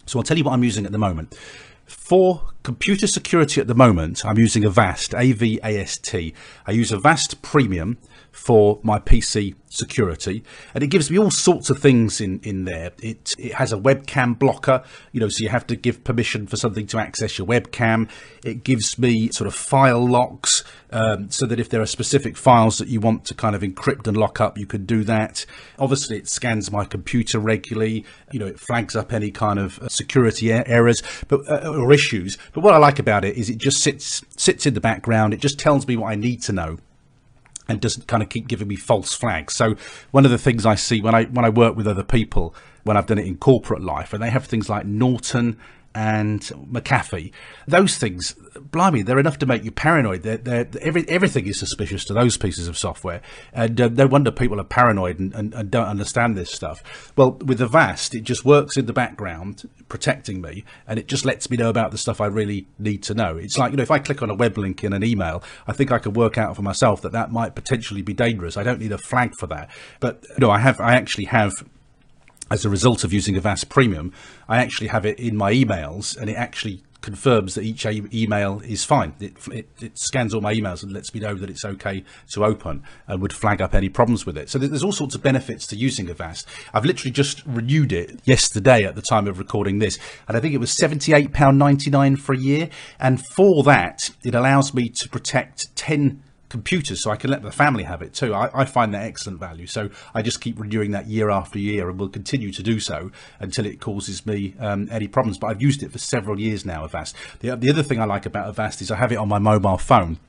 So 0.05 0.19
I'll 0.19 0.23
tell 0.23 0.37
you 0.37 0.43
what 0.43 0.53
I'm 0.53 0.63
using 0.63 0.85
at 0.85 0.91
the 0.91 0.97
moment. 0.97 1.37
For 1.85 2.49
computer 2.63 3.07
security 3.07 3.59
at 3.59 3.67
the 3.67 3.75
moment, 3.75 4.25
I'm 4.25 4.37
using 4.37 4.63
Avast, 4.63 5.13
A-V-A-S-T. 5.13 6.33
I 6.65 6.71
use 6.71 6.91
Avast 6.91 7.41
Premium 7.41 7.97
for 8.33 8.79
my 8.83 8.99
PC 8.99 9.53
security. 9.69 10.43
And 10.73 10.83
it 10.83 10.87
gives 10.87 11.09
me 11.09 11.17
all 11.17 11.31
sorts 11.31 11.69
of 11.69 11.79
things 11.79 12.19
in 12.19 12.39
in 12.43 12.65
there. 12.65 12.91
It 13.01 13.33
it 13.37 13.53
has 13.53 13.71
a 13.71 13.77
webcam 13.77 14.37
blocker 14.37 14.83
you 15.11 15.19
know 15.19 15.29
so 15.29 15.43
you 15.43 15.49
have 15.49 15.65
to 15.67 15.75
give 15.75 16.03
permission 16.03 16.47
for 16.47 16.57
something 16.57 16.87
to 16.87 16.97
access 16.97 17.37
your 17.37 17.47
webcam. 17.47 18.09
It 18.43 18.63
gives 18.63 18.97
me 18.97 19.29
sort 19.31 19.47
of 19.47 19.55
file 19.55 20.05
locks 20.05 20.63
um, 20.91 21.29
so 21.29 21.45
that 21.45 21.59
if 21.59 21.69
there 21.69 21.81
are 21.81 21.85
specific 21.85 22.35
files 22.35 22.79
that 22.79 22.87
you 22.87 22.99
want 22.99 23.23
to 23.25 23.35
kind 23.35 23.55
of 23.55 23.61
encrypt 23.61 24.07
and 24.07 24.17
lock 24.17 24.41
up 24.41 24.57
you 24.57 24.65
can 24.65 24.85
do 24.85 25.03
that. 25.03 25.45
Obviously 25.77 26.17
it 26.17 26.27
scans 26.27 26.71
my 26.71 26.85
computer 26.85 27.39
regularly. 27.39 28.03
You 28.31 28.39
know 28.39 28.47
it 28.47 28.59
flags 28.59 28.95
up 28.95 29.13
any 29.13 29.29
kind 29.29 29.59
of 29.59 29.79
uh, 29.79 29.89
security 29.89 30.51
errors 30.51 31.03
but 31.27 31.47
uh, 31.47 31.69
or 31.69 31.93
issues. 31.93 32.37
But 32.51 32.63
what 32.63 32.73
i 32.73 32.77
like 32.77 32.97
about 32.97 33.23
it 33.23 33.37
is 33.37 33.49
it 33.49 33.59
just 33.59 33.81
sits 33.81 34.23
sits 34.35 34.65
in 34.65 34.73
the 34.73 34.81
background. 34.81 35.35
It 35.35 35.39
just 35.39 35.59
tells 35.59 35.87
me 35.87 35.95
what 35.95 36.11
i 36.11 36.15
need 36.15 36.41
to 36.43 36.51
know 36.51 36.77
and 37.67 37.79
doesn't 37.79 38.07
kind 38.07 38.21
of 38.23 38.29
keep 38.29 38.47
giving 38.47 38.67
me 38.67 38.75
false 38.75 39.13
flags. 39.13 39.53
So 39.55 39.75
one 40.11 40.25
of 40.25 40.31
the 40.31 40.37
things 40.37 40.65
I 40.65 40.75
see 40.75 41.01
when 41.01 41.15
I 41.15 41.25
when 41.25 41.45
I 41.45 41.49
work 41.49 41.75
with 41.75 41.87
other 41.87 42.03
people, 42.03 42.55
when 42.83 42.97
I've 42.97 43.05
done 43.05 43.19
it 43.19 43.25
in 43.25 43.37
corporate 43.37 43.81
life, 43.81 44.13
and 44.13 44.21
they 44.21 44.29
have 44.29 44.45
things 44.45 44.69
like 44.69 44.85
Norton 44.85 45.57
and 45.95 46.41
McAfee. 46.41 47.31
Those 47.67 47.97
things, 47.97 48.35
blimey, 48.71 49.01
they're 49.01 49.19
enough 49.19 49.37
to 49.39 49.45
make 49.45 49.63
you 49.63 49.71
paranoid. 49.71 50.23
They're, 50.23 50.37
they're, 50.37 50.67
every, 50.81 51.07
everything 51.07 51.47
is 51.47 51.59
suspicious 51.59 52.03
to 52.05 52.13
those 52.13 52.37
pieces 52.37 52.67
of 52.67 52.77
software. 52.77 53.21
And 53.53 53.79
uh, 53.79 53.89
no 53.89 54.07
wonder 54.07 54.31
people 54.31 54.59
are 54.59 54.65
paranoid 54.65 55.19
and, 55.19 55.33
and, 55.33 55.53
and, 55.53 55.71
don't 55.71 55.87
understand 55.87 56.35
this 56.37 56.51
stuff. 56.51 57.11
Well, 57.15 57.31
with 57.31 57.59
the 57.59 57.65
Avast, 57.65 58.15
it 58.15 58.21
just 58.21 58.45
works 58.45 58.77
in 58.77 58.85
the 58.85 58.93
background, 58.93 59.69
protecting 59.89 60.41
me, 60.41 60.63
and 60.87 60.99
it 60.99 61.07
just 61.07 61.25
lets 61.25 61.49
me 61.49 61.57
know 61.57 61.69
about 61.69 61.91
the 61.91 61.97
stuff 61.97 62.21
I 62.21 62.27
really 62.27 62.67
need 62.79 63.03
to 63.03 63.13
know. 63.13 63.37
It's 63.37 63.57
like, 63.57 63.71
you 63.71 63.77
know, 63.77 63.83
if 63.83 63.91
I 63.91 63.99
click 63.99 64.21
on 64.21 64.29
a 64.29 64.35
web 64.35 64.57
link 64.57 64.83
in 64.83 64.93
an 64.93 65.03
email, 65.03 65.43
I 65.67 65.73
think 65.73 65.91
I 65.91 65.99
could 65.99 66.15
work 66.15 66.37
out 66.37 66.55
for 66.55 66.61
myself 66.61 67.01
that 67.01 67.11
that 67.11 67.31
might 67.31 67.55
potentially 67.55 68.01
be 68.01 68.13
dangerous. 68.13 68.57
I 68.57 68.63
don't 68.63 68.79
need 68.79 68.91
a 68.91 68.97
flag 68.97 69.33
for 69.39 69.47
that. 69.47 69.69
But, 69.99 70.23
you 70.29 70.39
know, 70.39 70.51
I 70.51 70.59
have, 70.59 70.79
I 70.79 70.93
actually 70.93 71.25
have 71.25 71.53
as 72.53 72.63
a 72.63 72.69
result 72.69 73.03
of 73.03 73.11
using 73.11 73.35
Avast 73.35 73.67
Premium, 73.67 74.13
I 74.47 74.59
actually 74.59 74.89
have 74.89 75.07
it 75.07 75.19
in 75.19 75.35
my 75.35 75.51
emails 75.51 76.15
and 76.15 76.29
it 76.29 76.35
actually 76.35 76.83
confirms 77.01 77.55
that 77.55 77.63
each 77.63 77.83
email 77.83 78.61
is 78.63 78.83
fine. 78.85 79.15
It, 79.19 79.33
it, 79.51 79.67
it, 79.81 79.97
scans 79.97 80.35
all 80.35 80.39
my 80.39 80.53
emails 80.53 80.83
and 80.83 80.91
lets 80.91 81.15
me 81.15 81.19
know 81.19 81.33
that 81.33 81.49
it's 81.49 81.65
okay 81.65 82.03
to 82.29 82.45
open 82.45 82.83
and 83.07 83.23
would 83.23 83.33
flag 83.33 83.59
up 83.59 83.73
any 83.73 83.89
problems 83.89 84.27
with 84.27 84.37
it. 84.37 84.51
So 84.51 84.59
there's 84.59 84.83
all 84.83 84.91
sorts 84.91 85.15
of 85.15 85.23
benefits 85.23 85.65
to 85.67 85.75
using 85.75 86.11
Avast. 86.11 86.47
I've 86.75 86.85
literally 86.85 87.11
just 87.11 87.43
renewed 87.47 87.91
it 87.91 88.19
yesterday 88.23 88.85
at 88.85 88.93
the 88.93 89.01
time 89.01 89.27
of 89.27 89.39
recording 89.39 89.79
this, 89.79 89.97
and 90.27 90.37
I 90.37 90.39
think 90.39 90.53
it 90.53 90.59
was 90.59 90.77
£78.99 90.77 92.19
for 92.19 92.33
a 92.33 92.37
year. 92.37 92.69
And 92.99 93.19
for 93.25 93.63
that, 93.63 94.11
it 94.23 94.35
allows 94.35 94.75
me 94.75 94.89
to 94.89 95.09
protect 95.09 95.75
10 95.75 96.21
computers 96.53 97.01
so 97.01 97.09
I 97.09 97.15
can 97.15 97.31
let 97.31 97.41
the 97.41 97.51
family 97.51 97.81
have 97.83 98.03
it 98.03 98.13
too. 98.13 98.31
I, 98.31 98.61
I, 98.61 98.65
find 98.65 98.93
that 98.93 99.01
excellent 99.01 99.39
value. 99.39 99.65
So 99.65 99.89
I 100.13 100.21
just 100.21 100.39
keep 100.39 100.59
renewing 100.59 100.91
that 100.91 101.07
year 101.07 101.31
after 101.31 101.57
year 101.57 101.89
and 101.89 101.99
will 101.99 102.09
continue 102.09 102.51
to 102.51 102.61
do 102.61 102.79
so 102.79 103.09
until 103.39 103.65
it 103.65 103.81
causes 103.81 104.23
me 104.23 104.53
um, 104.59 104.87
any 104.91 105.07
problems. 105.07 105.39
But 105.39 105.47
I've 105.47 105.63
used 105.63 105.81
it 105.81 105.91
for 105.91 105.97
several 105.97 106.39
years 106.39 106.63
now, 106.63 106.85
Avast. 106.85 107.15
The, 107.39 107.55
the 107.55 107.71
other 107.71 107.81
thing 107.81 107.99
I 107.99 108.05
like 108.05 108.27
about 108.27 108.47
Avast 108.49 108.83
is 108.83 108.91
I 108.91 108.97
have 108.97 109.11
it 109.11 109.15
on 109.15 109.27
my 109.27 109.39
mobile 109.39 109.79
phone 109.79 110.19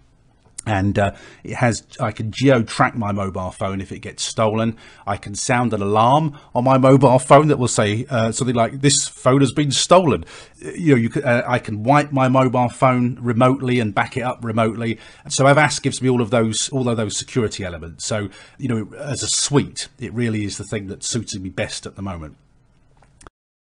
and 0.66 0.98
uh, 0.98 1.12
it 1.42 1.56
has 1.56 1.86
i 2.00 2.10
can 2.10 2.30
geo 2.30 2.62
track 2.62 2.96
my 2.96 3.12
mobile 3.12 3.50
phone 3.50 3.80
if 3.80 3.92
it 3.92 4.00
gets 4.00 4.22
stolen. 4.22 4.76
I 5.06 5.16
can 5.16 5.34
sound 5.34 5.72
an 5.72 5.82
alarm 5.82 6.38
on 6.54 6.64
my 6.64 6.78
mobile 6.78 7.18
phone 7.18 7.48
that 7.48 7.58
will 7.58 7.68
say 7.68 8.06
uh, 8.08 8.32
something 8.32 8.56
like 8.56 8.80
this 8.80 9.06
phone 9.06 9.40
has 9.40 9.52
been 9.52 9.70
stolen. 9.70 10.24
You 10.58 10.94
know 10.94 11.00
you 11.00 11.08
can, 11.08 11.24
uh, 11.24 11.42
i 11.46 11.58
can 11.58 11.82
wipe 11.82 12.12
my 12.12 12.28
mobile 12.28 12.68
phone 12.68 13.18
remotely 13.20 13.80
and 13.80 13.94
back 13.94 14.16
it 14.16 14.22
up 14.22 14.44
remotely. 14.44 14.98
So 15.28 15.46
avast 15.46 15.82
gives 15.82 16.00
me 16.02 16.08
all 16.08 16.20
of 16.20 16.30
those 16.30 16.68
all 16.70 16.88
of 16.88 16.96
those 16.96 17.16
security 17.16 17.64
elements. 17.64 18.04
So 18.04 18.28
you 18.58 18.68
know 18.68 18.96
as 18.98 19.22
a 19.22 19.28
suite 19.28 19.88
it 19.98 20.12
really 20.12 20.44
is 20.44 20.58
the 20.58 20.64
thing 20.64 20.88
that 20.88 21.04
suits 21.04 21.36
me 21.38 21.50
best 21.50 21.86
at 21.86 21.96
the 21.96 22.02
moment 22.02 22.36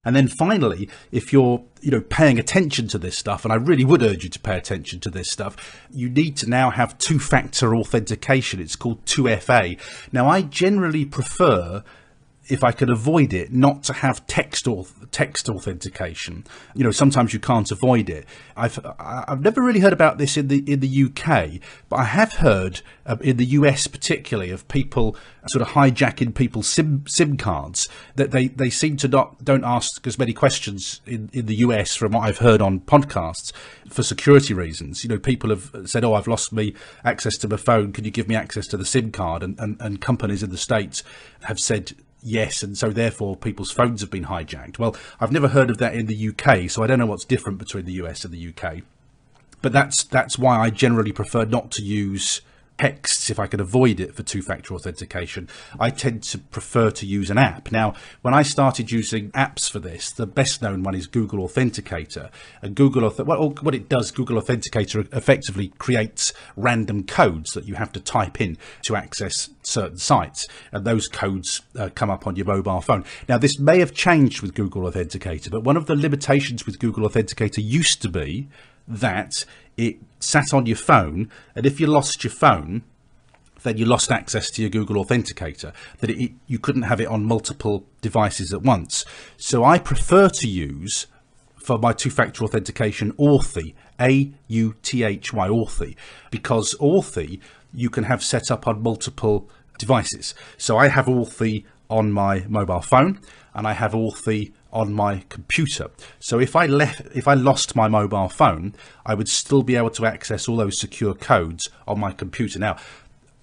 and 0.08 0.16
then 0.16 0.30
finally, 0.30 0.88
if 1.12 1.34
you're, 1.34 1.66
you 1.82 1.92
know, 1.92 2.00
paying 2.00 2.40
attention 2.40 2.88
to 2.88 2.98
this 2.98 3.18
stuff, 3.18 3.44
and 3.44 3.52
I 3.52 3.58
really 3.58 3.84
would 3.84 4.02
urge 4.02 4.24
you 4.24 4.30
to 4.30 4.40
pay 4.40 4.58
attention 4.58 5.02
to 5.02 5.10
this 5.10 5.30
stuff, 5.30 5.86
you 5.92 6.10
need 6.10 6.38
to 6.38 6.50
now 6.50 6.70
have 6.70 6.98
two-factor 6.98 7.76
authentication. 7.76 8.62
It's 8.62 8.78
called 8.78 9.04
2FA. 9.04 9.78
Now, 10.14 10.30
I 10.30 10.44
generally 10.44 11.04
prefer 11.04 11.84
if 12.50 12.64
I 12.64 12.72
could 12.72 12.90
avoid 12.90 13.34
it, 13.34 13.52
not 13.52 13.84
to 13.84 13.94
have 13.94 14.26
text 14.28 14.68
or 14.68 14.86
text 15.12 15.50
authentication. 15.50 16.46
You 16.74 16.84
know, 16.84 16.92
sometimes 16.92 17.34
you 17.34 17.40
can't 17.40 17.70
avoid 17.72 18.10
it. 18.10 18.26
I've 18.56 18.80
I've 19.00 19.42
never 19.42 19.62
really 19.62 19.80
heard 19.80 19.94
about 19.94 20.18
this 20.18 20.38
in 20.38 20.48
the 20.48 20.64
in 20.72 20.80
the 20.80 21.04
UK, 21.06 21.60
but 21.90 21.98
I 21.98 22.04
have 22.04 22.34
heard 22.34 22.82
uh, 23.06 23.18
in 23.22 23.38
the 23.38 23.46
US 23.46 23.88
particularly 23.88 24.52
of 24.52 24.68
people 24.68 25.16
sort 25.48 25.62
of 25.62 25.70
hijacking 25.70 26.36
people's 26.36 26.68
sim 26.68 27.06
sim 27.08 27.38
cards 27.38 27.88
that 28.16 28.32
they 28.32 28.48
they 28.48 28.70
seem 28.70 28.98
to 28.98 29.08
not 29.08 29.44
don't 29.44 29.64
ask 29.64 30.06
as 30.06 30.20
many 30.20 30.34
questions 30.34 31.02
in 31.06 31.30
in 31.34 31.46
the 31.46 31.56
US 31.56 31.96
from 31.96 32.14
what 32.14 32.22
I've 32.22 32.40
heard 32.40 32.62
on 32.62 32.80
podcasts 32.80 33.52
for 33.90 34.04
security 34.04 34.54
reasons. 34.54 35.04
You 35.04 35.10
know, 35.10 35.20
people 35.20 35.50
have 35.50 35.72
said, 35.86 36.04
"Oh, 36.04 36.14
I've 36.14 36.28
lost 36.28 36.52
me 36.52 36.74
access 37.04 37.38
to 37.38 37.48
my 37.48 37.58
phone. 37.58 37.94
Can 37.94 38.04
you 38.04 38.12
give 38.12 38.28
me 38.28 38.36
access 38.36 38.68
to 38.68 38.78
the 38.78 38.86
sim 38.86 39.12
card?" 39.12 39.44
And 39.44 39.60
and, 39.60 39.78
and 39.80 40.02
companies 40.02 40.44
in 40.44 40.50
the 40.50 40.58
states 40.58 41.04
have 41.44 41.60
said 41.60 41.94
yes, 42.22 42.64
and 42.64 42.78
so 42.78 42.90
therefore 42.90 43.36
people's 43.36 43.72
phones 43.72 44.02
have 44.02 44.12
been 44.12 44.26
hijacked. 44.26 44.80
Well, 44.80 44.96
I've 45.20 45.32
never 45.32 45.50
heard 45.50 45.70
of 45.70 45.78
that 45.78 45.96
in 45.96 46.08
the 46.08 46.30
UK, 46.30 46.70
so 46.70 46.84
I 46.84 46.88
don't 46.88 47.00
know 47.00 47.06
what's 47.06 47.26
different 47.26 47.58
between 47.58 47.86
the 47.86 47.94
US 47.94 48.26
and 48.26 48.34
the 48.34 48.54
UK. 48.54 48.84
But 49.62 49.74
that's 49.74 50.04
that's 50.04 50.38
why 50.38 50.60
I 50.60 50.70
generally 50.70 51.12
prefer 51.12 51.46
not 51.46 51.72
to 51.72 51.82
use 51.82 52.42
texts 52.78 53.30
if 53.30 53.40
I 53.40 53.48
can 53.48 53.60
avoid 53.60 54.00
it 54.00 54.16
for 54.16 54.24
two-factor 54.24 54.74
authentication. 54.74 55.50
I 55.80 55.90
tend 55.90 56.24
to 56.24 56.38
prefer 56.38 56.92
to 56.92 57.06
use 57.06 57.30
an 57.30 57.38
app. 57.38 57.72
Now, 57.72 57.94
when 58.22 58.34
I 58.34 58.44
started 58.44 58.92
using 58.92 59.32
apps 59.32 59.70
for 59.70 59.80
this, 59.80 60.12
the 60.12 60.28
best 60.28 60.62
known 60.62 60.84
one 60.84 60.96
is 60.96 61.08
Google 61.08 61.48
Authenticator. 61.48 62.30
And 62.62 62.76
Google 62.76 63.10
what 63.10 63.76
it 63.76 63.90
does, 63.90 64.12
Google 64.12 64.42
Authenticator 64.42 65.14
effectively 65.16 65.70
creates 65.78 66.34
random 66.56 67.04
codes 67.04 67.52
that 67.52 67.66
you 67.66 67.76
have 67.76 67.92
to 67.94 68.00
type 68.00 68.42
in 68.42 68.58
to 68.84 68.96
access 68.96 69.50
certain 69.64 69.98
sites, 69.98 70.48
and 70.72 70.86
those 70.86 71.08
codes 71.08 71.62
uh, 71.78 71.90
come 71.94 72.10
up 72.10 72.26
on 72.26 72.36
your 72.36 72.46
mobile 72.46 72.82
phone. 72.82 73.04
Now, 73.28 73.38
this 73.38 73.60
may 73.60 73.80
have 73.80 73.94
changed 73.94 74.42
with 74.42 74.54
Google 74.54 74.84
Authenticator, 74.84 75.52
but 75.52 75.64
one 75.64 75.78
of 75.78 75.86
the 75.86 75.96
limitations 75.96 76.66
with 76.66 76.80
Google 76.80 77.08
Authenticator 77.08 77.64
used 77.64 78.02
to 78.02 78.10
be 78.10 78.48
that 78.88 79.46
it 79.76 79.98
sat 80.20 80.54
on 80.54 80.66
your 80.66 80.78
phone, 80.78 81.30
and 81.56 81.66
if 81.66 81.80
you 81.80 81.88
lost 81.88 82.24
your 82.24 82.32
phone, 82.32 82.84
then 83.64 83.78
you 83.78 83.86
lost 83.86 84.12
access 84.12 84.50
to 84.52 84.62
your 84.62 84.70
Google 84.70 85.04
Authenticator, 85.04 85.74
that 86.00 86.10
it, 86.10 86.32
you 86.48 86.60
couldn't 86.60 86.84
have 86.84 87.02
it 87.02 87.08
on 87.08 87.26
multiple 87.26 87.86
devices 88.02 88.54
at 88.54 88.62
once. 88.62 89.06
So 89.36 89.64
I 89.64 89.80
prefer 89.80 90.30
to 90.30 90.48
use, 90.48 91.08
for 91.58 91.78
my 91.78 91.94
two-factor 91.94 92.44
authentication, 92.44 93.12
Authy, 93.14 93.74
A-U-T-H-Y, 94.00 95.48
Authy, 95.50 95.96
because 96.32 96.76
Authy 96.76 97.42
you 97.74 97.90
can 97.90 98.06
have 98.06 98.24
set 98.24 98.50
up 98.50 98.68
on 98.68 98.82
multiple 98.82 99.50
devices. 99.78 100.34
So 100.58 100.78
I 100.78 100.88
have 100.88 101.06
Authy 101.06 101.66
on 101.90 102.12
my 102.12 102.46
mobile 102.48 102.82
phone, 102.82 103.20
and 103.54 103.68
I 103.68 103.74
have 103.74 103.94
Authy 103.94 104.54
on 104.72 104.94
my 104.94 105.24
computer. 105.30 105.90
So 106.20 106.40
if 106.40 106.56
I 106.56 106.66
left, 106.66 107.02
if 107.16 107.28
I 107.28 107.34
lost 107.34 107.76
my 107.76 107.88
mobile 107.88 108.30
phone, 108.30 108.76
I 109.06 109.14
would 109.14 109.30
still 109.30 109.64
be 109.64 109.76
able 109.76 109.90
to 109.92 110.06
access 110.06 110.48
all 110.48 110.58
those 110.58 110.80
secure 110.80 111.14
codes 111.14 111.70
on 111.88 112.00
my 112.00 112.12
computer. 112.12 112.60
Now, 112.60 112.78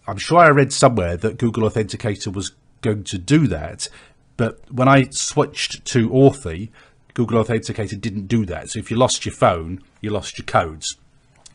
I'm 0.07 0.19
sure 0.19 0.39
I 0.39 0.49
read 0.49 0.73
somewhere 0.73 1.17
that 1.17 1.39
Google 1.39 1.69
Authenticator 1.69 2.33
was 2.33 2.53
going 2.83 3.05
to 3.05 3.19
do 3.19 3.47
that, 3.49 3.89
but 4.37 4.61
when 4.71 4.89
I 4.89 5.09
switched 5.11 5.85
to 5.87 6.11
Authy, 6.11 6.71
Google 7.15 7.43
Authenticator 7.43 8.01
didn't 8.01 8.27
do 8.27 8.45
that. 8.47 8.71
So 8.71 8.79
if 8.81 8.91
you 8.91 8.97
lost 8.97 9.25
your 9.25 9.35
phone, 9.35 9.83
you 10.01 10.11
lost 10.11 10.37
your 10.37 10.45
codes 10.45 10.97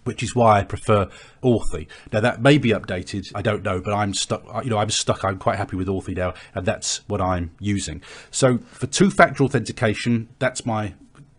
which 0.03 0.23
is 0.23 0.35
why 0.35 0.59
I 0.59 0.63
prefer 0.63 1.07
Authy. 1.43 1.87
Now 2.11 2.19
that 2.21 2.41
may 2.41 2.57
be 2.57 2.69
updated, 2.69 3.31
I 3.35 3.41
don't 3.41 3.63
know, 3.63 3.81
but 3.81 3.93
I'm 3.93 4.13
stuck. 4.13 4.43
You 4.63 4.69
know, 4.69 4.77
I'm 4.77 4.89
stuck. 4.89 5.23
I'm 5.23 5.37
quite 5.37 5.57
happy 5.57 5.75
with 5.75 5.87
Authy 5.87 6.15
now, 6.15 6.33
and 6.55 6.65
that's 6.65 7.07
what 7.07 7.21
I'm 7.21 7.51
using. 7.59 8.01
So 8.31 8.57
for 8.57 8.87
two-factor 8.87 9.43
authentication, 9.43 10.29
that's 10.39 10.65
my, 10.65 10.93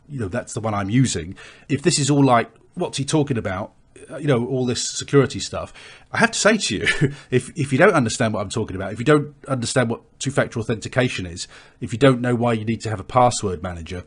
you 0.08 0.20
know, 0.20 0.28
that's 0.28 0.54
the 0.54 0.60
one 0.60 0.74
I'm 0.74 0.90
using. 0.90 1.36
If 1.68 1.82
this 1.82 1.98
is 1.98 2.10
all 2.10 2.24
like, 2.24 2.50
what's 2.74 2.98
he 2.98 3.04
talking 3.04 3.38
about? 3.38 3.72
Uh, 4.10 4.16
you 4.16 4.26
know 4.26 4.46
all 4.46 4.64
this 4.64 4.88
security 4.88 5.38
stuff 5.38 5.74
i 6.10 6.18
have 6.18 6.30
to 6.30 6.38
say 6.38 6.56
to 6.56 6.78
you 6.78 7.12
if 7.30 7.50
if 7.56 7.70
you 7.70 7.78
don't 7.78 7.92
understand 7.92 8.32
what 8.32 8.40
i'm 8.40 8.48
talking 8.48 8.74
about 8.74 8.92
if 8.92 8.98
you 8.98 9.04
don't 9.04 9.34
understand 9.46 9.90
what 9.90 10.00
two-factor 10.18 10.58
authentication 10.58 11.26
is 11.26 11.46
if 11.80 11.92
you 11.92 11.98
don't 11.98 12.20
know 12.20 12.34
why 12.34 12.52
you 12.52 12.64
need 12.64 12.80
to 12.80 12.88
have 12.88 12.98
a 12.98 13.04
password 13.04 13.62
manager 13.62 14.04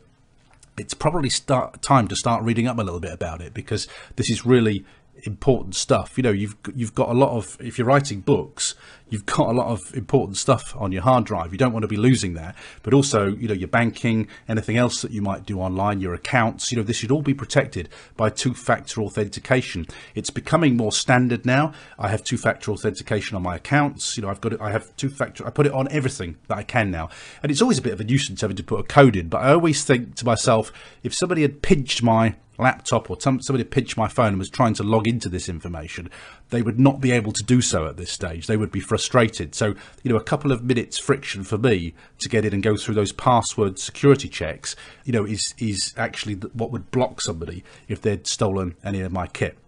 it's 0.76 0.94
probably 0.94 1.30
start 1.30 1.82
time 1.82 2.08
to 2.08 2.16
start 2.16 2.42
reading 2.42 2.66
up 2.66 2.78
a 2.78 2.82
little 2.82 3.00
bit 3.00 3.12
about 3.12 3.40
it 3.40 3.54
because 3.54 3.86
this 4.16 4.30
is 4.30 4.44
really 4.44 4.84
important 5.24 5.74
stuff. 5.74 6.16
You 6.16 6.22
know, 6.22 6.32
you've 6.32 6.56
you've 6.74 6.94
got 6.94 7.08
a 7.08 7.14
lot 7.14 7.30
of 7.30 7.56
if 7.60 7.78
you're 7.78 7.86
writing 7.86 8.20
books, 8.20 8.74
you've 9.08 9.26
got 9.26 9.48
a 9.48 9.52
lot 9.52 9.68
of 9.68 9.80
important 9.94 10.36
stuff 10.36 10.74
on 10.76 10.92
your 10.92 11.02
hard 11.02 11.24
drive. 11.24 11.52
You 11.52 11.58
don't 11.58 11.72
want 11.72 11.84
to 11.84 11.88
be 11.88 11.96
losing 11.96 12.34
that. 12.34 12.56
But 12.82 12.94
also, 12.94 13.28
you 13.28 13.48
know, 13.48 13.54
your 13.54 13.68
banking, 13.68 14.28
anything 14.48 14.76
else 14.76 15.02
that 15.02 15.12
you 15.12 15.22
might 15.22 15.46
do 15.46 15.60
online, 15.60 16.00
your 16.00 16.14
accounts, 16.14 16.72
you 16.72 16.76
know, 16.76 16.82
this 16.82 16.96
should 16.96 17.10
all 17.10 17.22
be 17.22 17.34
protected 17.34 17.88
by 18.16 18.30
two-factor 18.30 19.00
authentication. 19.00 19.86
It's 20.14 20.30
becoming 20.30 20.76
more 20.76 20.92
standard 20.92 21.46
now. 21.46 21.72
I 21.98 22.08
have 22.08 22.24
two-factor 22.24 22.72
authentication 22.72 23.36
on 23.36 23.42
my 23.42 23.56
accounts. 23.56 24.16
You 24.16 24.24
know, 24.24 24.30
I've 24.30 24.40
got 24.40 24.54
it, 24.54 24.60
I 24.60 24.70
have 24.70 24.94
two-factor 24.96 25.46
I 25.46 25.50
put 25.50 25.66
it 25.66 25.72
on 25.72 25.88
everything 25.90 26.36
that 26.48 26.58
I 26.58 26.62
can 26.62 26.90
now. 26.90 27.08
And 27.42 27.52
it's 27.52 27.62
always 27.62 27.78
a 27.78 27.82
bit 27.82 27.92
of 27.92 28.00
a 28.00 28.04
nuisance 28.04 28.40
having 28.40 28.56
to 28.56 28.64
put 28.64 28.80
a 28.80 28.84
code 28.84 29.16
in, 29.16 29.28
but 29.28 29.42
I 29.42 29.52
always 29.52 29.84
think 29.84 30.16
to 30.16 30.24
myself, 30.24 30.72
if 31.02 31.14
somebody 31.14 31.42
had 31.42 31.62
pinched 31.62 32.02
my 32.02 32.34
laptop 32.58 33.10
or 33.10 33.20
somebody 33.20 33.64
pinched 33.64 33.96
my 33.96 34.08
phone 34.08 34.28
and 34.28 34.38
was 34.38 34.50
trying 34.50 34.74
to 34.74 34.82
log 34.82 35.06
into 35.08 35.28
this 35.28 35.48
information, 35.48 36.10
they 36.50 36.62
would 36.62 36.78
not 36.78 37.00
be 37.00 37.10
able 37.10 37.32
to 37.32 37.42
do 37.42 37.60
so 37.60 37.86
at 37.86 37.96
this 37.96 38.10
stage. 38.10 38.46
They 38.46 38.56
would 38.56 38.70
be 38.70 38.80
frustrated. 38.80 39.54
So, 39.54 39.74
you 40.02 40.10
know, 40.10 40.16
a 40.16 40.22
couple 40.22 40.52
of 40.52 40.64
minutes 40.64 40.98
friction 40.98 41.44
for 41.44 41.58
me 41.58 41.94
to 42.20 42.28
get 42.28 42.44
in 42.44 42.52
and 42.52 42.62
go 42.62 42.76
through 42.76 42.94
those 42.94 43.12
password 43.12 43.78
security 43.78 44.28
checks, 44.28 44.76
you 45.04 45.12
know, 45.12 45.24
is, 45.24 45.54
is 45.58 45.94
actually 45.96 46.34
what 46.34 46.70
would 46.70 46.90
block 46.90 47.20
somebody 47.20 47.64
if 47.88 48.00
they'd 48.00 48.26
stolen 48.26 48.76
any 48.84 49.00
of 49.00 49.12
my 49.12 49.26
kit. 49.26 49.58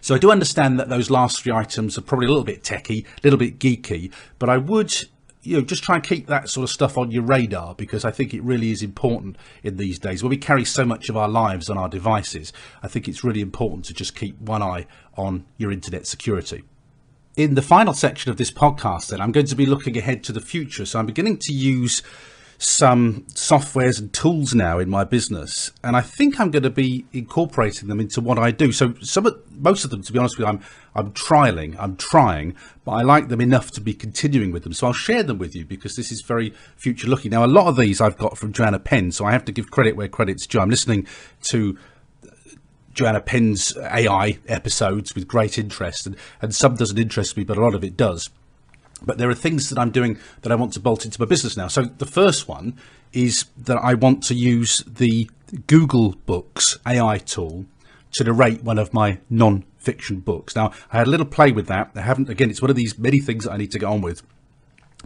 So 0.00 0.14
I 0.14 0.18
do 0.18 0.30
understand 0.30 0.78
that 0.78 0.88
those 0.88 1.10
last 1.10 1.42
three 1.42 1.52
items 1.52 1.98
are 1.98 2.02
probably 2.02 2.26
a 2.26 2.28
little 2.28 2.44
bit 2.44 2.62
techy, 2.62 3.04
a 3.18 3.20
little 3.24 3.38
bit 3.38 3.58
geeky, 3.58 4.12
but 4.38 4.48
I 4.48 4.56
would 4.56 4.94
you 5.44 5.58
know, 5.58 5.62
just 5.62 5.84
try 5.84 5.96
and 5.96 6.04
keep 6.04 6.26
that 6.26 6.48
sort 6.48 6.64
of 6.64 6.70
stuff 6.70 6.96
on 6.96 7.10
your 7.10 7.22
radar 7.22 7.74
because 7.74 8.04
I 8.04 8.10
think 8.10 8.32
it 8.32 8.42
really 8.42 8.70
is 8.70 8.82
important 8.82 9.36
in 9.62 9.76
these 9.76 9.98
days 9.98 10.22
where 10.22 10.30
we 10.30 10.36
carry 10.36 10.64
so 10.64 10.84
much 10.84 11.08
of 11.08 11.16
our 11.16 11.28
lives 11.28 11.68
on 11.68 11.78
our 11.78 11.88
devices. 11.88 12.52
I 12.82 12.88
think 12.88 13.08
it's 13.08 13.22
really 13.22 13.40
important 13.40 13.84
to 13.86 13.94
just 13.94 14.16
keep 14.16 14.40
one 14.40 14.62
eye 14.62 14.86
on 15.16 15.44
your 15.58 15.70
internet 15.70 16.06
security. 16.06 16.64
In 17.36 17.54
the 17.54 17.62
final 17.62 17.92
section 17.92 18.30
of 18.30 18.36
this 18.36 18.50
podcast, 18.50 19.08
then, 19.08 19.20
I'm 19.20 19.32
going 19.32 19.46
to 19.46 19.56
be 19.56 19.66
looking 19.66 19.98
ahead 19.98 20.22
to 20.24 20.32
the 20.32 20.40
future. 20.40 20.86
So 20.86 20.98
I'm 20.98 21.06
beginning 21.06 21.38
to 21.42 21.52
use 21.52 22.02
some 22.58 23.22
softwares 23.28 23.98
and 23.98 24.12
tools 24.12 24.54
now 24.54 24.78
in 24.78 24.88
my 24.88 25.04
business, 25.04 25.72
and 25.82 25.96
I 25.96 26.00
think 26.00 26.38
I'm 26.40 26.50
going 26.50 26.62
to 26.62 26.70
be 26.70 27.04
incorporating 27.12 27.88
them 27.88 28.00
into 28.00 28.20
what 28.20 28.38
I 28.38 28.50
do. 28.50 28.72
So 28.72 28.94
some, 29.00 29.26
of, 29.26 29.40
most 29.56 29.84
of 29.84 29.90
them, 29.90 30.02
to 30.02 30.12
be 30.12 30.18
honest 30.18 30.38
with 30.38 30.46
you, 30.46 30.52
I'm 30.52 30.60
I'm 30.96 31.12
trialing, 31.12 31.74
I'm 31.78 31.96
trying, 31.96 32.54
but 32.84 32.92
I 32.92 33.02
like 33.02 33.28
them 33.28 33.40
enough 33.40 33.72
to 33.72 33.80
be 33.80 33.94
continuing 33.94 34.52
with 34.52 34.62
them. 34.62 34.72
So 34.72 34.86
I'll 34.86 34.92
share 34.92 35.24
them 35.24 35.38
with 35.38 35.54
you 35.54 35.64
because 35.64 35.96
this 35.96 36.12
is 36.12 36.22
very 36.22 36.54
future 36.76 37.08
looking. 37.08 37.32
Now, 37.32 37.44
a 37.44 37.46
lot 37.46 37.66
of 37.66 37.76
these 37.76 38.00
I've 38.00 38.16
got 38.16 38.38
from 38.38 38.52
Joanna 38.52 38.78
Penn, 38.78 39.10
so 39.10 39.24
I 39.24 39.32
have 39.32 39.44
to 39.46 39.52
give 39.52 39.70
credit 39.70 39.96
where 39.96 40.08
credit's 40.08 40.46
due. 40.46 40.60
I'm 40.60 40.70
listening 40.70 41.06
to 41.44 41.76
Joanna 42.92 43.20
Penn's 43.20 43.76
AI 43.76 44.38
episodes 44.46 45.14
with 45.16 45.26
great 45.26 45.58
interest, 45.58 46.06
and, 46.06 46.16
and 46.40 46.54
some 46.54 46.76
doesn't 46.76 46.98
interest 46.98 47.36
me, 47.36 47.42
but 47.42 47.58
a 47.58 47.60
lot 47.60 47.74
of 47.74 47.82
it 47.82 47.96
does. 47.96 48.30
But 49.02 49.18
there 49.18 49.28
are 49.28 49.34
things 49.34 49.68
that 49.70 49.78
I'm 49.78 49.90
doing 49.90 50.18
that 50.42 50.52
I 50.52 50.54
want 50.54 50.72
to 50.74 50.80
bolt 50.80 51.04
into 51.04 51.20
my 51.20 51.26
business 51.26 51.56
now. 51.56 51.68
So 51.68 51.82
the 51.82 52.06
first 52.06 52.48
one 52.48 52.78
is 53.12 53.46
that 53.56 53.76
I 53.76 53.94
want 53.94 54.22
to 54.24 54.34
use 54.34 54.82
the 54.86 55.30
Google 55.66 56.16
Books 56.26 56.78
AI 56.86 57.18
tool 57.18 57.66
to 58.12 58.24
narrate 58.24 58.62
one 58.62 58.78
of 58.78 58.94
my 58.94 59.18
non-fiction 59.28 60.20
books. 60.20 60.56
Now, 60.56 60.72
I 60.92 60.98
had 60.98 61.06
a 61.06 61.10
little 61.10 61.26
play 61.26 61.52
with 61.52 61.66
that. 61.66 61.90
I 61.94 62.00
haven't, 62.00 62.28
again, 62.28 62.50
it's 62.50 62.62
one 62.62 62.70
of 62.70 62.76
these 62.76 62.98
many 62.98 63.18
things 63.18 63.44
that 63.44 63.52
I 63.52 63.56
need 63.56 63.72
to 63.72 63.78
get 63.78 63.86
on 63.86 64.00
with, 64.00 64.22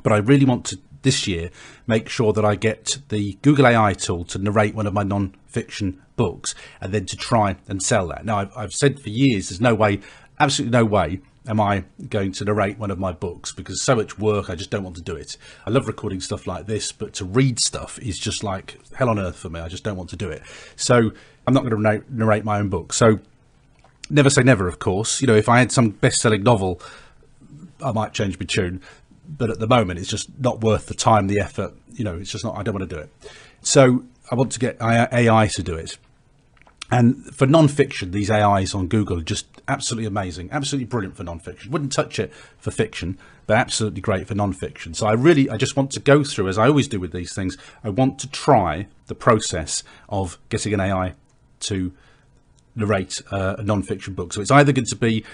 but 0.02 0.12
I 0.12 0.18
really 0.18 0.44
want 0.44 0.64
to 0.66 0.78
this 1.02 1.26
year 1.26 1.50
make 1.86 2.08
sure 2.08 2.32
that 2.32 2.44
I 2.44 2.54
get 2.56 2.98
the 3.08 3.38
Google 3.42 3.66
AI 3.66 3.92
tool 3.94 4.24
to 4.24 4.38
narrate 4.38 4.74
one 4.74 4.86
of 4.86 4.92
my 4.92 5.04
non-fiction 5.04 6.02
books 6.16 6.54
and 6.80 6.92
then 6.92 7.06
to 7.06 7.16
try 7.16 7.56
and 7.68 7.82
sell 7.82 8.08
that. 8.08 8.24
Now, 8.24 8.38
I've, 8.38 8.52
I've 8.56 8.72
said 8.72 9.00
for 9.00 9.08
years, 9.08 9.48
there's 9.48 9.60
no 9.60 9.74
way, 9.74 10.00
absolutely 10.40 10.76
no 10.76 10.84
way 10.84 11.20
am 11.48 11.60
I 11.60 11.84
going 12.08 12.32
to 12.32 12.44
narrate 12.44 12.78
one 12.78 12.90
of 12.90 12.98
my 12.98 13.10
books 13.10 13.50
because 13.52 13.82
so 13.82 13.96
much 13.96 14.18
work 14.18 14.50
I 14.50 14.54
just 14.54 14.70
don't 14.70 14.84
want 14.84 14.96
to 14.96 15.02
do 15.02 15.16
it. 15.16 15.36
I 15.66 15.70
love 15.70 15.88
recording 15.88 16.20
stuff 16.20 16.46
like 16.46 16.66
this, 16.66 16.92
but 16.92 17.14
to 17.14 17.24
read 17.24 17.58
stuff 17.58 17.98
is 18.00 18.18
just 18.18 18.44
like 18.44 18.78
hell 18.94 19.08
on 19.08 19.18
earth 19.18 19.36
for 19.36 19.48
me. 19.48 19.58
I 19.58 19.68
just 19.68 19.82
don't 19.82 19.96
want 19.96 20.10
to 20.10 20.16
do 20.16 20.28
it. 20.28 20.42
So 20.76 21.10
I'm 21.46 21.54
not 21.54 21.64
going 21.64 21.82
to 21.82 22.04
narrate 22.10 22.44
my 22.44 22.58
own 22.58 22.68
book. 22.68 22.92
So 22.92 23.18
never 24.10 24.30
say 24.30 24.42
never, 24.42 24.68
of 24.68 24.78
course. 24.78 25.20
You 25.20 25.26
know, 25.26 25.36
if 25.36 25.48
I 25.48 25.58
had 25.58 25.72
some 25.72 25.90
best-selling 25.90 26.42
novel, 26.42 26.80
I 27.82 27.92
might 27.92 28.12
change 28.12 28.38
my 28.38 28.46
tune. 28.46 28.82
But 29.26 29.50
at 29.50 29.58
the 29.58 29.66
moment, 29.66 29.98
it's 29.98 30.08
just 30.08 30.30
not 30.38 30.60
worth 30.60 30.86
the 30.86 30.94
time, 30.94 31.26
the 31.26 31.40
effort. 31.40 31.74
You 31.92 32.04
know, 32.04 32.16
it's 32.16 32.30
just 32.30 32.44
not. 32.44 32.56
I 32.56 32.62
don't 32.62 32.74
want 32.74 32.88
to 32.88 32.94
do 32.94 33.00
it. 33.00 33.10
So 33.62 34.04
I 34.30 34.34
want 34.34 34.52
to 34.52 34.58
get 34.58 34.80
AI 34.80 35.46
to 35.48 35.62
do 35.62 35.74
it. 35.74 35.98
And 36.90 37.24
for 37.34 37.46
non-fiction, 37.46 38.10
these 38.10 38.30
AIs 38.30 38.74
on 38.74 38.86
Google 38.86 39.18
are 39.18 39.22
just 39.22 39.57
absolutely 39.68 40.06
amazing, 40.06 40.48
absolutely 40.50 40.86
brilliant 40.86 41.16
for 41.16 41.22
non-fiction. 41.22 41.70
Wouldn't 41.70 41.92
touch 41.92 42.18
it 42.18 42.32
for 42.58 42.70
fiction, 42.70 43.18
but 43.46 43.56
absolutely 43.56 44.00
great 44.00 44.26
for 44.26 44.34
non-fiction. 44.34 44.94
So 44.94 45.06
I 45.06 45.12
really, 45.12 45.48
I 45.48 45.56
just 45.56 45.76
want 45.76 45.90
to 45.92 46.00
go 46.00 46.24
through, 46.24 46.48
as 46.48 46.58
I 46.58 46.66
always 46.66 46.88
do 46.88 46.98
with 46.98 47.12
these 47.12 47.34
things, 47.34 47.56
I 47.84 47.90
want 47.90 48.18
to 48.20 48.30
try 48.30 48.88
the 49.06 49.14
process 49.14 49.84
of 50.08 50.38
getting 50.48 50.74
an 50.74 50.80
AI 50.80 51.14
to 51.60 51.92
narrate 52.74 53.20
uh, 53.30 53.56
a 53.58 53.62
non-fiction 53.62 54.14
book. 54.14 54.32
So 54.32 54.40
it's 54.40 54.50
either 54.50 54.72
going 54.72 54.86
to 54.86 54.96
be 54.96 55.24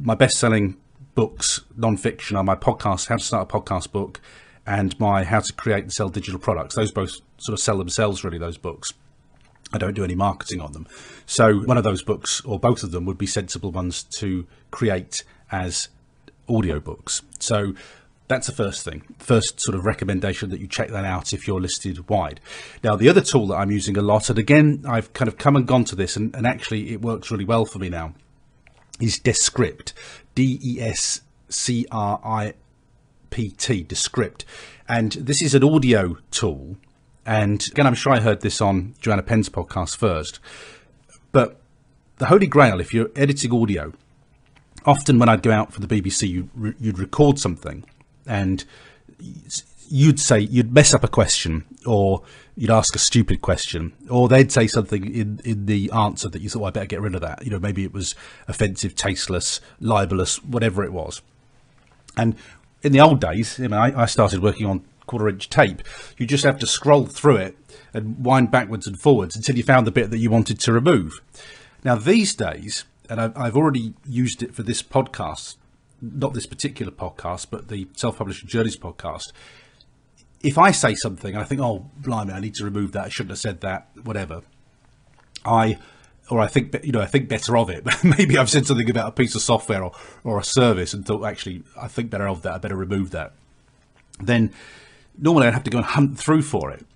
my 0.00 0.14
best-selling 0.14 0.76
books, 1.14 1.60
non-fiction, 1.76 2.36
or 2.36 2.44
my 2.44 2.56
podcast, 2.56 3.08
How 3.08 3.16
to 3.16 3.24
Start 3.24 3.52
a 3.52 3.60
Podcast 3.60 3.92
Book, 3.92 4.20
and 4.66 4.98
my 4.98 5.24
How 5.24 5.40
to 5.40 5.52
Create 5.52 5.82
and 5.84 5.92
Sell 5.92 6.08
Digital 6.08 6.40
Products. 6.40 6.74
Those 6.76 6.92
both 6.92 7.20
sort 7.38 7.54
of 7.54 7.60
sell 7.60 7.78
themselves, 7.78 8.24
really, 8.24 8.38
those 8.38 8.56
books. 8.56 8.94
I 9.72 9.78
don't 9.78 9.94
do 9.94 10.04
any 10.04 10.14
marketing 10.14 10.60
on 10.60 10.72
them. 10.72 10.86
So 11.26 11.60
one 11.60 11.78
of 11.78 11.84
those 11.84 12.02
books, 12.02 12.40
or 12.44 12.58
both 12.58 12.82
of 12.82 12.90
them, 12.90 13.04
would 13.06 13.18
be 13.18 13.26
sensible 13.26 13.72
ones 13.72 14.02
to 14.18 14.46
create 14.70 15.24
as 15.50 15.88
audiobooks. 16.48 17.22
So 17.38 17.74
that's 18.28 18.46
the 18.46 18.52
first 18.52 18.84
thing. 18.84 19.02
First 19.18 19.60
sort 19.60 19.76
of 19.76 19.84
recommendation 19.84 20.48
that 20.50 20.60
you 20.60 20.66
check 20.66 20.88
that 20.88 21.04
out 21.04 21.32
if 21.32 21.46
you're 21.46 21.60
listed 21.60 22.08
wide. 22.08 22.40
Now, 22.82 22.96
the 22.96 23.08
other 23.08 23.20
tool 23.20 23.46
that 23.48 23.56
I'm 23.56 23.70
using 23.70 23.96
a 23.96 24.02
lot, 24.02 24.30
and 24.30 24.38
again, 24.38 24.84
I've 24.88 25.12
kind 25.12 25.28
of 25.28 25.36
come 25.38 25.56
and 25.56 25.66
gone 25.66 25.84
to 25.84 25.96
this, 25.96 26.16
and, 26.16 26.34
and 26.34 26.46
actually 26.46 26.92
it 26.92 27.02
works 27.02 27.30
really 27.30 27.44
well 27.44 27.64
for 27.64 27.78
me 27.78 27.88
now, 27.88 28.14
is 29.00 29.18
Descript. 29.18 29.92
D-E-S-C-R-I-P-T, 30.34 31.22
Descript. 33.82 34.44
And 34.88 35.12
this 35.12 35.42
is 35.42 35.54
an 35.54 35.64
audio 35.64 36.16
tool 36.30 36.76
and 37.24 37.64
again, 37.70 37.86
I'm 37.86 37.94
sure 37.94 38.12
I 38.12 38.20
heard 38.20 38.40
this 38.40 38.60
on 38.60 38.94
Joanna 39.00 39.22
Penn's 39.22 39.48
podcast 39.48 39.96
first. 39.96 40.40
But 41.30 41.60
the 42.18 42.26
Holy 42.26 42.46
Grail, 42.46 42.80
if 42.80 42.92
you're 42.92 43.10
editing 43.16 43.52
audio, 43.52 43.92
often 44.84 45.18
when 45.18 45.28
I'd 45.28 45.42
go 45.42 45.52
out 45.52 45.72
for 45.72 45.80
the 45.80 45.86
BBC, 45.86 46.28
you, 46.28 46.74
you'd 46.78 46.98
record 46.98 47.38
something 47.38 47.84
and 48.26 48.64
you'd 49.88 50.18
say, 50.18 50.40
you'd 50.40 50.72
mess 50.72 50.94
up 50.94 51.04
a 51.04 51.08
question 51.08 51.64
or 51.86 52.22
you'd 52.56 52.70
ask 52.70 52.94
a 52.94 52.98
stupid 52.98 53.40
question 53.40 53.92
or 54.10 54.28
they'd 54.28 54.50
say 54.50 54.66
something 54.66 55.04
in, 55.14 55.40
in 55.44 55.66
the 55.66 55.90
answer 55.92 56.28
that 56.28 56.42
you 56.42 56.48
thought, 56.48 56.60
well, 56.60 56.68
I 56.68 56.72
better 56.72 56.86
get 56.86 57.00
rid 57.00 57.14
of 57.14 57.20
that. 57.20 57.44
You 57.44 57.50
know, 57.50 57.60
maybe 57.60 57.84
it 57.84 57.92
was 57.92 58.14
offensive, 58.48 58.94
tasteless, 58.94 59.60
libelous, 59.80 60.42
whatever 60.42 60.82
it 60.82 60.92
was. 60.92 61.22
And 62.16 62.34
in 62.82 62.92
the 62.92 63.00
old 63.00 63.20
days, 63.20 63.60
I 63.60 63.62
mean, 63.62 63.74
I, 63.74 64.02
I 64.02 64.06
started 64.06 64.42
working 64.42 64.66
on 64.66 64.84
quarter 65.06 65.28
inch 65.28 65.48
tape. 65.48 65.82
You 66.18 66.26
just 66.26 66.44
have 66.44 66.58
to 66.60 66.66
scroll 66.66 67.06
through 67.06 67.36
it 67.36 67.56
and 67.94 68.24
wind 68.24 68.50
backwards 68.50 68.86
and 68.86 68.98
forwards 68.98 69.36
until 69.36 69.56
you 69.56 69.62
found 69.62 69.86
the 69.86 69.90
bit 69.90 70.10
that 70.10 70.18
you 70.18 70.30
wanted 70.30 70.58
to 70.60 70.72
remove. 70.72 71.20
Now, 71.84 71.96
these 71.96 72.34
days, 72.34 72.84
and 73.08 73.20
I've, 73.20 73.56
already 73.56 73.94
used 74.06 74.42
it 74.42 74.54
for 74.54 74.62
this 74.62 74.82
podcast, 74.82 75.56
not 76.00 76.32
this 76.32 76.46
particular 76.46 76.92
podcast, 76.92 77.48
but 77.50 77.68
the 77.68 77.88
Self 77.96 78.18
Publishing 78.18 78.48
Journeys 78.48 78.76
podcast. 78.76 79.32
If 80.42 80.58
I 80.58 80.70
say 80.70 80.94
something, 80.94 81.36
I 81.36 81.44
think, 81.44 81.60
oh, 81.60 81.90
blimey, 81.98 82.32
I 82.32 82.40
need 82.40 82.54
to 82.54 82.64
remove 82.64 82.92
that. 82.92 83.04
I 83.06 83.08
shouldn't 83.08 83.30
have 83.30 83.38
said 83.38 83.60
that, 83.60 83.88
whatever. 84.02 84.42
I 85.44 85.78
or 86.30 86.40
I 86.40 86.46
think 86.46 86.74
you 86.84 86.92
know 86.92 87.00
I 87.00 87.06
think 87.06 87.28
better 87.28 87.56
of 87.56 87.68
it. 87.68 87.84
Maybe 88.04 88.38
I've 88.38 88.50
said 88.50 88.66
something 88.66 88.88
about 88.88 89.08
a 89.08 89.12
piece 89.12 89.34
of 89.34 89.42
software 89.42 89.82
or, 89.82 89.92
or 90.24 90.38
a 90.38 90.44
service 90.44 90.94
and 90.94 91.04
thought 91.04 91.24
actually 91.24 91.62
I 91.80 91.88
think 91.88 92.10
better 92.10 92.28
of 92.28 92.42
that. 92.42 92.54
I 92.54 92.58
better 92.58 92.76
remove 92.76 93.10
that. 93.10 93.32
Then 94.20 94.52
normally 95.18 95.46
I'd 95.46 95.54
have 95.54 95.64
to 95.64 95.70
go 95.70 95.78
and 95.78 95.86
hunt 95.86 96.18
through 96.18 96.42
for 96.42 96.70
it. 96.70 96.86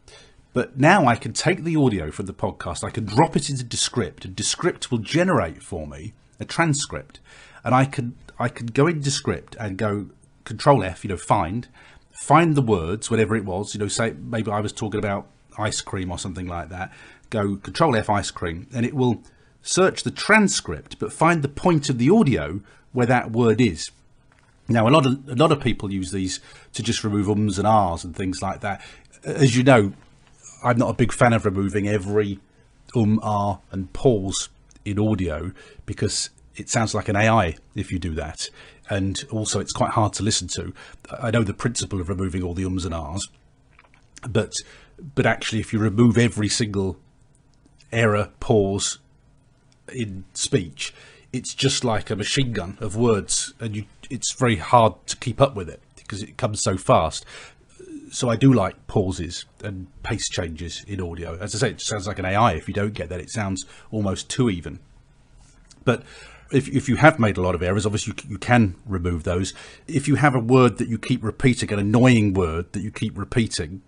But 0.52 0.78
now 0.78 1.06
I 1.06 1.16
can 1.16 1.34
take 1.34 1.64
the 1.64 1.76
audio 1.76 2.10
from 2.10 2.26
the 2.26 2.32
podcast, 2.32 2.82
I 2.82 2.90
can 2.90 3.04
drop 3.04 3.36
it 3.36 3.50
into 3.50 3.62
Descript, 3.62 4.24
and 4.24 4.34
Descript 4.34 4.90
will 4.90 4.98
generate 4.98 5.62
for 5.62 5.86
me 5.86 6.14
a 6.40 6.44
transcript. 6.44 7.20
And 7.62 7.74
I 7.74 7.84
can 7.84 8.16
I 8.38 8.48
can 8.48 8.66
go 8.68 8.86
into 8.86 9.00
Descript 9.00 9.56
and 9.58 9.76
go 9.76 10.06
Control 10.44 10.82
F, 10.82 11.04
you 11.04 11.08
know, 11.08 11.16
find, 11.16 11.68
find 12.10 12.54
the 12.54 12.62
words, 12.62 13.10
whatever 13.10 13.36
it 13.36 13.44
was, 13.44 13.74
you 13.74 13.80
know, 13.80 13.88
say 13.88 14.14
maybe 14.18 14.50
I 14.50 14.60
was 14.60 14.72
talking 14.72 14.98
about 14.98 15.26
ice 15.58 15.80
cream 15.80 16.10
or 16.10 16.18
something 16.18 16.46
like 16.46 16.68
that. 16.68 16.92
Go 17.30 17.56
Control 17.56 17.96
F 17.96 18.08
ice 18.08 18.30
cream, 18.30 18.66
and 18.72 18.86
it 18.86 18.94
will 18.94 19.22
search 19.62 20.04
the 20.04 20.10
transcript, 20.10 20.98
but 20.98 21.12
find 21.12 21.42
the 21.42 21.48
point 21.48 21.90
of 21.90 21.98
the 21.98 22.08
audio 22.08 22.60
where 22.92 23.06
that 23.06 23.32
word 23.32 23.60
is. 23.60 23.90
Now, 24.68 24.88
a 24.88 24.90
lot 24.90 25.06
of 25.06 25.28
a 25.28 25.34
lot 25.34 25.52
of 25.52 25.60
people 25.60 25.92
use 25.92 26.10
these 26.10 26.40
to 26.72 26.82
just 26.82 27.04
remove 27.04 27.30
ums 27.30 27.58
and 27.58 27.66
ahs 27.66 28.04
and 28.04 28.16
things 28.16 28.42
like 28.42 28.60
that. 28.60 28.82
As 29.24 29.56
you 29.56 29.62
know, 29.62 29.92
I'm 30.64 30.78
not 30.78 30.90
a 30.90 30.94
big 30.94 31.12
fan 31.12 31.32
of 31.32 31.44
removing 31.44 31.88
every 31.88 32.40
um, 32.94 33.20
ah, 33.22 33.58
and 33.70 33.92
pause 33.92 34.48
in 34.84 34.98
audio 34.98 35.52
because 35.84 36.30
it 36.56 36.68
sounds 36.68 36.94
like 36.94 37.08
an 37.08 37.16
AI 37.16 37.56
if 37.74 37.92
you 37.92 37.98
do 37.98 38.14
that. 38.14 38.48
And 38.88 39.22
also, 39.30 39.60
it's 39.60 39.72
quite 39.72 39.90
hard 39.90 40.12
to 40.14 40.22
listen 40.22 40.48
to. 40.48 40.72
I 41.10 41.30
know 41.30 41.42
the 41.42 41.54
principle 41.54 42.00
of 42.00 42.08
removing 42.08 42.42
all 42.42 42.54
the 42.54 42.64
ums 42.64 42.84
and 42.84 42.94
ahs, 42.94 43.28
but 44.28 44.54
but 45.14 45.26
actually, 45.26 45.60
if 45.60 45.72
you 45.72 45.78
remove 45.78 46.16
every 46.16 46.48
single 46.48 46.96
error, 47.92 48.30
pause 48.40 48.98
in 49.92 50.24
speech, 50.34 50.94
it's 51.32 51.54
just 51.54 51.84
like 51.84 52.10
a 52.10 52.16
machine 52.16 52.52
gun 52.52 52.78
of 52.80 52.96
words, 52.96 53.52
and 53.60 53.76
you, 53.76 53.84
it's 54.10 54.32
very 54.32 54.56
hard 54.56 54.94
to 55.06 55.16
keep 55.16 55.40
up 55.40 55.54
with 55.54 55.68
it 55.68 55.80
because 55.96 56.22
it 56.22 56.36
comes 56.36 56.62
so 56.62 56.76
fast. 56.76 57.24
So 58.10 58.28
I 58.28 58.36
do 58.36 58.52
like 58.52 58.86
pauses 58.86 59.44
and 59.62 59.88
pace 60.02 60.28
changes 60.28 60.84
in 60.86 61.00
audio. 61.00 61.36
As 61.38 61.54
I 61.54 61.58
say, 61.58 61.70
it 61.70 61.80
sounds 61.80 62.06
like 62.06 62.18
an 62.18 62.24
AI. 62.24 62.52
If 62.52 62.68
you 62.68 62.74
don't 62.74 62.94
get 62.94 63.08
that, 63.08 63.20
it 63.20 63.30
sounds 63.30 63.66
almost 63.90 64.30
too 64.30 64.48
even. 64.48 64.78
But 65.84 66.02
if, 66.52 66.68
if 66.68 66.88
you 66.88 66.96
have 66.96 67.18
made 67.18 67.36
a 67.36 67.42
lot 67.42 67.54
of 67.54 67.62
errors, 67.62 67.84
obviously 67.84 68.14
you, 68.16 68.30
you 68.30 68.38
can 68.38 68.76
remove 68.86 69.24
those. 69.24 69.52
If 69.88 70.06
you 70.06 70.14
have 70.16 70.34
a 70.34 70.40
word 70.40 70.78
that 70.78 70.88
you 70.88 70.98
keep 70.98 71.22
repeating, 71.24 71.72
an 71.72 71.78
annoying 71.78 72.34
word 72.34 72.72
that 72.72 72.80
you 72.80 72.90
keep 72.90 73.18
repeating, 73.18 73.82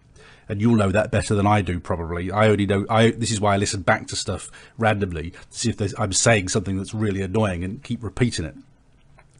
and 0.48 0.60
you'll 0.60 0.76
know 0.76 0.90
that 0.90 1.10
better 1.10 1.34
than 1.34 1.46
I 1.46 1.60
do 1.60 1.78
probably. 1.78 2.30
I 2.30 2.48
only 2.48 2.66
know 2.66 2.86
I 2.88 3.10
this 3.10 3.30
is 3.30 3.40
why 3.40 3.54
I 3.54 3.56
listen 3.58 3.82
back 3.82 4.06
to 4.08 4.16
stuff 4.16 4.50
randomly 4.78 5.30
to 5.30 5.36
see 5.50 5.70
if 5.70 5.98
I'm 5.98 6.12
saying 6.12 6.48
something 6.48 6.76
that's 6.76 6.94
really 6.94 7.20
annoying 7.22 7.64
and 7.64 7.82
keep 7.82 8.02
repeating 8.02 8.46
it. 8.46 8.56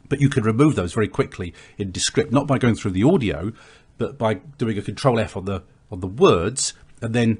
But 0.09 0.19
you 0.19 0.29
can 0.29 0.43
remove 0.43 0.75
those 0.75 0.93
very 0.93 1.07
quickly 1.07 1.53
in 1.77 1.91
Descript, 1.91 2.31
not 2.31 2.47
by 2.47 2.57
going 2.57 2.75
through 2.75 2.91
the 2.91 3.03
audio, 3.03 3.53
but 3.97 4.17
by 4.17 4.35
doing 4.57 4.77
a 4.77 4.81
Control 4.81 5.19
F 5.19 5.37
on 5.37 5.45
the 5.45 5.63
on 5.91 6.01
the 6.01 6.07
words 6.07 6.73
and 7.01 7.13
then 7.13 7.39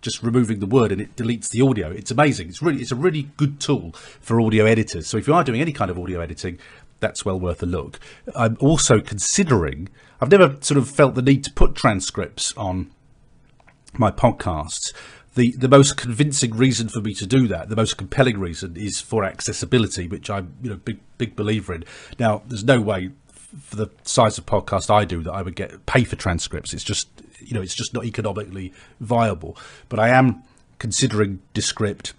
just 0.00 0.22
removing 0.22 0.60
the 0.60 0.66
word 0.66 0.92
and 0.92 1.00
it 1.00 1.16
deletes 1.16 1.48
the 1.48 1.62
audio. 1.62 1.90
It's 1.90 2.10
amazing. 2.10 2.48
It's 2.48 2.62
really 2.62 2.80
it's 2.82 2.92
a 2.92 2.96
really 2.96 3.30
good 3.36 3.58
tool 3.58 3.92
for 4.20 4.40
audio 4.40 4.66
editors. 4.66 5.06
So 5.06 5.16
if 5.16 5.26
you 5.26 5.34
are 5.34 5.42
doing 5.42 5.60
any 5.60 5.72
kind 5.72 5.90
of 5.90 5.98
audio 5.98 6.20
editing, 6.20 6.58
that's 7.00 7.24
well 7.24 7.40
worth 7.40 7.62
a 7.62 7.66
look. 7.66 7.98
I'm 8.36 8.56
also 8.60 9.00
considering 9.00 9.88
I've 10.20 10.30
never 10.30 10.56
sort 10.60 10.78
of 10.78 10.88
felt 10.88 11.14
the 11.14 11.22
need 11.22 11.42
to 11.44 11.52
put 11.52 11.74
transcripts 11.74 12.52
on 12.56 12.90
my 13.98 14.10
podcasts, 14.10 14.92
the, 15.34 15.52
the 15.52 15.68
most 15.68 15.96
convincing 15.96 16.56
reason 16.56 16.88
for 16.88 17.00
me 17.00 17.14
to 17.14 17.26
do 17.26 17.48
that, 17.48 17.68
the 17.68 17.76
most 17.76 17.96
compelling 17.96 18.38
reason, 18.38 18.76
is 18.76 19.00
for 19.00 19.24
accessibility, 19.24 20.06
which 20.06 20.30
I'm 20.30 20.54
you 20.62 20.70
know 20.70 20.76
big 20.76 21.00
big 21.18 21.36
believer 21.36 21.74
in. 21.74 21.84
Now, 22.18 22.42
there's 22.46 22.64
no 22.64 22.80
way 22.80 23.10
for 23.60 23.76
the 23.76 23.88
size 24.02 24.38
of 24.38 24.46
podcast 24.46 24.90
I 24.90 25.04
do 25.04 25.22
that 25.22 25.32
I 25.32 25.42
would 25.42 25.56
get 25.56 25.86
pay 25.86 26.04
for 26.04 26.16
transcripts. 26.16 26.72
It's 26.72 26.84
just 26.84 27.08
you 27.40 27.54
know 27.54 27.62
it's 27.62 27.74
just 27.74 27.94
not 27.94 28.04
economically 28.04 28.72
viable. 29.00 29.56
But 29.88 29.98
I 29.98 30.10
am 30.10 30.42
considering 30.78 31.42
Descript 31.52 32.14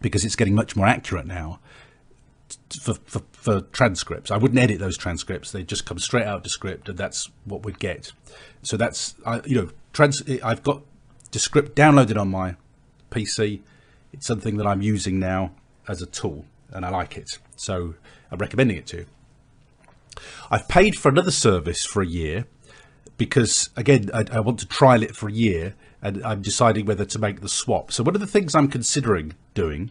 because 0.00 0.24
it's 0.24 0.36
getting 0.36 0.54
much 0.54 0.76
more 0.76 0.86
accurate 0.86 1.26
now 1.26 1.58
for, 2.80 2.94
for, 2.94 3.22
for 3.32 3.60
transcripts. 3.60 4.30
I 4.30 4.36
wouldn't 4.36 4.60
edit 4.60 4.78
those 4.78 4.96
transcripts; 4.96 5.50
they 5.50 5.64
just 5.64 5.84
come 5.84 5.98
straight 5.98 6.26
out 6.26 6.44
Descript, 6.44 6.88
and 6.88 6.96
that's 6.96 7.28
what 7.44 7.64
we'd 7.64 7.80
get. 7.80 8.12
So 8.62 8.76
that's 8.76 9.16
I, 9.24 9.40
you 9.44 9.62
know 9.62 9.70
trans. 9.92 10.22
I've 10.44 10.62
got 10.62 10.82
Descript 11.30 11.76
downloaded 11.76 12.20
on 12.20 12.28
my 12.28 12.56
PC. 13.10 13.60
It's 14.12 14.26
something 14.26 14.56
that 14.56 14.66
I'm 14.66 14.82
using 14.82 15.18
now 15.18 15.52
as 15.88 16.02
a 16.02 16.06
tool 16.06 16.44
and 16.70 16.84
I 16.84 16.90
like 16.90 17.16
it. 17.16 17.38
So 17.56 17.94
I'm 18.30 18.38
recommending 18.38 18.76
it 18.76 18.86
to 18.88 18.98
you. 18.98 19.06
I've 20.50 20.68
paid 20.68 20.96
for 20.96 21.08
another 21.08 21.30
service 21.30 21.84
for 21.84 22.02
a 22.02 22.06
year 22.06 22.46
because 23.16 23.70
again, 23.76 24.10
I, 24.12 24.24
I, 24.32 24.40
want 24.40 24.58
to 24.60 24.66
trial 24.66 25.02
it 25.02 25.14
for 25.14 25.28
a 25.28 25.32
year 25.32 25.74
and 26.02 26.24
I'm 26.24 26.42
deciding 26.42 26.86
whether 26.86 27.04
to 27.04 27.18
make 27.18 27.40
the 27.40 27.48
swap. 27.48 27.92
So 27.92 28.02
one 28.02 28.14
of 28.14 28.20
the 28.20 28.26
things 28.26 28.54
I'm 28.54 28.68
considering 28.68 29.34
doing, 29.54 29.90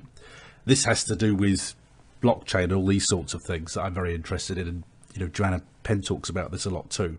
this 0.66 0.86
has 0.86 1.04
to 1.06 1.16
do 1.16 1.36
with 1.36 1.76
blockchain 2.22 2.76
all 2.76 2.86
these 2.86 3.08
sorts 3.08 3.34
of 3.34 3.44
things 3.44 3.74
that 3.74 3.82
I'm 3.82 3.94
very 3.94 4.16
interested 4.16 4.58
in. 4.58 4.68
And, 4.68 4.84
you 5.14 5.22
know, 5.22 5.28
Joanna 5.28 5.62
Penn 5.84 6.02
talks 6.02 6.30
about 6.30 6.52
this 6.52 6.66
a 6.66 6.70
lot 6.70 6.90
too. 6.90 7.18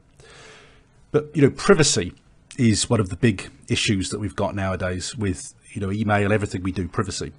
But, 1.13 1.31
you 1.35 1.43
know, 1.43 1.51
privacy 1.51 2.13
is 2.57 2.89
one 2.89 3.01
of 3.01 3.09
the 3.09 3.17
big 3.17 3.51
issues 3.69 4.11
that 4.11 4.19
we've 4.19 4.37
got 4.37 4.55
nowadays 4.55 5.17
with 5.17 5.55
you 5.73 5.81
know 5.81 5.93
email, 5.93 6.33
everything 6.33 6.63
we 6.63 6.73
do, 6.73 6.89
privacy. 6.89 7.33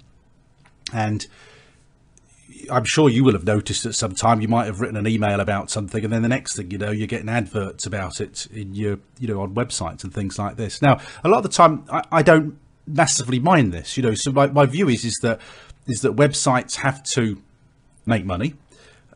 And 0.92 1.26
I'm 2.70 2.84
sure 2.84 3.08
you 3.08 3.24
will 3.24 3.32
have 3.32 3.44
noticed 3.44 3.86
at 3.86 3.94
some 3.94 4.14
time 4.14 4.40
you 4.40 4.48
might 4.48 4.66
have 4.66 4.80
written 4.80 4.96
an 4.96 5.06
email 5.06 5.40
about 5.40 5.70
something, 5.70 6.02
and 6.04 6.12
then 6.12 6.22
the 6.22 6.28
next 6.28 6.56
thing 6.56 6.70
you 6.70 6.78
know, 6.78 6.90
you're 6.90 7.06
getting 7.06 7.28
adverts 7.28 7.86
about 7.86 8.20
it 8.20 8.46
in 8.46 8.74
your 8.74 8.98
you 9.18 9.28
know 9.28 9.40
on 9.42 9.54
websites 9.54 10.04
and 10.04 10.12
things 10.12 10.38
like 10.38 10.56
this. 10.56 10.82
Now, 10.82 11.00
a 11.24 11.28
lot 11.28 11.38
of 11.38 11.42
the 11.44 11.50
time, 11.50 11.84
I, 11.90 12.02
I 12.10 12.22
don't 12.22 12.58
massively 12.86 13.38
mind 13.38 13.72
this. 13.72 13.96
You 13.96 14.02
know, 14.02 14.14
so 14.14 14.32
my, 14.32 14.46
my 14.46 14.66
view 14.66 14.88
is 14.88 15.04
is 15.04 15.18
that 15.22 15.40
is 15.86 16.02
that 16.02 16.16
websites 16.16 16.76
have 16.76 17.02
to 17.02 17.42
make 18.06 18.24
money 18.24 18.54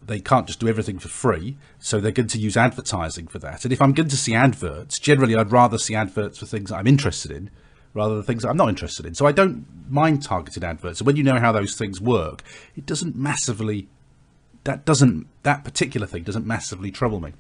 they 0.07 0.21
can't 0.21 0.47
just 0.47 0.61
do 0.61 0.69
everything 0.69 0.99
for 0.99 1.09
free, 1.09 1.57
so 1.79 2.01
they're 2.01 2.13
going 2.13 2.29
to 2.29 2.39
use 2.39 2.57
advertising 2.57 3.27
for 3.27 3.39
that. 3.39 3.65
And 3.65 3.73
if 3.73 3.81
I'm 3.81 3.93
going 3.93 4.09
to 4.09 4.17
see 4.17 4.35
adverts, 4.35 4.99
generally 4.99 5.37
I'd 5.37 5.53
rather 5.53 5.79
see 5.79 5.95
adverts 5.95 6.39
for 6.39 6.47
things 6.47 6.73
I'm 6.73 6.87
interested 6.87 7.31
in 7.31 7.51
rather 7.95 8.15
than 8.15 8.25
things 8.25 8.45
I'm 8.45 8.57
not 8.57 8.69
interested 8.69 9.07
in. 9.07 9.15
So 9.15 9.27
I 9.27 9.33
don't 9.33 9.67
mind 9.89 10.23
targeted 10.23 10.65
adverts. 10.65 11.01
And 11.01 11.07
when 11.07 11.17
you 11.17 11.23
know 11.23 11.39
how 11.39 11.53
those 11.53 11.75
things 11.75 12.01
work, 12.01 12.43
it 12.77 12.87
doesn't 12.87 13.17
massively 13.17 13.89
that 14.65 14.85
doesn't 14.85 15.27
that 15.43 15.65
particular 15.65 16.07
thing 16.07 16.23
doesn't 16.23 16.47
massively 16.47 16.91
trouble 16.91 17.21
me. 17.21 17.33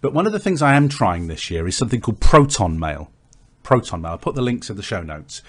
But 0.00 0.12
one 0.12 0.26
of 0.26 0.32
the 0.32 0.38
things 0.38 0.62
I 0.62 0.74
am 0.74 0.88
trying 0.88 1.26
this 1.26 1.50
year 1.50 1.66
is 1.66 1.76
something 1.76 2.00
called 2.00 2.20
Proton 2.20 2.78
Mail. 2.78 3.10
Proton 3.62 4.02
Mail. 4.02 4.12
I'll 4.12 4.18
put 4.18 4.34
the 4.34 4.42
links 4.42 4.70
in 4.70 4.76
the 4.76 4.82
show 4.82 5.02
notes 5.02 5.42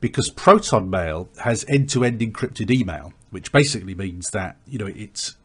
because 0.00 0.30
Proton 0.30 0.88
Mail 0.90 1.28
has 1.42 1.64
end-to-end 1.68 2.20
encrypted 2.20 2.70
email 2.70 3.12
which 3.30 3.52
basically 3.52 3.94
means 3.94 4.30
that 4.30 4.56
you 4.66 4.78
know 4.78 4.86
it's 4.86 5.36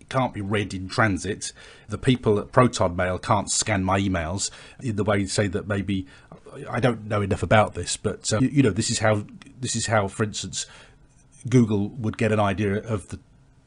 it 0.00 0.08
can't 0.08 0.34
be 0.34 0.40
read 0.40 0.74
in 0.74 0.88
transit. 0.88 1.52
The 1.88 1.98
people 1.98 2.38
at 2.38 2.52
Proton 2.52 2.96
Mail 2.96 3.18
can't 3.18 3.50
scan 3.50 3.84
my 3.84 4.00
emails 4.00 4.50
in 4.82 4.96
the 4.96 5.04
way 5.04 5.26
say 5.26 5.48
that 5.48 5.66
maybe 5.66 6.06
I 6.68 6.80
don't 6.80 7.06
know 7.06 7.22
enough 7.22 7.42
about 7.42 7.74
this, 7.74 7.96
but 7.96 8.32
uh, 8.32 8.38
you, 8.40 8.48
you 8.48 8.62
know 8.62 8.70
this 8.70 8.90
is 8.90 9.00
how 9.00 9.24
this 9.60 9.76
is 9.76 9.86
how, 9.86 10.08
for 10.08 10.24
instance, 10.24 10.66
Google 11.48 11.88
would 11.88 12.18
get 12.18 12.32
an 12.32 12.40
idea 12.40 12.76
of 12.76 13.08
the 13.08 13.18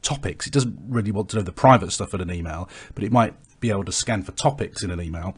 topics. 0.02 0.46
It 0.46 0.52
doesn't 0.52 0.78
really 0.88 1.10
want 1.10 1.30
to 1.30 1.36
know 1.36 1.42
the 1.42 1.52
private 1.52 1.90
stuff 1.92 2.14
in 2.14 2.20
an 2.20 2.30
email, 2.30 2.68
but 2.94 3.04
it 3.04 3.12
might 3.12 3.34
be 3.60 3.70
able 3.70 3.84
to 3.84 3.92
scan 3.92 4.22
for 4.22 4.32
topics 4.32 4.82
in 4.82 4.90
an 4.90 5.00
email 5.00 5.36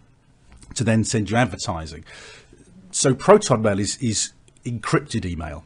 to 0.74 0.84
then 0.84 1.04
send 1.04 1.30
you 1.30 1.36
advertising. 1.36 2.04
So 2.90 3.14
Proton 3.14 3.62
Mail 3.62 3.78
is 3.78 3.96
is 3.98 4.32
encrypted 4.64 5.24
email 5.24 5.64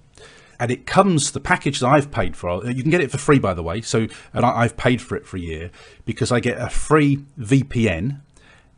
and 0.62 0.70
it 0.70 0.86
comes 0.86 1.32
the 1.32 1.40
package 1.40 1.80
that 1.80 1.88
I've 1.88 2.12
paid 2.12 2.36
for. 2.36 2.64
You 2.64 2.82
can 2.82 2.90
get 2.92 3.00
it 3.00 3.10
for 3.10 3.18
free, 3.18 3.40
by 3.40 3.52
the 3.52 3.64
way. 3.64 3.80
So, 3.80 4.06
and 4.32 4.46
I, 4.46 4.62
have 4.62 4.76
paid 4.76 5.02
for 5.02 5.16
it 5.16 5.26
for 5.26 5.36
a 5.36 5.40
year 5.40 5.72
because 6.04 6.30
I 6.30 6.38
get 6.38 6.56
a 6.56 6.70
free 6.70 7.24
VPN 7.36 8.20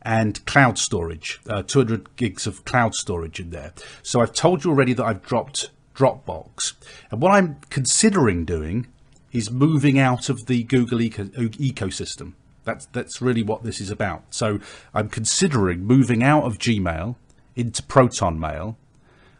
and 0.01 0.43
cloud 0.47 0.79
storage, 0.79 1.39
uh, 1.47 1.61
200 1.61 2.15
gigs 2.15 2.47
of 2.47 2.65
cloud 2.65 2.95
storage 2.95 3.39
in 3.39 3.51
there. 3.51 3.71
So 4.01 4.19
I've 4.19 4.33
told 4.33 4.63
you 4.63 4.71
already 4.71 4.93
that 4.93 5.05
I've 5.05 5.21
dropped 5.21 5.69
Dropbox, 5.95 6.73
and 7.11 7.21
what 7.21 7.33
I'm 7.33 7.57
considering 7.69 8.45
doing 8.45 8.87
is 9.31 9.51
moving 9.51 9.99
out 9.99 10.27
of 10.27 10.47
the 10.47 10.63
Google 10.63 11.01
eco- 11.01 11.25
ecosystem. 11.25 12.33
That's 12.63 12.87
that's 12.87 13.21
really 13.21 13.43
what 13.43 13.63
this 13.63 13.79
is 13.79 13.91
about. 13.91 14.23
So 14.33 14.59
I'm 14.93 15.07
considering 15.07 15.83
moving 15.85 16.23
out 16.23 16.45
of 16.45 16.57
Gmail 16.57 17.15
into 17.55 17.83
Proton 17.83 18.39
Mail 18.39 18.77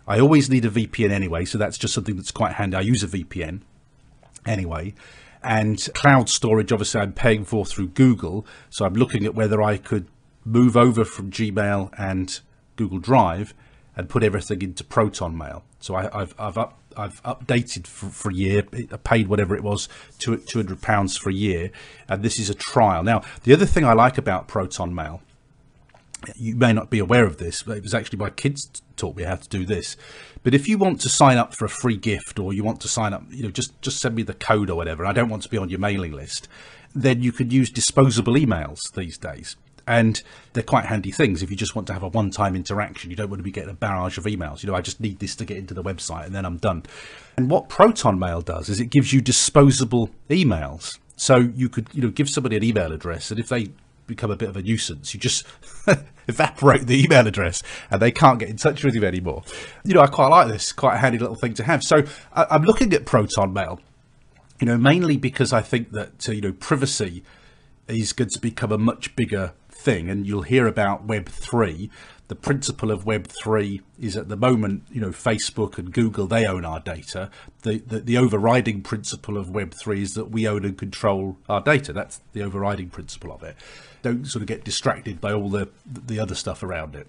I 0.07 0.19
always 0.19 0.49
need 0.49 0.65
a 0.65 0.69
VPN 0.69 1.11
anyway, 1.11 1.45
so 1.45 1.57
that's 1.57 1.77
just 1.77 1.93
something 1.93 2.15
that's 2.15 2.31
quite 2.31 2.53
handy. 2.53 2.77
I 2.77 2.81
use 2.81 3.03
a 3.03 3.07
VPN 3.07 3.61
anyway. 4.45 4.93
And 5.43 5.87
cloud 5.93 6.29
storage, 6.29 6.71
obviously, 6.71 7.01
I'm 7.01 7.13
paying 7.13 7.45
for 7.45 7.65
through 7.65 7.89
Google. 7.89 8.45
So 8.69 8.85
I'm 8.85 8.93
looking 8.93 9.25
at 9.25 9.35
whether 9.35 9.61
I 9.61 9.77
could 9.77 10.07
move 10.43 10.75
over 10.77 11.05
from 11.05 11.31
Gmail 11.31 11.91
and 11.97 12.39
Google 12.75 12.99
Drive 12.99 13.53
and 13.95 14.09
put 14.09 14.23
everything 14.23 14.61
into 14.61 14.83
Proton 14.83 15.37
Mail. 15.37 15.63
So 15.79 15.95
I, 15.95 16.03
have 16.03 16.33
I've 16.37 16.57
up, 16.57 16.79
I've 16.97 17.21
updated 17.23 17.87
for, 17.87 18.07
for, 18.07 18.31
a 18.31 18.33
year. 18.33 18.63
I 18.73 18.97
paid 18.97 19.27
whatever 19.27 19.55
it 19.55 19.63
was, 19.63 19.87
two 20.17 20.41
hundred 20.53 20.81
pounds 20.81 21.15
for 21.17 21.29
a 21.29 21.33
year, 21.33 21.71
and 22.07 22.23
this 22.23 22.39
is 22.39 22.49
a 22.49 22.55
trial. 22.55 23.03
Now, 23.03 23.21
the 23.43 23.53
other 23.53 23.65
thing 23.65 23.85
I 23.85 23.93
like 23.93 24.17
about 24.17 24.47
Proton 24.47 24.93
Mail 24.93 25.21
you 26.36 26.55
may 26.55 26.73
not 26.73 26.89
be 26.89 26.99
aware 26.99 27.26
of 27.26 27.38
this, 27.38 27.63
but 27.63 27.78
it 27.78 27.84
was 27.84 27.93
actually 27.93 28.19
my 28.19 28.30
kids 28.30 28.82
taught 28.95 29.15
me 29.15 29.23
how 29.23 29.36
to 29.36 29.49
do 29.49 29.65
this. 29.65 29.97
But 30.43 30.53
if 30.53 30.67
you 30.67 30.78
want 30.78 31.01
to 31.01 31.09
sign 31.09 31.38
up 31.38 31.55
for 31.55 31.65
a 31.65 31.69
free 31.69 31.97
gift 31.97 32.39
or 32.39 32.53
you 32.53 32.63
want 32.63 32.82
to 32.82 32.88
sign 32.88 33.13
up, 33.13 33.23
you 33.30 33.43
know, 33.43 33.51
just, 33.51 33.80
just 33.82 33.99
send 33.99 34.15
me 34.15 34.23
the 34.23 34.34
code 34.34 34.69
or 34.69 34.76
whatever. 34.76 35.05
I 35.05 35.13
don't 35.13 35.30
want 35.30 35.43
to 35.43 35.49
be 35.49 35.57
on 35.57 35.69
your 35.69 35.80
mailing 35.80 36.11
list. 36.11 36.47
Then 36.93 37.21
you 37.21 37.32
can 37.32 37.51
use 37.51 37.69
disposable 37.69 38.36
emails 38.36 38.91
these 38.93 39.17
days. 39.17 39.55
And 39.88 40.21
they're 40.53 40.63
quite 40.63 40.86
handy 40.86 41.11
things 41.11 41.43
if 41.43 41.51
you 41.51 41.55
just 41.55 41.76
want 41.76 41.86
to 41.88 41.93
have 41.93 42.01
a 42.01 42.07
one 42.07 42.32
time 42.32 42.55
interaction. 42.55 43.11
You 43.11 43.15
don't 43.15 43.30
want 43.30 43.39
to 43.39 43.43
be 43.43 43.51
getting 43.51 43.69
a 43.69 43.76
barrage 43.76 44.17
of 44.17 44.23
emails. 44.23 44.63
You 44.63 44.71
know, 44.71 44.76
I 44.76 44.82
just 44.82 44.99
need 44.99 45.19
this 45.19 45.36
to 45.36 45.45
get 45.45 45.57
into 45.57 45.76
the 45.76 45.84
website 45.84 46.26
and 46.26 46.34
then 46.34 46.45
I'm 46.45 46.57
done. 46.57 46.84
And 47.38 47.49
what 47.49 47.69
Proton 47.69 48.17
Mail 48.17 48.41
does 48.41 48.69
is 48.69 48.80
it 48.80 48.89
gives 48.89 49.13
you 49.13 49.21
disposable 49.21 50.09
emails. 50.30 50.97
So 51.17 51.38
you 51.38 51.69
could, 51.69 51.88
you 51.93 52.01
know, 52.01 52.09
give 52.09 52.30
somebody 52.30 52.57
an 52.57 52.63
email 52.63 52.91
address, 52.91 53.32
and 53.32 53.39
if 53.39 53.47
they 53.47 53.69
become 54.07 54.31
a 54.31 54.35
bit 54.35 54.49
of 54.49 54.57
a 54.57 54.61
nuisance. 54.61 55.13
You 55.13 55.19
just 55.19 55.45
evaporate 56.27 56.87
the 56.87 57.03
email 57.03 57.27
address 57.27 57.61
and 57.89 58.01
they 58.01 58.11
can't 58.11 58.39
get 58.39 58.49
in 58.49 58.57
touch 58.57 58.83
with 58.83 58.95
you 58.95 59.03
anymore. 59.03 59.43
You 59.83 59.93
know, 59.93 60.01
I 60.01 60.07
quite 60.07 60.27
like 60.27 60.47
this, 60.47 60.71
quite 60.71 60.95
a 60.95 60.97
handy 60.97 61.17
little 61.17 61.35
thing 61.35 61.53
to 61.55 61.63
have. 61.63 61.83
So 61.83 62.03
I, 62.33 62.55
am 62.55 62.63
looking 62.63 62.93
at 62.93 63.05
Proton 63.05 63.53
Mail 63.53 63.79
You 64.59 64.67
know, 64.67 64.77
mainly 64.77 65.17
because 65.17 65.53
I 65.53 65.61
think 65.61 65.91
that 65.91 66.27
uh, 66.27 66.31
you 66.31 66.41
know 66.41 66.53
privacy 66.53 67.23
is 67.87 68.13
going 68.13 68.29
to 68.29 68.39
become 68.39 68.71
a 68.71 68.77
much 68.77 69.15
bigger 69.15 69.53
thing, 69.69 70.09
and 70.09 70.25
you'll 70.25 70.41
hear 70.41 70.67
about 70.67 71.05
Web 71.05 71.29
three. 71.29 71.89
The 72.28 72.36
principle 72.36 72.89
of 72.89 73.05
Web 73.05 73.28
three 73.28 73.82
is 73.99 74.17
at 74.17 74.30
the 74.30 74.36
moment, 74.36 74.84
you 74.91 74.99
know, 74.99 75.09
Facebook 75.09 75.78
and 75.78 75.93
Google 75.93 76.26
they 76.26 76.47
own 76.47 76.65
our 76.65 76.80
data. 76.80 77.30
The, 77.61 77.78
the 77.78 77.99
the 77.99 78.17
overriding 78.17 78.82
principle 78.82 79.38
of 79.38 79.51
Web 79.51 79.73
three 79.73 80.01
is 80.01 80.15
that 80.15 80.32
we 80.32 80.47
own 80.47 80.65
and 80.65 80.76
control 80.76 81.38
our 81.47 81.61
data. 81.61 81.93
That's 81.93 82.21
the 82.34 82.41
overriding 82.41 82.89
principle 82.89 83.32
of 83.32 83.43
it. 83.43 83.55
Don't 84.01 84.26
sort 84.26 84.41
of 84.41 84.47
get 84.47 84.63
distracted 84.63 85.21
by 85.21 85.34
all 85.34 85.49
the 85.49 85.69
the 85.86 86.19
other 86.19 86.36
stuff 86.36 86.63
around 86.63 86.95
it. 86.95 87.07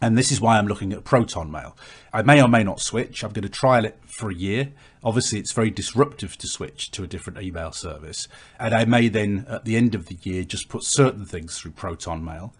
And 0.00 0.18
this 0.18 0.32
is 0.32 0.40
why 0.40 0.58
I'm 0.58 0.66
looking 0.66 0.92
at 0.92 1.04
Proton 1.04 1.52
Mail. 1.52 1.76
I 2.12 2.22
may 2.22 2.42
or 2.42 2.48
may 2.48 2.64
not 2.64 2.80
switch. 2.80 3.22
I'm 3.22 3.32
going 3.32 3.44
to 3.44 3.48
trial 3.48 3.84
it 3.84 3.96
for 4.04 4.30
a 4.30 4.34
year. 4.34 4.72
Obviously, 5.04 5.38
it's 5.38 5.52
very 5.52 5.70
disruptive 5.70 6.36
to 6.38 6.48
switch 6.48 6.90
to 6.90 7.04
a 7.04 7.06
different 7.06 7.40
email 7.40 7.70
service. 7.70 8.26
And 8.58 8.74
I 8.74 8.84
may 8.84 9.08
then, 9.08 9.46
at 9.48 9.64
the 9.64 9.76
end 9.76 9.94
of 9.94 10.06
the 10.06 10.18
year, 10.22 10.42
just 10.42 10.68
put 10.68 10.82
certain 10.82 11.24
things 11.24 11.58
through 11.58 11.72
Proton 11.72 12.24
Mail 12.24 12.52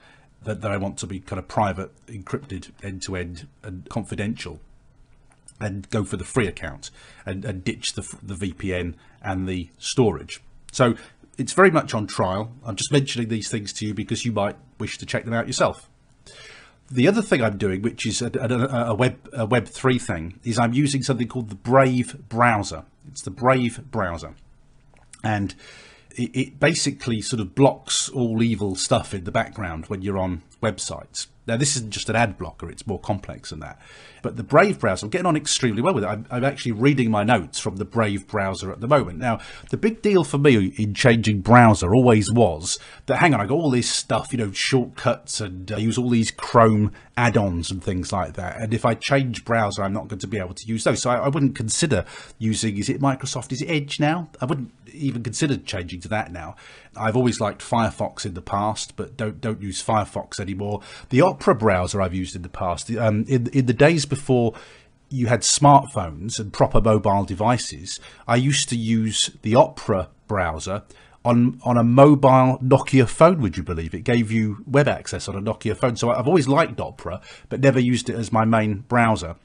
that, 0.45 0.61
that 0.61 0.71
I 0.71 0.77
want 0.77 0.99
to 0.99 1.07
be 1.07 1.21
kind 1.21 1.39
of 1.39 1.49
private, 1.49 1.91
encrypted, 2.07 2.71
end 2.83 3.03
to 3.03 3.17
end, 3.17 3.47
and 3.63 3.89
confidential. 3.89 4.61
And 5.61 5.89
go 5.91 6.05
for 6.05 6.17
the 6.17 6.25
free 6.25 6.49
account 6.49 6.91
and, 7.25 7.45
and 7.45 7.63
ditch 7.63 7.93
the, 7.95 8.03
the 8.23 8.35
VPN 8.35 8.95
and 9.23 9.49
the 9.49 9.71
storage. 9.79 10.43
So 10.73 10.95
it's 11.39 11.53
very 11.53 11.71
much 11.71 11.95
on 11.95 12.07
trial. 12.07 12.53
I'm 12.65 12.75
just 12.75 12.91
mentioning 12.91 13.29
these 13.29 13.49
things 13.49 13.73
to 13.75 13.87
you 13.87 13.95
because 13.95 14.25
you 14.25 14.33
might 14.33 14.57
wish 14.79 14.99
to 14.99 15.07
check 15.07 15.25
them 15.25 15.33
out 15.33 15.47
yourself 15.47 15.89
the 16.91 17.09
other 17.09 17.23
thing 17.23 17.43
I'm 17.43 17.57
doing, 17.57 17.83
which 17.83 18.07
is 18.07 18.23
a, 18.23 18.31
a, 18.39 18.91
a, 18.91 18.95
web 18.95 19.17
a 19.33 19.47
Web 19.47 19.67
three 19.67 19.99
thing, 19.99 20.39
is 20.45 20.59
I'm 20.59 20.73
using 20.73 21.03
something 21.03 21.29
called 21.29 21.49
the 21.49 21.55
Brave 21.55 22.29
browser. 22.29 22.85
It's 23.09 23.23
the 23.23 23.31
Brave 23.31 23.91
browser, 23.91 24.35
and 25.23 25.55
it, 26.17 26.31
it 26.35 26.61
basically 26.61 27.21
sort 27.21 27.41
of 27.41 27.55
blocks 27.55 28.09
all 28.09 28.43
evil 28.43 28.77
stuff 28.77 29.15
in 29.15 29.25
the 29.25 29.33
background 29.33 29.87
when 29.87 30.03
you're 30.03 30.19
on 30.19 30.43
websites. 30.63 31.27
Now, 31.47 31.59
this 31.59 31.77
isn't 31.77 31.91
just 31.91 32.09
an 32.09 32.17
ad 32.17 32.39
blocker, 32.39 32.71
it's 32.71 32.87
more 32.87 32.99
complex 32.99 33.51
than 33.51 33.61
that. 33.61 33.79
But 34.23 34.37
the 34.37 34.43
Brave 34.43 34.81
browser, 34.81 35.05
I'm 35.05 35.11
getting 35.11 35.27
on 35.27 35.37
extremely 35.37 35.83
well 35.83 35.93
with 35.93 36.05
it. 36.05 36.07
I'm, 36.07 36.27
I'm, 36.31 36.45
actually 36.45 36.73
reading 36.73 37.11
my 37.11 37.23
notes 37.23 37.61
from 37.61 37.77
the 37.77 37.85
Brave 37.85 38.27
browser 38.27 38.73
at 38.73 38.81
the 38.81 38.89
moment. 38.89 39.19
Now, 39.19 39.41
the 39.69 39.77
big 39.77 40.01
deal 40.01 40.25
for 40.25 40.39
me 40.39 40.69
in 40.79 40.95
changing 40.95 41.43
browser 41.43 41.95
always 41.95 42.33
was 42.33 42.79
that, 43.05 43.19
hang 43.19 43.35
on, 43.35 43.43
I 43.43 43.47
got 43.47 43.57
all 43.57 43.71
this 43.71 43.91
stuff, 43.91 44.33
you 44.33 44.39
know, 44.39 44.53
shortcuts 44.53 45.43
and 45.43 45.71
I 45.71 45.77
use 45.77 45.99
all 45.99 46.09
these 46.09 46.31
Chrome 46.31 46.93
add-ons 47.19 47.71
and 47.71 47.85
things 47.85 48.11
like 48.11 48.33
that. 48.35 48.59
And 48.59 48.73
if 48.73 48.87
I 48.87 48.95
change 48.95 49.45
browser, 49.45 49.83
I'm 49.83 49.93
not 49.93 50.09
going 50.09 50.21
to 50.21 50.27
be 50.27 50.39
able 50.39 50.55
to 50.55 50.67
use 50.67 50.85
those. 50.85 51.03
So 51.03 51.11
I, 51.11 51.17
I 51.17 51.29
wouldn't 51.29 51.55
consider 51.55 52.07
using, 52.39 52.79
is 52.79 52.89
it 52.89 53.03
Microsoft, 53.03 53.53
is 53.53 53.61
it 53.61 53.69
Edge 53.69 54.01
now? 54.01 54.31
I 54.41 54.47
wouldn't 54.47 54.73
even 54.95 55.23
considered 55.23 55.67
changing 55.67 56.01
to 56.03 56.09
that 56.09 56.33
now. 56.33 56.57
I've 56.97 57.17
always 57.17 57.41
liked 57.41 57.63
Firefox 57.63 58.25
in 58.25 58.35
the 58.35 58.43
past, 58.43 58.97
but 58.97 59.17
don't 59.17 59.41
don't 59.41 59.61
use 59.61 59.83
Firefox 59.83 60.41
anymore. 60.41 60.81
The 61.11 61.21
Opera 61.21 61.55
browser 61.55 62.01
I've 62.01 62.15
used 62.15 62.37
in 62.37 62.43
the 62.43 62.49
past. 62.49 62.91
Um, 62.91 63.25
in 63.29 63.49
in 63.49 63.67
the 63.67 63.73
days 63.73 64.07
before 64.07 64.55
you 65.09 65.27
had 65.27 65.43
smartphones 65.43 66.39
and 66.39 66.53
proper 66.53 66.81
mobile 66.81 67.25
devices, 67.25 68.01
I 68.27 68.37
used 68.37 68.69
to 68.71 68.77
use 68.77 69.31
the 69.43 69.55
Opera 69.55 70.09
browser 70.27 70.83
on 71.25 71.61
on 71.65 71.77
a 71.77 71.85
mobile 71.85 72.59
Nokia 72.63 73.09
phone. 73.09 73.41
Would 73.41 73.57
you 73.57 73.63
believe 73.63 73.95
it 73.95 74.03
gave 74.03 74.31
you 74.31 74.63
web 74.67 74.89
access 74.89 75.29
on 75.29 75.37
a 75.37 75.41
Nokia 75.41 75.77
phone? 75.77 75.97
So 75.97 76.11
I've 76.11 76.29
always 76.29 76.49
liked 76.49 76.81
Opera, 76.81 77.21
but 77.49 77.61
never 77.61 77.81
used 77.81 78.09
it 78.09 78.17
as 78.17 78.33
my 78.33 78.45
main 78.45 78.85
browser. 78.89 79.37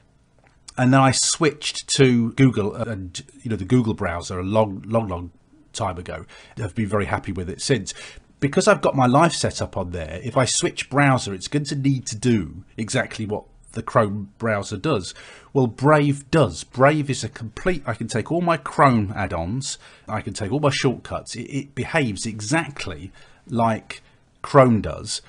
And 0.76 0.94
then 0.94 1.00
I 1.00 1.10
switched 1.10 1.88
to 1.96 2.32
Google 2.32 2.74
and 2.74 3.22
you 3.42 3.50
know 3.50 3.56
the 3.56 3.64
Google 3.64 3.94
browser 3.94 4.38
a 4.38 4.44
long, 4.44 4.82
long, 4.86 5.08
long 5.08 5.30
time 5.72 5.98
ago. 5.98 6.26
I've 6.62 6.74
been 6.74 6.88
very 6.88 7.06
happy 7.06 7.32
with 7.32 7.48
it 7.48 7.60
since. 7.60 7.94
Because 8.38 8.66
I've 8.66 8.80
got 8.80 8.96
my 8.96 9.06
life 9.06 9.32
set 9.32 9.60
up 9.60 9.76
on 9.76 9.90
there, 9.90 10.18
if 10.22 10.36
I 10.36 10.46
switch 10.46 10.88
browser, 10.88 11.34
it's 11.34 11.48
going 11.48 11.66
to 11.66 11.76
need 11.76 12.06
to 12.06 12.16
do 12.16 12.64
exactly 12.76 13.26
what 13.26 13.44
the 13.72 13.82
Chrome 13.82 14.30
browser 14.38 14.76
does. 14.76 15.14
Well, 15.52 15.66
Brave 15.66 16.30
does. 16.30 16.64
Brave 16.64 17.10
is 17.10 17.22
a 17.22 17.28
complete. 17.28 17.82
I 17.86 17.94
can 17.94 18.08
take 18.08 18.32
all 18.32 18.40
my 18.40 18.56
Chrome 18.56 19.12
add 19.14 19.32
ons, 19.32 19.78
I 20.08 20.20
can 20.22 20.32
take 20.32 20.52
all 20.52 20.60
my 20.60 20.70
shortcuts. 20.70 21.36
It, 21.36 21.42
it 21.42 21.74
behaves 21.74 22.26
exactly 22.26 23.12
like 23.46 24.02
Chrome 24.42 24.80
does, 24.80 25.22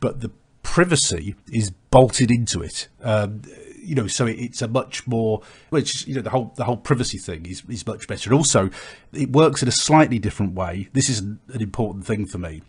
but 0.00 0.20
the 0.20 0.30
privacy 0.62 1.36
is 1.52 1.70
bolted 1.70 2.30
into 2.30 2.62
it. 2.62 2.88
Um, 3.02 3.42
you 3.86 3.94
know, 3.94 4.06
so 4.06 4.26
it's 4.26 4.62
a 4.62 4.68
much 4.68 5.06
more, 5.06 5.42
which 5.70 6.06
you 6.06 6.14
know, 6.14 6.22
the 6.22 6.30
whole 6.30 6.52
the 6.56 6.64
whole 6.64 6.76
privacy 6.76 7.18
thing 7.18 7.46
is 7.46 7.62
is 7.68 7.86
much 7.86 8.06
better. 8.08 8.30
And 8.30 8.36
also, 8.36 8.70
it 9.12 9.30
works 9.30 9.62
in 9.62 9.68
a 9.68 9.72
slightly 9.72 10.18
different 10.18 10.54
way. 10.54 10.88
This 10.92 11.08
is 11.08 11.20
an 11.20 11.40
important 11.48 12.06
thing 12.06 12.26
for 12.26 12.38
me, 12.38 12.62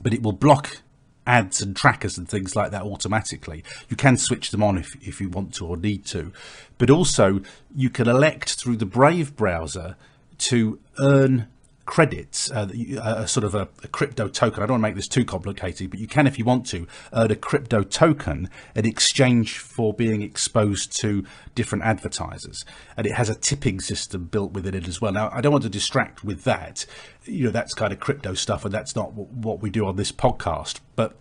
but 0.00 0.14
it 0.14 0.22
will 0.22 0.32
block 0.32 0.82
ads 1.26 1.60
and 1.60 1.76
trackers 1.76 2.16
and 2.16 2.28
things 2.28 2.56
like 2.56 2.70
that 2.70 2.82
automatically. 2.82 3.62
You 3.88 3.96
can 3.96 4.16
switch 4.16 4.50
them 4.50 4.62
on 4.62 4.78
if, 4.78 4.96
if 5.06 5.20
you 5.20 5.28
want 5.28 5.52
to 5.54 5.66
or 5.66 5.76
need 5.76 6.06
to. 6.06 6.32
But 6.78 6.88
also, 6.88 7.42
you 7.74 7.90
can 7.90 8.08
elect 8.08 8.54
through 8.54 8.78
the 8.78 8.86
Brave 8.86 9.36
browser 9.36 9.96
to 10.38 10.78
earn 10.98 11.48
credits, 11.88 12.50
uh, 12.50 12.68
a 13.02 13.26
sort 13.26 13.44
of 13.44 13.54
a, 13.54 13.66
a, 13.82 13.88
crypto 13.88 14.28
token. 14.28 14.62
I 14.62 14.66
don't 14.66 14.74
want 14.74 14.82
to 14.82 14.88
make 14.88 14.94
this 14.94 15.08
too 15.08 15.24
complicated, 15.24 15.88
but 15.88 15.98
you 15.98 16.06
can, 16.06 16.26
if 16.26 16.38
you 16.38 16.44
want 16.44 16.66
to, 16.66 16.86
earn 17.14 17.30
a 17.30 17.34
crypto 17.34 17.82
token 17.82 18.50
in 18.76 18.84
exchange 18.84 19.56
for 19.56 19.94
being 19.94 20.20
exposed 20.20 20.94
to 21.00 21.24
different 21.54 21.84
advertisers. 21.84 22.66
And 22.98 23.06
it 23.06 23.14
has 23.14 23.30
a 23.30 23.34
tipping 23.34 23.80
system 23.80 24.26
built 24.26 24.52
within 24.52 24.74
it 24.74 24.86
as 24.86 25.00
well. 25.00 25.12
Now, 25.12 25.30
I 25.32 25.40
don't 25.40 25.50
want 25.50 25.64
to 25.64 25.70
distract 25.70 26.22
with 26.22 26.44
that. 26.44 26.84
You 27.24 27.46
know, 27.46 27.50
that's 27.50 27.72
kind 27.72 27.90
of 27.90 28.00
crypto 28.00 28.34
stuff, 28.34 28.66
and 28.66 28.74
that's 28.74 28.94
not 28.94 29.14
what 29.14 29.62
we 29.62 29.70
do 29.70 29.86
on 29.86 29.96
this 29.96 30.12
podcast. 30.12 30.80
But 30.94 31.18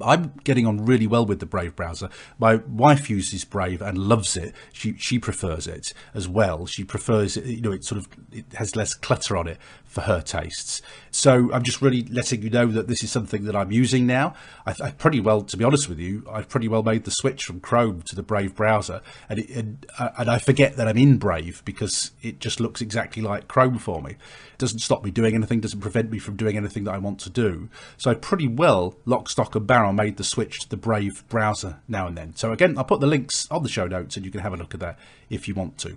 I'm 0.00 0.32
getting 0.44 0.66
on 0.66 0.84
really 0.84 1.06
well 1.06 1.26
with 1.26 1.40
the 1.40 1.46
Brave 1.46 1.74
browser. 1.74 2.08
My 2.38 2.56
wife 2.56 3.10
uses 3.10 3.44
Brave 3.44 3.82
and 3.82 3.98
loves 3.98 4.36
it. 4.36 4.54
She 4.72 4.96
she 4.96 5.18
prefers 5.18 5.66
it 5.66 5.92
as 6.14 6.28
well. 6.28 6.66
She 6.66 6.84
prefers 6.84 7.36
it. 7.36 7.46
You 7.46 7.60
know, 7.60 7.72
it 7.72 7.84
sort 7.84 7.98
of 7.98 8.08
it 8.32 8.46
has 8.54 8.76
less 8.76 8.94
clutter 8.94 9.36
on 9.36 9.48
it 9.48 9.58
for 9.84 10.02
her 10.02 10.20
tastes. 10.20 10.82
So 11.10 11.52
I'm 11.52 11.62
just 11.62 11.82
really 11.82 12.02
letting 12.04 12.42
you 12.42 12.50
know 12.50 12.66
that 12.66 12.88
this 12.88 13.02
is 13.02 13.10
something 13.10 13.44
that 13.44 13.56
I'm 13.56 13.72
using 13.72 14.06
now. 14.06 14.34
I, 14.66 14.74
I 14.82 14.90
pretty 14.90 15.18
well, 15.18 15.42
to 15.42 15.56
be 15.56 15.64
honest 15.64 15.88
with 15.88 15.98
you, 15.98 16.24
I've 16.30 16.48
pretty 16.48 16.68
well 16.68 16.82
made 16.82 17.04
the 17.04 17.10
switch 17.10 17.44
from 17.44 17.60
Chrome 17.60 18.02
to 18.02 18.14
the 18.14 18.22
Brave 18.22 18.54
browser, 18.54 19.00
and 19.28 19.40
it, 19.40 19.50
and, 19.50 19.86
uh, 19.98 20.10
and 20.18 20.30
I 20.30 20.38
forget 20.38 20.76
that 20.76 20.86
I'm 20.86 20.98
in 20.98 21.16
Brave 21.16 21.62
because 21.64 22.12
it 22.22 22.38
just 22.38 22.60
looks 22.60 22.80
exactly 22.80 23.22
like 23.22 23.48
Chrome 23.48 23.78
for 23.78 24.02
me. 24.02 24.16
Doesn't 24.58 24.80
stop 24.80 25.04
me 25.04 25.10
doing 25.10 25.34
anything, 25.34 25.60
doesn't 25.60 25.80
prevent 25.80 26.10
me 26.10 26.18
from 26.18 26.36
doing 26.36 26.56
anything 26.56 26.84
that 26.84 26.94
I 26.94 26.98
want 26.98 27.20
to 27.20 27.30
do. 27.30 27.68
So 27.96 28.10
I 28.10 28.14
pretty 28.14 28.48
well 28.48 28.96
lock, 29.04 29.30
stock, 29.30 29.54
and 29.54 29.66
barrel 29.66 29.92
made 29.92 30.16
the 30.16 30.24
switch 30.24 30.60
to 30.60 30.68
the 30.68 30.76
Brave 30.76 31.26
browser 31.28 31.78
now 31.86 32.08
and 32.08 32.16
then. 32.16 32.34
So 32.34 32.52
again, 32.52 32.76
I'll 32.76 32.84
put 32.84 33.00
the 33.00 33.06
links 33.06 33.46
on 33.50 33.62
the 33.62 33.68
show 33.68 33.86
notes, 33.86 34.16
and 34.16 34.26
you 34.26 34.32
can 34.32 34.40
have 34.40 34.52
a 34.52 34.56
look 34.56 34.74
at 34.74 34.80
that 34.80 34.98
if 35.30 35.46
you 35.46 35.54
want 35.54 35.78
to. 35.78 35.96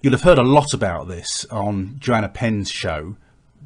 You'll 0.00 0.12
have 0.12 0.22
heard 0.22 0.38
a 0.38 0.42
lot 0.42 0.72
about 0.72 1.08
this 1.08 1.44
on 1.50 1.96
Joanna 1.98 2.28
Penn's 2.28 2.70
show, 2.70 3.16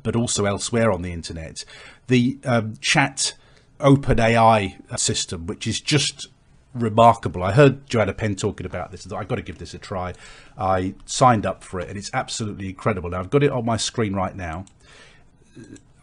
but 0.03 0.17
also 0.17 0.47
elsewhere 0.47 0.91
on 0.91 1.03
the 1.03 1.13
internet. 1.13 1.65
The 2.07 2.39
um, 2.45 2.77
chat 2.81 3.35
OpenAI 3.81 4.99
system, 4.99 5.47
which 5.47 5.67
is 5.67 5.81
just 5.81 6.29
remarkable. 6.75 7.43
I 7.43 7.53
heard 7.53 7.87
Joanna 7.89 8.13
Penn 8.13 8.37
talking 8.37 8.67
about 8.67 8.91
this. 8.91 9.11
I've 9.11 9.29
got 9.29 9.37
to 9.37 9.43
give 9.43 9.59
this 9.59 9.75
a 9.75 9.79
try. 9.79 10.15
I 10.57 10.95
signed 11.05 11.47
up 11.47 11.65
for 11.65 11.81
it, 11.81 11.89
and 11.89 11.99
it's 11.99 12.11
absolutely 12.13 12.69
incredible. 12.69 13.11
Now 13.11 13.21
I've 13.21 13.31
got 13.31 13.43
it 13.43 13.51
on 13.51 13.65
my 13.65 13.77
screen 13.77 14.15
right 14.15 14.35
now. 14.35 14.65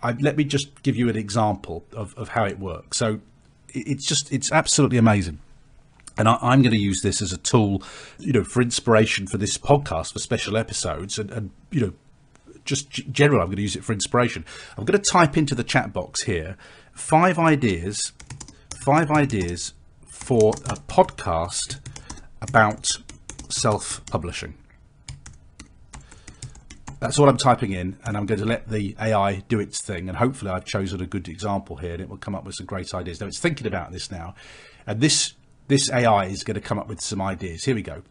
I, 0.03 0.11
let 0.13 0.37
me 0.37 0.43
just 0.43 0.83
give 0.83 0.95
you 0.95 1.09
an 1.09 1.15
example 1.15 1.85
of, 1.93 2.13
of 2.15 2.29
how 2.29 2.45
it 2.45 2.59
works. 2.59 2.97
So 2.97 3.21
it's 3.69 4.05
just 4.05 4.31
it's 4.31 4.51
absolutely 4.51 4.97
amazing 4.97 5.39
and 6.17 6.27
I, 6.27 6.53
am 6.53 6.61
going 6.61 6.73
to 6.73 6.77
use 6.77 7.01
this 7.01 7.21
as 7.21 7.31
a 7.31 7.37
tool, 7.37 7.83
you 8.17 8.33
know, 8.33 8.43
for 8.43 8.61
inspiration 8.61 9.27
for 9.27 9.37
this 9.37 9.57
podcast 9.57 10.13
for 10.13 10.19
special 10.19 10.57
episodes, 10.57 11.19
and, 11.19 11.29
and 11.31 11.51
you 11.71 11.81
know, 11.81 11.93
just 12.65 12.89
general. 12.89 13.41
I'm 13.41 13.47
going 13.47 13.57
to 13.57 13.61
use 13.61 13.75
it 13.75 13.83
for 13.83 13.93
inspiration. 13.93 14.43
I'm 14.77 14.85
going 14.85 14.99
to 14.99 15.11
type 15.11 15.37
into 15.37 15.55
the 15.55 15.63
chat 15.63 15.93
box 15.93 16.23
here 16.23 16.57
five 16.93 17.37
ideas, 17.37 18.13
five 18.83 19.11
ideas 19.11 19.73
for 20.27 20.51
a 20.65 20.75
podcast 20.75 21.79
about 22.41 22.91
self-publishing. 23.47 24.53
That's 26.99 27.17
what 27.17 27.29
I'm 27.29 27.37
typing 27.37 27.71
in, 27.71 27.95
and 28.03 28.17
I'm 28.17 28.25
going 28.25 28.41
to 28.41 28.45
let 28.45 28.67
the 28.67 28.93
AI 28.99 29.43
do 29.47 29.61
its 29.61 29.81
thing. 29.81 30.09
And 30.09 30.17
hopefully, 30.17 30.51
I've 30.51 30.65
chosen 30.65 30.99
a 30.99 31.05
good 31.05 31.29
example 31.29 31.77
here, 31.77 31.93
and 31.93 32.01
it 32.01 32.09
will 32.09 32.17
come 32.17 32.35
up 32.35 32.43
with 32.43 32.55
some 32.55 32.65
great 32.65 32.93
ideas. 32.93 33.21
Now, 33.21 33.27
it's 33.27 33.39
thinking 33.39 33.67
about 33.67 33.93
this 33.93 34.11
now, 34.11 34.35
and 34.85 34.99
this 34.99 35.35
this 35.69 35.89
AI 35.89 36.25
is 36.25 36.43
going 36.43 36.55
to 36.55 36.61
come 36.61 36.77
up 36.77 36.89
with 36.89 36.99
some 36.99 37.21
ideas. 37.21 37.63
Here 37.63 37.75
we 37.75 37.81
go. 37.81 38.01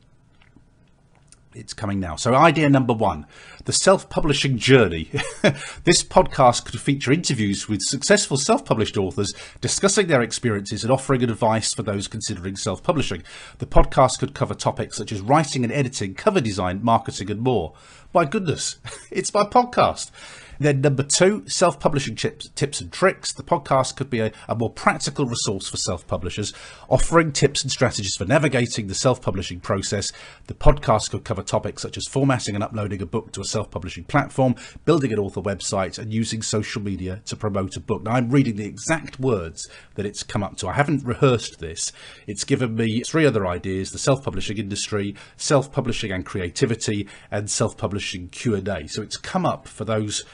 It's 1.54 1.74
coming 1.74 2.00
now. 2.00 2.16
So, 2.16 2.34
idea 2.34 2.70
number 2.70 2.94
one 2.94 3.26
the 3.66 3.72
self 3.72 4.08
publishing 4.08 4.56
journey. 4.56 5.10
this 5.84 6.02
podcast 6.02 6.64
could 6.64 6.80
feature 6.80 7.12
interviews 7.12 7.68
with 7.68 7.82
successful 7.82 8.36
self 8.36 8.64
published 8.64 8.96
authors 8.96 9.34
discussing 9.60 10.06
their 10.06 10.22
experiences 10.22 10.82
and 10.82 10.92
offering 10.92 11.22
advice 11.22 11.74
for 11.74 11.82
those 11.82 12.08
considering 12.08 12.56
self 12.56 12.82
publishing. 12.82 13.22
The 13.58 13.66
podcast 13.66 14.20
could 14.20 14.34
cover 14.34 14.54
topics 14.54 14.96
such 14.96 15.12
as 15.12 15.20
writing 15.20 15.64
and 15.64 15.72
editing, 15.72 16.14
cover 16.14 16.40
design, 16.40 16.82
marketing, 16.82 17.30
and 17.30 17.40
more. 17.40 17.74
my 18.14 18.24
goodness, 18.24 18.76
it's 19.10 19.34
my 19.34 19.44
podcast. 19.44 20.10
Then 20.58 20.80
number 20.80 21.02
two, 21.02 21.44
self-publishing 21.46 22.16
tips, 22.16 22.48
tips 22.54 22.80
and 22.80 22.90
tricks. 22.90 23.32
The 23.32 23.42
podcast 23.42 23.96
could 23.96 24.08
be 24.08 24.20
a, 24.20 24.32
a 24.48 24.54
more 24.54 24.70
practical 24.70 25.26
resource 25.26 25.68
for 25.68 25.76
self-publishers, 25.76 26.52
offering 26.88 27.32
tips 27.32 27.62
and 27.62 27.70
strategies 27.70 28.16
for 28.16 28.24
navigating 28.24 28.86
the 28.86 28.94
self-publishing 28.94 29.60
process. 29.60 30.12
The 30.46 30.54
podcast 30.54 31.10
could 31.10 31.24
cover 31.24 31.42
topics 31.42 31.82
such 31.82 31.96
as 31.96 32.06
formatting 32.06 32.54
and 32.54 32.64
uploading 32.64 33.02
a 33.02 33.06
book 33.06 33.32
to 33.32 33.42
a 33.42 33.44
self-publishing 33.57 34.04
platform, 34.04 34.54
building 34.84 35.12
an 35.14 35.18
author 35.18 35.40
website, 35.40 35.98
and 35.98 36.12
using 36.12 36.42
social 36.42 36.82
media 36.82 37.22
to 37.24 37.34
promote 37.34 37.74
a 37.76 37.80
book. 37.80 38.02
Now 38.02 38.12
I'm 38.12 38.28
reading 38.28 38.57
the 38.57 38.66
exact 38.66 39.18
words 39.18 39.66
that 39.94 40.04
it's 40.04 40.22
come 40.22 40.42
up 40.42 40.59
to. 40.59 40.68
I 40.68 40.74
haven't 40.74 41.04
rehearsed 41.04 41.59
this. 41.59 41.90
It's 42.26 42.44
given 42.44 42.74
me 42.76 43.00
three 43.00 43.24
other 43.24 43.46
ideas: 43.46 43.92
the 43.92 43.98
self-publishing 43.98 44.59
industry, 44.59 45.14
self-publishing 45.38 46.12
and 46.12 46.26
creativity, 46.26 47.09
and 47.30 47.50
self-publishing 47.50 48.28
Q&A. 48.28 48.86
So 48.88 49.00
it's 49.00 49.16
come 49.16 49.46
up 49.46 49.66
for 49.66 49.86
those 49.86 50.24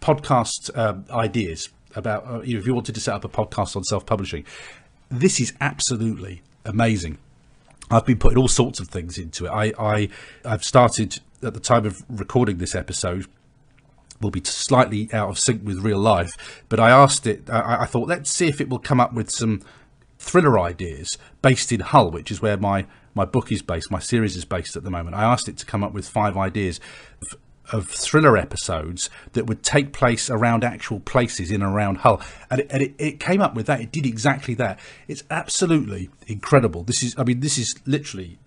podcast 0.00 0.76
um, 0.76 1.04
ideas 1.10 1.68
about 1.94 2.26
uh, 2.26 2.40
if 2.40 2.66
you 2.66 2.74
wanted 2.74 2.96
to 2.96 3.00
set 3.00 3.14
up 3.14 3.24
a 3.24 3.28
podcast 3.28 3.76
on 3.76 3.84
self-publishing. 3.84 4.44
This 5.08 5.40
is 5.40 5.52
absolutely 5.60 6.42
amazing. 6.64 7.18
I've 7.90 8.04
been 8.04 8.18
putting 8.18 8.38
all 8.38 8.48
sorts 8.48 8.80
of 8.80 8.88
things 8.88 9.18
into 9.18 9.46
it. 9.46 9.50
I, 9.50 9.72
I 9.78 10.08
I've 10.44 10.64
started 10.64 11.20
at 11.42 11.54
the 11.54 11.60
time 11.60 11.86
of 11.86 12.04
recording 12.08 12.58
this 12.58 12.74
episode 12.74 13.26
will 14.20 14.30
be 14.30 14.42
slightly 14.44 15.08
out 15.12 15.28
of 15.28 15.38
sync 15.38 15.64
with 15.64 15.78
real 15.78 15.98
life, 15.98 16.64
but 16.68 16.80
I 16.80 16.90
asked 16.90 17.26
it. 17.26 17.48
I, 17.50 17.82
I 17.82 17.86
thought 17.86 18.08
let's 18.08 18.30
see 18.30 18.48
if 18.48 18.60
it 18.60 18.68
will 18.68 18.78
come 18.78 19.00
up 19.00 19.12
with 19.12 19.30
some 19.30 19.62
thriller 20.18 20.58
ideas 20.58 21.18
based 21.42 21.72
in 21.72 21.80
Hull, 21.80 22.10
which 22.10 22.30
is 22.30 22.40
where 22.40 22.56
my 22.56 22.86
my 23.14 23.24
book 23.24 23.50
is 23.50 23.62
based, 23.62 23.90
my 23.90 23.98
series 23.98 24.36
is 24.36 24.44
based 24.44 24.76
at 24.76 24.84
the 24.84 24.90
moment. 24.90 25.16
I 25.16 25.24
asked 25.24 25.48
it 25.48 25.56
to 25.58 25.66
come 25.66 25.82
up 25.82 25.92
with 25.92 26.06
five 26.06 26.36
ideas 26.36 26.80
of 27.72 27.88
thriller 27.88 28.36
episodes 28.36 29.10
that 29.32 29.46
would 29.46 29.62
take 29.62 29.92
place 29.92 30.30
around 30.30 30.62
actual 30.62 31.00
places 31.00 31.50
in 31.50 31.62
and 31.62 31.74
around 31.74 31.98
Hull. 31.98 32.20
And, 32.50 32.60
it, 32.60 32.66
and 32.70 32.82
it, 32.82 32.94
it, 32.98 33.20
came 33.20 33.40
up 33.40 33.54
with 33.54 33.66
that. 33.66 33.80
It 33.80 33.90
did 33.90 34.06
exactly 34.06 34.54
that. 34.54 34.78
It's 35.08 35.24
absolutely 35.30 36.10
incredible. 36.26 36.84
This 36.84 37.02
is, 37.02 37.14
I 37.18 37.24
mean, 37.24 37.40
this 37.40 37.58
is 37.58 37.74
literally, 37.86 38.38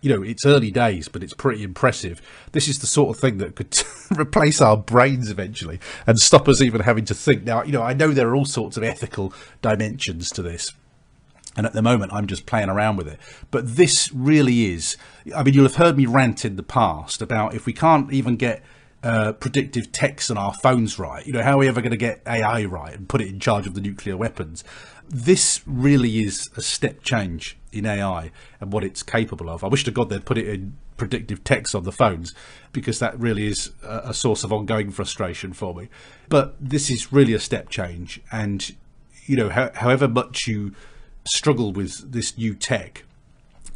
you 0.00 0.14
know, 0.14 0.22
it's 0.22 0.46
early 0.46 0.70
days, 0.70 1.08
but 1.08 1.22
it's 1.22 1.34
pretty 1.34 1.62
impressive. 1.62 2.22
This 2.52 2.68
is 2.68 2.78
the 2.78 2.86
sort 2.86 3.14
of 3.14 3.20
thing 3.20 3.38
that 3.38 3.56
could 3.56 3.76
replace 4.18 4.60
our 4.60 4.76
brains 4.76 5.30
eventually 5.30 5.80
and 6.06 6.18
stop 6.18 6.48
us 6.48 6.60
even 6.60 6.82
having 6.82 7.04
to 7.06 7.14
think. 7.14 7.44
Now, 7.44 7.62
you 7.64 7.72
know, 7.72 7.82
I 7.82 7.94
know 7.94 8.12
there 8.12 8.28
are 8.28 8.36
all 8.36 8.44
sorts 8.44 8.76
of 8.76 8.84
ethical 8.84 9.32
dimensions 9.60 10.30
to 10.30 10.42
this. 10.42 10.72
And 11.56 11.66
at 11.66 11.72
the 11.72 11.82
moment, 11.82 12.12
I'm 12.12 12.28
just 12.28 12.46
playing 12.46 12.68
around 12.68 12.96
with 12.96 13.08
it. 13.08 13.18
But 13.50 13.76
this 13.76 14.12
really 14.12 14.72
is. 14.72 14.96
I 15.34 15.42
mean, 15.42 15.54
you'll 15.54 15.64
have 15.64 15.74
heard 15.74 15.96
me 15.96 16.06
rant 16.06 16.44
in 16.44 16.54
the 16.54 16.62
past 16.62 17.20
about 17.20 17.54
if 17.54 17.66
we 17.66 17.72
can't 17.72 18.12
even 18.12 18.36
get 18.36 18.62
uh, 19.02 19.32
predictive 19.32 19.90
text 19.90 20.30
on 20.30 20.38
our 20.38 20.54
phones 20.54 21.00
right, 21.00 21.26
you 21.26 21.32
know, 21.32 21.42
how 21.42 21.54
are 21.54 21.58
we 21.58 21.68
ever 21.68 21.80
going 21.80 21.90
to 21.90 21.96
get 21.96 22.22
AI 22.26 22.64
right 22.64 22.94
and 22.94 23.08
put 23.08 23.20
it 23.20 23.28
in 23.28 23.40
charge 23.40 23.66
of 23.66 23.74
the 23.74 23.80
nuclear 23.80 24.16
weapons? 24.16 24.62
This 25.08 25.62
really 25.66 26.24
is 26.24 26.50
a 26.56 26.62
step 26.62 27.02
change 27.02 27.56
in 27.72 27.86
AI 27.86 28.30
and 28.60 28.72
what 28.72 28.84
it's 28.84 29.02
capable 29.02 29.48
of. 29.48 29.64
I 29.64 29.68
wish 29.68 29.84
to 29.84 29.90
God 29.90 30.10
they'd 30.10 30.24
put 30.24 30.38
it 30.38 30.48
in 30.48 30.76
predictive 30.96 31.44
text 31.44 31.74
on 31.74 31.84
the 31.84 31.92
phones 31.92 32.34
because 32.72 32.98
that 32.98 33.18
really 33.18 33.46
is 33.46 33.70
a, 33.82 34.12
source 34.12 34.44
of 34.44 34.52
ongoing 34.52 34.90
frustration 34.90 35.54
for 35.54 35.74
me. 35.74 35.88
But 36.28 36.56
this 36.60 36.90
is 36.90 37.12
really 37.12 37.32
a 37.32 37.40
step 37.40 37.70
change. 37.70 38.20
And, 38.30 38.74
you 39.24 39.36
know, 39.36 39.48
ho- 39.48 39.70
however 39.74 40.08
much 40.08 40.46
you 40.46 40.74
struggle 41.24 41.72
with 41.72 42.12
this 42.12 42.36
new 42.36 42.54
tech, 42.54 43.04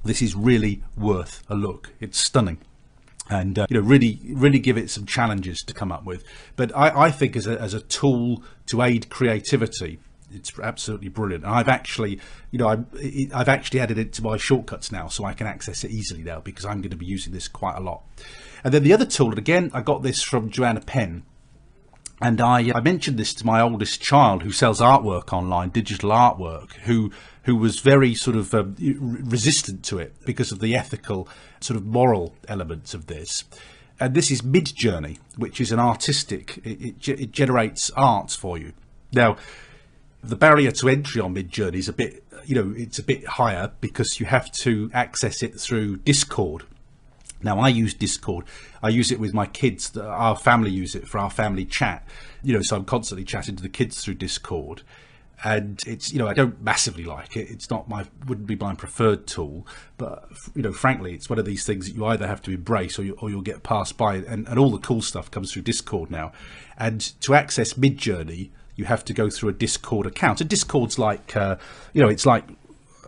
this 0.05 0.21
is 0.21 0.35
really 0.35 0.83
worth 0.97 1.43
a 1.49 1.55
look. 1.55 1.93
It's 2.01 2.19
stunning. 2.19 2.59
And 3.31 3.59
uh, 3.59 3.67
you 3.71 3.81
know, 3.81 3.87
really, 3.87 4.19
really 4.29 4.59
give 4.59 4.77
it 4.77 4.91
some 4.91 5.07
challenges 5.07 5.61
to 5.61 5.73
come 5.73 5.93
up 5.93 6.05
with. 6.05 6.25
But 6.57 6.77
I, 6.77 7.05
I 7.05 7.11
think 7.11 7.37
as 7.37 7.47
a, 7.47 7.59
as 7.59 7.73
a 7.73 7.81
tool 7.81 8.43
to 8.67 8.83
aid 8.83 9.09
creativity, 9.09 10.01
it's 10.35 10.59
absolutely 10.59 11.09
brilliant. 11.09 11.45
And 11.45 11.53
I've 11.53 11.69
actually, 11.69 12.21
you 12.51 12.59
know, 12.59 12.69
I, 12.69 12.79
I've 13.35 13.49
actually 13.49 13.81
added 13.81 13.99
it 13.99 14.13
to 14.15 14.23
my 14.23 14.37
shortcuts 14.37 14.93
now, 14.93 15.09
so 15.09 15.25
I 15.25 15.35
can 15.35 15.47
access 15.47 15.85
it 15.85 15.91
easily 15.91 16.23
now 16.23 16.41
because 16.41 16.65
I'm 16.65 16.81
going 16.81 16.91
to 16.91 16.97
be 16.97 17.07
using 17.07 17.33
this 17.33 17.49
quite 17.49 17.77
a 17.77 17.81
lot. 17.81 18.03
And 18.65 18.73
then 18.73 18.83
the 18.83 18.93
other 18.93 19.07
tool, 19.07 19.31
and 19.31 19.39
again, 19.39 19.71
I 19.75 19.81
got 19.81 20.03
this 20.03 20.23
from 20.23 20.51
Joanna 20.51 20.81
Penn, 20.81 21.25
and 22.21 22.41
I, 22.41 22.71
I 22.73 22.81
mentioned 22.81 23.19
this 23.19 23.35
to 23.35 23.47
my 23.47 23.61
oldest 23.61 24.01
child 24.01 24.43
who 24.43 24.53
sells 24.53 24.81
artwork 24.81 25.33
online, 25.33 25.71
digital 25.71 26.11
artwork, 26.11 26.73
who 26.85 27.11
who 27.45 27.57
was 27.57 27.81
very 27.81 28.15
sort 28.15 28.37
of 28.37 28.55
um, 28.55 28.77
resistant 28.79 29.85
to 29.85 29.99
it 29.99 30.15
because 30.25 30.53
of 30.53 30.61
the 30.61 30.77
ethical, 30.77 31.29
sort 31.61 31.77
of 31.77 31.85
moral 31.85 32.37
elements 32.47 32.95
of 32.95 33.07
this. 33.07 33.43
And 33.99 34.15
this 34.15 34.31
is 34.31 34.43
Midjourney, 34.43 35.19
which 35.37 35.61
is 35.61 35.73
an 35.73 35.79
artistic, 35.79 36.59
it, 36.65 37.09
it, 37.09 37.21
it 37.21 37.33
generates 37.33 37.91
art 37.97 38.31
for 38.31 38.59
you. 38.59 38.73
Now, 39.13 39.37
the 40.23 40.37
barrier 40.37 40.71
to 40.73 40.89
entry 40.89 41.21
on 41.21 41.35
Midjourney 41.35 41.77
is 41.77 41.89
a 41.89 41.93
bit, 41.93 42.25
you 42.45 42.55
know, 42.55 42.73
it's 42.77 42.99
a 42.99 43.03
bit 43.03 43.27
higher 43.27 43.73
because 43.81 44.21
you 44.21 44.27
have 44.27 44.51
to 44.53 44.91
access 44.93 45.43
it 45.43 45.59
through 45.59 45.97
Discord. 45.99 46.65
Now 47.43 47.59
I 47.59 47.69
use 47.69 47.93
Discord. 47.93 48.45
I 48.83 48.89
use 48.91 49.11
it 49.11 49.19
with 49.19 49.35
my 49.35 49.47
kids. 49.47 49.97
Our 49.97 50.37
family 50.37 50.71
use 50.71 50.95
it 50.95 51.09
for 51.09 51.19
our 51.19 51.31
family 51.31 51.65
chat. 51.65 52.07
You 52.43 52.55
know, 52.55 52.63
so 52.63 52.77
I'm 52.77 52.85
constantly 52.85 53.25
chatting 53.25 53.57
to 53.57 53.63
the 53.63 53.69
kids 53.69 54.03
through 54.05 54.15
Discord 54.15 54.83
and 55.45 55.81
it's 55.87 56.13
you 56.13 56.19
know 56.19 56.29
I 56.29 56.35
don't 56.35 56.61
massively 56.63 57.05
like 57.05 57.37
it. 57.37 57.51
It's 57.51 57.71
not 57.71 57.89
my 57.89 58.07
wouldn't 58.27 58.47
be 58.47 58.57
my 58.57 58.75
preferred 58.75 59.27
tool, 59.27 59.67
but 59.99 60.29
you 60.55 60.63
know 60.63 60.73
frankly, 60.73 61.15
it's 61.15 61.29
one 61.29 61.39
of 61.39 61.45
these 61.45 61.65
things 61.65 61.87
that 61.87 61.97
you 61.97 62.05
either 62.07 62.27
have 62.27 62.43
to 62.43 62.53
embrace 62.53 62.99
or 62.99 63.05
you 63.05 63.17
or 63.21 63.31
you'll 63.31 63.43
get 63.43 63.63
passed 63.63 63.97
by. 63.97 64.17
And 64.17 64.47
and 64.47 64.59
all 64.59 64.71
the 64.71 64.79
cool 64.79 65.03
stuff 65.03 65.31
comes 65.31 65.53
through 65.53 65.63
Discord 65.63 66.11
now, 66.11 66.33
and 66.79 67.01
to 67.23 67.35
access 67.35 67.75
Midjourney, 67.75 68.51
you 68.77 68.85
have 68.85 69.05
to 69.05 69.13
go 69.13 69.31
through 69.31 69.51
a 69.51 69.53
Discord 69.53 70.07
account. 70.07 70.41
A 70.41 70.45
Discord's 70.45 70.99
like 70.99 71.37
uh, 71.37 71.57
you 71.93 72.03
know 72.03 72.09
it's 72.09 72.27
like 72.27 72.45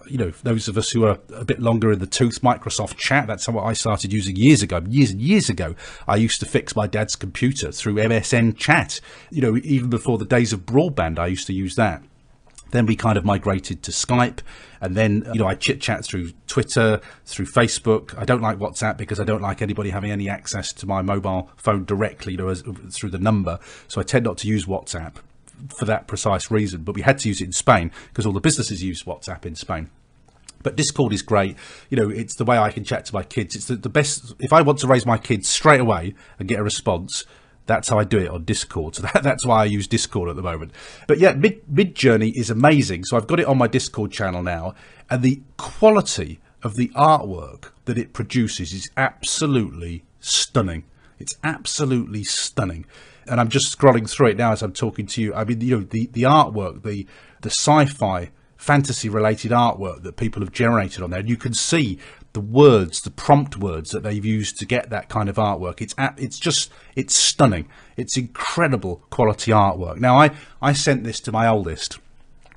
you 0.07 0.19
know, 0.19 0.31
those 0.43 0.69
of 0.69 0.77
us 0.77 0.91
who 0.91 1.05
are 1.05 1.19
a 1.35 1.45
bit 1.45 1.61
longer 1.61 1.93
in 1.93 1.99
the 1.99 2.07
tooth, 2.07 2.43
Microsoft 2.43 2.97
Chat, 2.97 3.27
that's 3.27 3.49
what 3.49 3.65
I 3.65 3.73
started 3.73 4.12
using 4.12 4.37
years 4.37 4.62
ago. 4.62 4.83
Years 4.89 5.11
and 5.11 5.21
years 5.21 5.49
ago, 5.49 5.75
I 6.07 6.17
used 6.17 6.41
to 6.41 6.47
fix 6.47 6.77
my 6.77 6.87
dad's 6.87 7.17
computer 7.17 7.73
through 7.73 7.95
MSN 7.95 8.57
Chat. 8.57 9.01
You 9.31 9.43
know, 9.43 9.57
even 9.62 9.91
before 9.91 10.19
the 10.19 10.25
days 10.25 10.53
of 10.53 10.67
broadband, 10.67 11.19
I 11.19 11.27
used 11.27 11.47
to 11.47 11.53
use 11.53 11.77
that. 11.77 12.03
Then 12.71 12.87
we 12.87 12.97
kind 12.97 13.17
of 13.17 13.25
migrated 13.25 13.85
to 13.85 13.93
Skype, 13.93 14.41
and 14.81 14.97
then 14.97 15.23
you 15.33 15.39
know 15.39 15.47
I 15.47 15.55
chit 15.55 15.81
chat 15.81 16.05
through 16.05 16.33
Twitter, 16.49 17.01
through 17.25 17.47
Facebook. 17.47 18.19
I 18.19 18.25
don't 18.25 18.43
like 18.43 18.59
WhatsApp 18.59 18.97
because 18.97 19.21
I 19.21 19.25
don't 19.25 19.43
like 19.43 19.62
anybody 19.62 19.91
having 19.91 20.11
any 20.11 20.29
access 20.29 20.73
to 20.75 20.87
my 20.87 21.01
mobile 21.01 21.51
phone 21.57 21.85
directly, 21.85 22.33
you 22.33 22.39
know, 22.39 22.49
as, 22.49 22.65
through 22.91 23.11
the 23.11 23.19
number. 23.19 23.61
So 23.87 24.01
I 24.01 24.05
tend 24.05 24.25
not 24.25 24.39
to 24.39 24.49
use 24.49 24.67
WhatsApp 24.67 25.15
for 25.76 25.84
that 25.84 26.07
precise 26.07 26.50
reason. 26.50 26.82
But 26.82 26.94
we 26.94 27.02
had 27.02 27.18
to 27.20 27.28
use 27.28 27.40
it 27.40 27.44
in 27.44 27.52
Spain 27.52 27.90
because 28.09 28.26
all 28.26 28.32
the 28.32 28.40
businesses 28.40 28.82
use 28.82 29.05
WhatsApp 29.05 29.46
in 29.46 29.55
Spain. 29.55 29.90
But 30.62 30.76
Discord 30.76 31.12
is 31.12 31.22
great. 31.22 31.57
You 31.90 31.96
know, 31.96 32.09
it's 32.09 32.34
the 32.34 32.44
way 32.44 32.59
I 32.59 32.70
can 32.70 32.84
chat 32.84 33.05
to 33.07 33.14
my 33.14 33.22
kids. 33.22 33.55
It's 33.55 33.66
the, 33.66 33.76
the 33.76 33.88
best. 33.88 34.34
If 34.40 34.52
I 34.52 34.62
want 34.62 34.78
to 34.80 34.86
raise 34.86 35.07
my 35.07 35.18
kids 35.18 35.48
straight 35.48 35.80
away 35.80 36.14
and 36.38 36.48
get 36.48 36.59
a 36.59 36.62
response, 36.64 37.24
that's 37.66 37.88
how 37.88 37.98
I 37.98 38.05
do 38.05 38.18
it 38.18 38.28
on 38.28 38.44
Discord. 38.44 38.96
So 38.96 39.02
that, 39.14 39.22
that's 39.22 39.46
why 39.46 39.62
I 39.62 39.64
use 39.64 39.86
Discord 39.86 40.28
at 40.28 40.36
the 40.36 40.42
moment. 40.42 40.72
But 41.07 41.18
yeah, 41.18 41.32
Mid 41.32 41.64
Midjourney 41.72 42.32
is 42.34 42.50
amazing. 42.50 43.05
So 43.05 43.16
I've 43.16 43.26
got 43.26 43.40
it 43.40 43.46
on 43.46 43.59
my 43.59 43.68
Discord 43.68 44.11
channel 44.11 44.42
now, 44.42 44.74
and 45.11 45.22
the 45.22 45.42
quality 45.57 46.40
of 46.62 46.76
the 46.76 46.88
artwork 46.96 47.66
that 47.84 47.98
it 47.98 48.12
produces 48.14 48.72
is 48.72 48.90
absolutely 48.96 50.02
stunning. 50.20 50.84
It's 51.18 51.36
absolutely 51.44 52.24
stunning. 52.24 52.86
And 53.27 53.41
I'm 53.41 53.49
just 53.49 53.77
scrolling 53.77 54.09
through 54.09 54.29
it 54.29 54.37
now 54.37 54.53
as 54.53 54.62
I'm 54.62 54.72
talking 54.72 55.07
to 55.07 55.22
you. 55.22 55.35
I 55.35 55.45
mean, 55.45 55.61
you 55.61 55.79
know, 55.79 55.85
the, 55.85 56.07
the 56.12 56.22
artwork, 56.22 56.83
the 56.83 57.07
the 57.41 57.51
sci-fi 57.51 58.31
fantasy 58.57 59.09
related 59.09 59.51
artwork 59.51 60.03
that 60.03 60.16
people 60.16 60.41
have 60.41 60.53
generated 60.53 61.03
on 61.03 61.11
there. 61.11 61.20
And 61.20 61.29
you 61.29 61.37
can 61.37 61.53
see 61.53 61.99
the 62.33 62.41
words, 62.41 63.03
the 63.03 63.11
prompt 63.11 63.57
words 63.57 63.91
that 63.91 64.03
they've 64.03 64.25
used 64.25 64.59
to 64.59 64.66
get 64.66 64.91
that 64.91 65.09
kind 65.09 65.29
of 65.29 65.37
artwork. 65.37 65.81
It's 65.81 65.95
it's 66.18 66.39
just 66.39 66.72
it's 66.97 67.14
stunning. 67.14 67.68
It's 67.97 68.16
incredible 68.16 69.03
quality 69.11 69.53
artwork. 69.53 69.99
Now 69.99 70.18
I 70.18 70.31
I 70.61 70.72
sent 70.72 71.05
this 71.05 71.20
to 71.20 71.33
my 71.33 71.47
oldest 71.47 71.99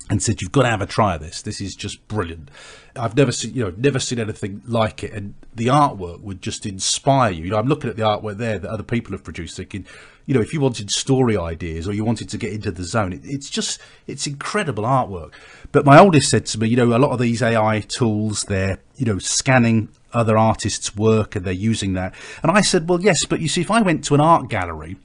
and 0.09 0.23
said 0.23 0.41
you've 0.41 0.53
got 0.53 0.63
to 0.63 0.69
have 0.69 0.81
a 0.81 0.85
try 0.85 1.15
of 1.15 1.21
this. 1.21 1.41
This 1.41 1.61
is 1.61 1.75
just 1.75 2.07
brilliant. 2.07 2.49
I've 2.95 3.15
never 3.15 3.31
seen 3.31 3.53
you 3.53 3.65
know 3.65 3.73
never 3.77 3.99
seen 3.99 4.19
anything 4.19 4.61
like 4.65 5.03
it, 5.03 5.13
and 5.13 5.35
the 5.53 5.67
artwork 5.67 6.21
would 6.21 6.41
just 6.41 6.65
inspire 6.65 7.31
you. 7.31 7.43
You 7.45 7.51
know 7.51 7.57
I'm 7.57 7.67
looking 7.67 7.89
at 7.89 7.97
the 7.97 8.03
artwork 8.03 8.37
there 8.37 8.57
that 8.57 8.69
other 8.69 8.83
people 8.83 9.11
have 9.11 9.23
produced, 9.23 9.57
thinking 9.57 9.85
you 10.27 10.35
know 10.35 10.41
if 10.41 10.53
you 10.53 10.59
wanted 10.59 10.91
story 10.91 11.35
ideas 11.35 11.87
or 11.87 11.93
you 11.93 12.05
wanted 12.05 12.29
to 12.29 12.37
get 12.37 12.53
into 12.53 12.69
the 12.69 12.83
zone, 12.83 13.13
it, 13.13 13.21
it's 13.23 13.49
just 13.49 13.81
it's 14.05 14.27
incredible 14.27 14.83
artwork. 14.83 15.33
But 15.71 15.85
my 15.85 15.97
oldest 15.99 16.29
said 16.29 16.45
to 16.47 16.59
me, 16.59 16.67
you 16.67 16.77
know, 16.77 16.95
a 16.95 16.99
lot 16.99 17.11
of 17.11 17.19
these 17.19 17.41
AI 17.41 17.79
tools, 17.79 18.43
they're, 18.43 18.79
you 18.95 19.05
know, 19.05 19.19
scanning 19.19 19.89
other 20.13 20.37
artists' 20.37 20.95
work 20.95 21.35
and 21.35 21.45
they're 21.45 21.53
using 21.53 21.93
that. 21.93 22.13
And 22.43 22.51
I 22.51 22.61
said, 22.61 22.87
well, 22.87 23.01
yes, 23.01 23.25
but 23.25 23.39
you 23.39 23.47
see, 23.47 23.61
if 23.61 23.71
I 23.71 23.81
went 23.81 24.03
to 24.05 24.13
an 24.13 24.21
art 24.21 24.49
gallery 24.49 24.97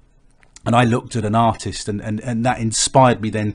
and 0.64 0.76
I 0.76 0.84
looked 0.84 1.16
at 1.16 1.24
an 1.24 1.34
artist 1.34 1.88
and, 1.88 2.00
and, 2.00 2.20
and 2.20 2.44
that 2.44 2.60
inspired 2.60 3.20
me 3.20 3.30
then 3.30 3.54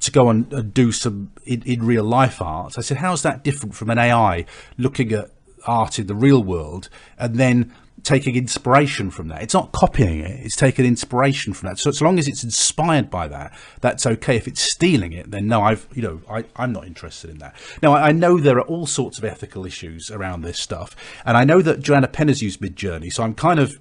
to 0.00 0.10
go 0.10 0.28
and, 0.28 0.74
do 0.74 0.92
some 0.92 1.32
in, 1.44 1.62
in 1.62 1.84
real 1.84 2.04
life 2.04 2.42
art, 2.42 2.78
I 2.78 2.82
said, 2.82 2.98
how's 2.98 3.22
that 3.22 3.42
different 3.42 3.74
from 3.74 3.90
an 3.90 3.98
AI 3.98 4.44
looking 4.76 5.12
at 5.12 5.30
art 5.66 5.98
in 5.98 6.06
the 6.06 6.14
real 6.14 6.42
world 6.42 6.90
and 7.18 7.36
then 7.36 7.72
taking 8.04 8.36
inspiration 8.36 9.10
from 9.10 9.28
that. 9.28 9.42
It's 9.42 9.54
not 9.54 9.72
copying 9.72 10.20
it, 10.20 10.44
it's 10.44 10.56
taking 10.56 10.84
inspiration 10.84 11.52
from 11.54 11.70
that. 11.70 11.78
So 11.78 11.90
as 11.90 12.00
long 12.00 12.18
as 12.18 12.28
it's 12.28 12.44
inspired 12.44 13.10
by 13.10 13.28
that, 13.28 13.52
that's 13.80 14.06
okay. 14.06 14.36
If 14.36 14.46
it's 14.46 14.60
stealing 14.60 15.12
it, 15.12 15.30
then 15.30 15.48
no, 15.48 15.62
I've, 15.62 15.88
you 15.94 16.02
know, 16.02 16.20
I, 16.30 16.44
I'm 16.56 16.72
not 16.72 16.86
interested 16.86 17.30
in 17.30 17.38
that. 17.38 17.54
Now, 17.82 17.94
I, 17.94 18.08
I 18.08 18.12
know 18.12 18.38
there 18.38 18.58
are 18.58 18.66
all 18.66 18.86
sorts 18.86 19.18
of 19.18 19.24
ethical 19.24 19.66
issues 19.66 20.10
around 20.10 20.42
this 20.42 20.58
stuff. 20.58 20.94
And 21.24 21.36
I 21.36 21.44
know 21.44 21.62
that 21.62 21.80
Joanna 21.80 22.08
Penn 22.08 22.28
has 22.28 22.42
used 22.42 22.60
Midjourney. 22.60 23.12
So 23.12 23.22
I'm 23.22 23.34
kind 23.34 23.58
of 23.58 23.78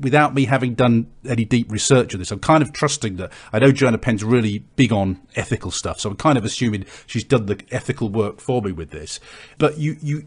without 0.00 0.34
me 0.34 0.46
having 0.46 0.74
done 0.74 1.06
any 1.24 1.44
deep 1.44 1.70
research 1.70 2.14
on 2.14 2.18
this, 2.18 2.30
I'm 2.30 2.40
kind 2.40 2.62
of 2.62 2.72
trusting 2.72 3.16
that 3.16 3.32
I 3.52 3.58
know 3.58 3.72
Joanna 3.72 3.98
Penn's 3.98 4.24
really 4.24 4.60
big 4.76 4.92
on 4.92 5.20
ethical 5.34 5.70
stuff, 5.70 6.00
so 6.00 6.10
I'm 6.10 6.16
kind 6.16 6.36
of 6.36 6.44
assuming 6.44 6.86
she's 7.06 7.24
done 7.24 7.46
the 7.46 7.60
ethical 7.70 8.08
work 8.08 8.40
for 8.40 8.62
me 8.62 8.72
with 8.72 8.90
this. 8.90 9.20
But 9.58 9.78
you, 9.78 9.96
you, 10.00 10.26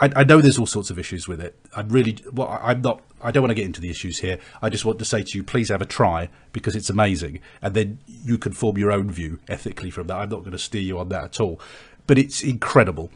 I, 0.00 0.10
I 0.16 0.24
know 0.24 0.40
there's 0.40 0.58
all 0.58 0.66
sorts 0.66 0.90
of 0.90 0.98
issues 0.98 1.28
with 1.28 1.40
it. 1.40 1.58
I'm 1.76 1.88
really, 1.88 2.18
well, 2.32 2.58
I'm 2.62 2.80
not. 2.82 3.02
I 3.22 3.30
don't 3.30 3.42
want 3.42 3.50
to 3.50 3.54
get 3.54 3.66
into 3.66 3.82
the 3.82 3.90
issues 3.90 4.18
here. 4.18 4.38
I 4.62 4.70
just 4.70 4.84
want 4.84 4.98
to 5.00 5.04
say 5.04 5.22
to 5.22 5.36
you, 5.36 5.44
please 5.44 5.68
have 5.68 5.82
a 5.82 5.86
try 5.86 6.30
because 6.52 6.74
it's 6.74 6.88
amazing, 6.88 7.40
and 7.60 7.74
then 7.74 7.98
you 8.06 8.38
can 8.38 8.52
form 8.52 8.78
your 8.78 8.90
own 8.90 9.10
view 9.10 9.38
ethically 9.48 9.90
from 9.90 10.06
that. 10.06 10.16
I'm 10.16 10.30
not 10.30 10.40
going 10.40 10.52
to 10.52 10.58
steer 10.58 10.80
you 10.80 10.98
on 10.98 11.10
that 11.10 11.24
at 11.24 11.40
all, 11.40 11.60
but 12.06 12.18
it's 12.18 12.42
incredible, 12.42 13.10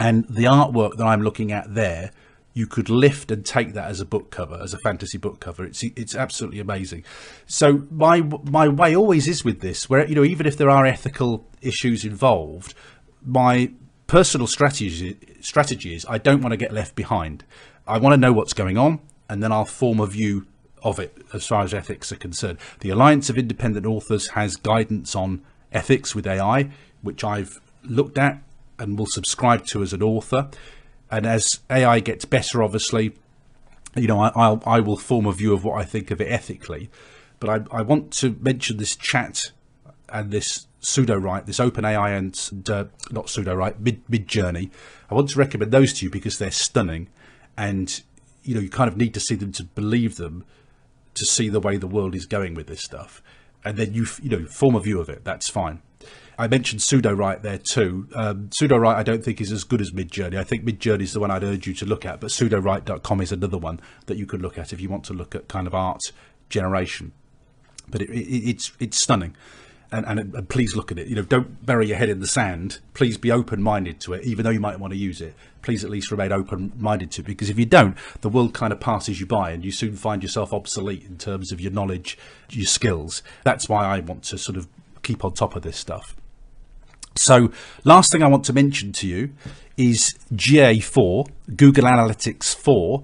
and 0.00 0.24
the 0.28 0.44
artwork 0.44 0.96
that 0.96 1.06
I'm 1.06 1.22
looking 1.22 1.52
at 1.52 1.74
there 1.74 2.10
you 2.54 2.66
could 2.66 2.90
lift 2.90 3.30
and 3.30 3.46
take 3.46 3.72
that 3.74 3.88
as 3.88 4.00
a 4.00 4.04
book 4.04 4.32
cover, 4.32 4.58
as 4.60 4.74
a 4.74 4.78
fantasy 4.78 5.16
book 5.16 5.38
cover. 5.38 5.64
It's 5.64 5.84
it's 5.84 6.16
absolutely 6.16 6.58
amazing. 6.58 7.04
So 7.46 7.86
my 7.88 8.20
my 8.20 8.66
way 8.66 8.96
always 8.96 9.28
is 9.28 9.44
with 9.44 9.60
this, 9.60 9.88
where 9.88 10.04
you 10.04 10.16
know 10.16 10.24
even 10.24 10.44
if 10.44 10.56
there 10.56 10.68
are 10.68 10.84
ethical 10.84 11.46
issues 11.62 12.04
involved, 12.04 12.74
my 13.24 13.70
personal 14.08 14.48
strategy 14.48 15.94
is 15.94 16.06
I 16.08 16.18
don't 16.18 16.40
want 16.40 16.52
to 16.52 16.56
get 16.56 16.72
left 16.72 16.96
behind. 16.96 17.44
I 17.86 17.98
want 17.98 18.14
to 18.14 18.16
know 18.16 18.32
what's 18.32 18.54
going 18.54 18.76
on, 18.76 19.00
and 19.28 19.40
then 19.40 19.52
I'll 19.52 19.64
form 19.64 20.00
a 20.00 20.06
view 20.06 20.46
of 20.82 20.98
it 20.98 21.16
as 21.32 21.46
far 21.46 21.62
as 21.62 21.72
ethics 21.72 22.10
are 22.10 22.16
concerned. 22.16 22.58
The 22.80 22.90
Alliance 22.90 23.30
of 23.30 23.38
Independent 23.38 23.86
Authors 23.86 24.28
has 24.28 24.56
guidance 24.56 25.14
on 25.14 25.42
ethics 25.72 26.14
with 26.14 26.26
AI, 26.26 26.70
which 27.02 27.22
I've 27.22 27.60
looked 27.84 28.18
at 28.18 28.42
and 28.78 28.98
will 28.98 29.06
subscribe 29.06 29.66
to 29.66 29.82
as 29.82 29.92
an 29.92 30.02
author. 30.02 30.48
And 31.10 31.26
as 31.26 31.60
AI 31.70 32.00
gets 32.00 32.24
better, 32.24 32.62
obviously, 32.62 33.14
you 33.96 34.06
know, 34.06 34.20
I, 34.20 34.30
I'll, 34.34 34.62
I 34.64 34.80
will 34.80 34.96
form 34.96 35.26
a 35.26 35.32
view 35.32 35.52
of 35.52 35.64
what 35.64 35.80
I 35.80 35.84
think 35.84 36.10
of 36.10 36.20
it 36.20 36.30
ethically. 36.30 36.90
But 37.40 37.50
I, 37.72 37.78
I 37.78 37.82
want 37.82 38.12
to 38.14 38.36
mention 38.40 38.76
this 38.78 38.96
chat 38.96 39.52
and 40.08 40.30
this 40.30 40.67
Sudowrite, 40.80 41.46
this 41.46 41.58
OpenAI 41.58 42.16
and 42.16 42.70
uh, 42.70 42.84
not 43.10 43.26
Sudowrite, 43.26 43.80
Mid 43.80 44.06
Midjourney. 44.06 44.70
I 45.10 45.14
want 45.14 45.28
to 45.30 45.38
recommend 45.38 45.72
those 45.72 45.92
to 45.94 46.04
you 46.04 46.10
because 46.10 46.38
they're 46.38 46.50
stunning, 46.50 47.08
and 47.56 48.02
you 48.42 48.54
know 48.54 48.60
you 48.60 48.70
kind 48.70 48.88
of 48.88 48.96
need 48.96 49.14
to 49.14 49.20
see 49.20 49.34
them 49.34 49.52
to 49.52 49.64
believe 49.64 50.16
them, 50.16 50.44
to 51.14 51.24
see 51.24 51.48
the 51.48 51.60
way 51.60 51.76
the 51.76 51.88
world 51.88 52.14
is 52.14 52.26
going 52.26 52.54
with 52.54 52.68
this 52.68 52.82
stuff, 52.82 53.22
and 53.64 53.76
then 53.76 53.92
you 53.92 54.06
you 54.22 54.30
know 54.30 54.46
form 54.46 54.76
a 54.76 54.80
view 54.80 55.00
of 55.00 55.08
it. 55.08 55.24
That's 55.24 55.48
fine. 55.48 55.82
I 56.40 56.46
mentioned 56.46 56.80
Sudowrite 56.80 57.42
there 57.42 57.58
too. 57.58 58.06
Um, 58.14 58.50
Sudowrite 58.50 58.94
I 58.94 59.02
don't 59.02 59.24
think 59.24 59.40
is 59.40 59.50
as 59.50 59.64
good 59.64 59.80
as 59.80 59.90
Midjourney. 59.90 60.38
I 60.38 60.44
think 60.44 60.64
Midjourney 60.64 61.02
is 61.02 61.12
the 61.12 61.18
one 61.18 61.32
I'd 61.32 61.42
urge 61.42 61.66
you 61.66 61.74
to 61.74 61.86
look 61.86 62.06
at, 62.06 62.20
but 62.20 62.30
Sudowrite.com 62.30 63.20
is 63.20 63.32
another 63.32 63.58
one 63.58 63.80
that 64.06 64.16
you 64.16 64.26
could 64.26 64.42
look 64.42 64.56
at 64.56 64.72
if 64.72 64.80
you 64.80 64.88
want 64.88 65.04
to 65.06 65.12
look 65.12 65.34
at 65.34 65.48
kind 65.48 65.66
of 65.66 65.74
art 65.74 66.12
generation. 66.48 67.10
But 67.88 68.02
it, 68.02 68.10
it, 68.10 68.50
it's 68.50 68.72
it's 68.78 69.02
stunning 69.02 69.34
and, 69.90 70.06
and, 70.06 70.34
and, 70.34 70.48
please 70.48 70.76
look 70.76 70.92
at 70.92 70.98
it. 70.98 71.06
You 71.06 71.16
know, 71.16 71.22
don't 71.22 71.64
bury 71.64 71.88
your 71.88 71.96
head 71.96 72.08
in 72.08 72.20
the 72.20 72.26
sand. 72.26 72.78
Please 72.94 73.16
be 73.16 73.32
open-minded 73.32 74.00
to 74.00 74.12
it, 74.12 74.24
even 74.24 74.44
though 74.44 74.50
you 74.50 74.60
might 74.60 74.78
want 74.78 74.92
to 74.92 74.98
use 74.98 75.20
it. 75.20 75.34
Please 75.62 75.84
at 75.84 75.90
least 75.90 76.10
remain 76.10 76.32
open-minded 76.32 77.10
to 77.12 77.22
it, 77.22 77.26
because 77.26 77.48
if 77.48 77.58
you 77.58 77.66
don't, 77.66 77.96
the 78.20 78.28
world 78.28 78.54
kind 78.54 78.72
of 78.72 78.80
passes 78.80 79.20
you 79.20 79.26
by, 79.26 79.50
and 79.50 79.64
you 79.64 79.70
soon 79.70 79.96
find 79.96 80.22
yourself 80.22 80.52
obsolete 80.52 81.04
in 81.04 81.16
terms 81.16 81.52
of 81.52 81.60
your 81.60 81.72
knowledge, 81.72 82.18
your 82.50 82.66
skills. 82.66 83.22
That's 83.44 83.68
why 83.68 83.86
I 83.86 84.00
want 84.00 84.24
to 84.24 84.38
sort 84.38 84.56
of 84.56 84.68
keep 85.02 85.24
on 85.24 85.32
top 85.32 85.56
of 85.56 85.62
this 85.62 85.76
stuff. 85.76 86.14
So, 87.16 87.50
last 87.82 88.12
thing 88.12 88.22
I 88.22 88.28
want 88.28 88.44
to 88.44 88.52
mention 88.52 88.92
to 88.92 89.08
you 89.08 89.30
is 89.76 90.14
GA4, 90.32 91.28
Google 91.56 91.84
Analytics 91.84 92.54
4 92.54 93.02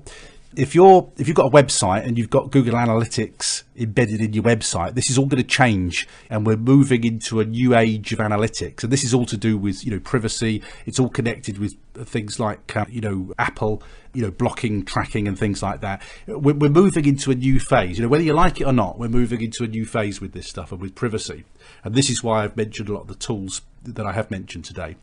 if 0.57 0.75
you're 0.75 1.11
if 1.19 1.29
you've 1.29 1.37
got 1.37 1.47
a 1.47 1.51
website 1.51 2.07
and 2.07 2.19
you've 2.19 2.31
got 2.31 2.51
Google 2.51 2.75
Analytics 2.75 3.63
embedded 3.77 4.21
in 4.21 4.33
your 4.33 4.45
website, 4.45 4.95
this 4.95 5.11
is 5.11 5.19
all 5.19 5.27
going 5.27 5.43
to 5.43 5.49
change, 5.49 6.09
and 6.31 6.47
we're 6.47 6.57
moving 6.57 7.05
into 7.05 7.41
a 7.41 7.45
new 7.45 7.75
age 7.75 8.13
of 8.13 8.19
analytics. 8.19 8.83
And 8.83 8.93
this 8.93 9.05
is 9.05 9.13
all 9.15 9.27
to 9.27 9.37
do 9.37 9.57
with 9.57 9.85
you 9.85 9.91
know 9.91 10.01
privacy. 10.01 10.63
It's 10.87 10.99
all 10.99 11.09
connected 11.09 11.59
with 11.59 11.77
things 11.95 12.39
like 12.39 12.77
uh, 12.77 12.85
you 12.89 13.01
know 13.01 13.33
Apple, 13.39 13.83
you 14.13 14.23
know 14.23 14.31
blocking, 14.31 14.85
tracking, 14.85 15.29
and 15.29 15.39
things 15.39 15.63
like 15.63 15.81
that. 15.81 16.03
We're, 16.27 16.55
we're 16.55 16.71
moving 16.71 17.05
into 17.05 17.31
a 17.31 17.35
new 17.35 17.61
phase. 17.61 17.99
You 17.99 18.05
know 18.05 18.09
whether 18.09 18.25
you 18.25 18.33
like 18.33 18.61
it 18.61 18.65
or 18.65 18.73
not, 18.73 18.99
we're 18.99 19.09
moving 19.09 19.41
into 19.41 19.65
a 19.65 19.69
new 19.69 19.85
phase 19.87 20.21
with 20.21 20.33
this 20.33 20.49
stuff 20.49 20.73
and 20.73 20.81
with 20.81 20.95
privacy. 20.95 21.45
And 21.83 21.95
this 21.95 22.11
is 22.11 22.23
why 22.23 22.45
I've 22.45 22.57
mentioned 22.57 22.89
a 22.89 22.93
lot 22.93 23.03
of 23.03 23.09
the 23.09 23.15
tools 23.15 23.63
that 23.85 24.07
I 24.07 24.13
have 24.13 24.31
mentioned 24.31 24.65
today 24.65 24.97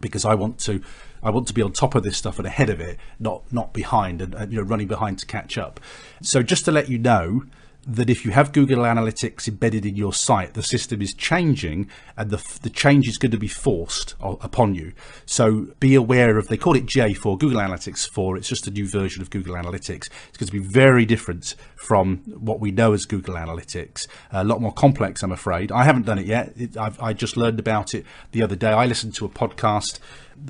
because 0.00 0.24
I 0.24 0.34
want 0.34 0.58
to 0.60 0.82
I 1.26 1.30
want 1.30 1.48
to 1.48 1.54
be 1.54 1.60
on 1.60 1.72
top 1.72 1.96
of 1.96 2.04
this 2.04 2.16
stuff 2.16 2.38
and 2.38 2.46
ahead 2.46 2.70
of 2.70 2.80
it, 2.80 2.98
not 3.18 3.52
not 3.52 3.72
behind 3.72 4.22
and, 4.22 4.32
and 4.32 4.52
you 4.52 4.58
know 4.58 4.64
running 4.64 4.86
behind 4.86 5.18
to 5.18 5.26
catch 5.26 5.58
up. 5.58 5.80
So 6.22 6.40
just 6.40 6.64
to 6.66 6.72
let 6.72 6.88
you 6.88 6.98
know, 6.98 7.42
that 7.86 8.10
if 8.10 8.24
you 8.24 8.32
have 8.32 8.52
Google 8.52 8.78
Analytics 8.78 9.46
embedded 9.46 9.86
in 9.86 9.94
your 9.94 10.12
site, 10.12 10.54
the 10.54 10.62
system 10.62 11.00
is 11.00 11.14
changing 11.14 11.88
and 12.16 12.30
the, 12.30 12.58
the 12.62 12.70
change 12.70 13.06
is 13.06 13.16
going 13.16 13.30
to 13.30 13.38
be 13.38 13.46
forced 13.46 14.16
upon 14.20 14.74
you. 14.74 14.92
So 15.24 15.68
be 15.78 15.94
aware 15.94 16.36
of, 16.36 16.48
they 16.48 16.56
call 16.56 16.74
it 16.74 16.86
GA4, 16.86 17.38
Google 17.38 17.60
Analytics 17.60 18.08
4. 18.08 18.38
It's 18.38 18.48
just 18.48 18.66
a 18.66 18.72
new 18.72 18.88
version 18.88 19.22
of 19.22 19.30
Google 19.30 19.54
Analytics. 19.54 20.08
It's 20.28 20.36
going 20.36 20.48
to 20.48 20.52
be 20.52 20.58
very 20.58 21.06
different 21.06 21.54
from 21.76 22.18
what 22.26 22.58
we 22.58 22.72
know 22.72 22.92
as 22.92 23.06
Google 23.06 23.34
Analytics. 23.34 24.08
A 24.32 24.42
lot 24.42 24.60
more 24.60 24.72
complex, 24.72 25.22
I'm 25.22 25.32
afraid. 25.32 25.70
I 25.70 25.84
haven't 25.84 26.06
done 26.06 26.18
it 26.18 26.26
yet. 26.26 26.54
It, 26.56 26.76
i 26.76 27.12
just 27.12 27.36
learned 27.36 27.60
about 27.60 27.94
it 27.94 28.04
the 28.32 28.42
other 28.42 28.56
day. 28.56 28.70
I 28.70 28.86
listened 28.86 29.14
to 29.14 29.24
a 29.26 29.28
podcast 29.28 30.00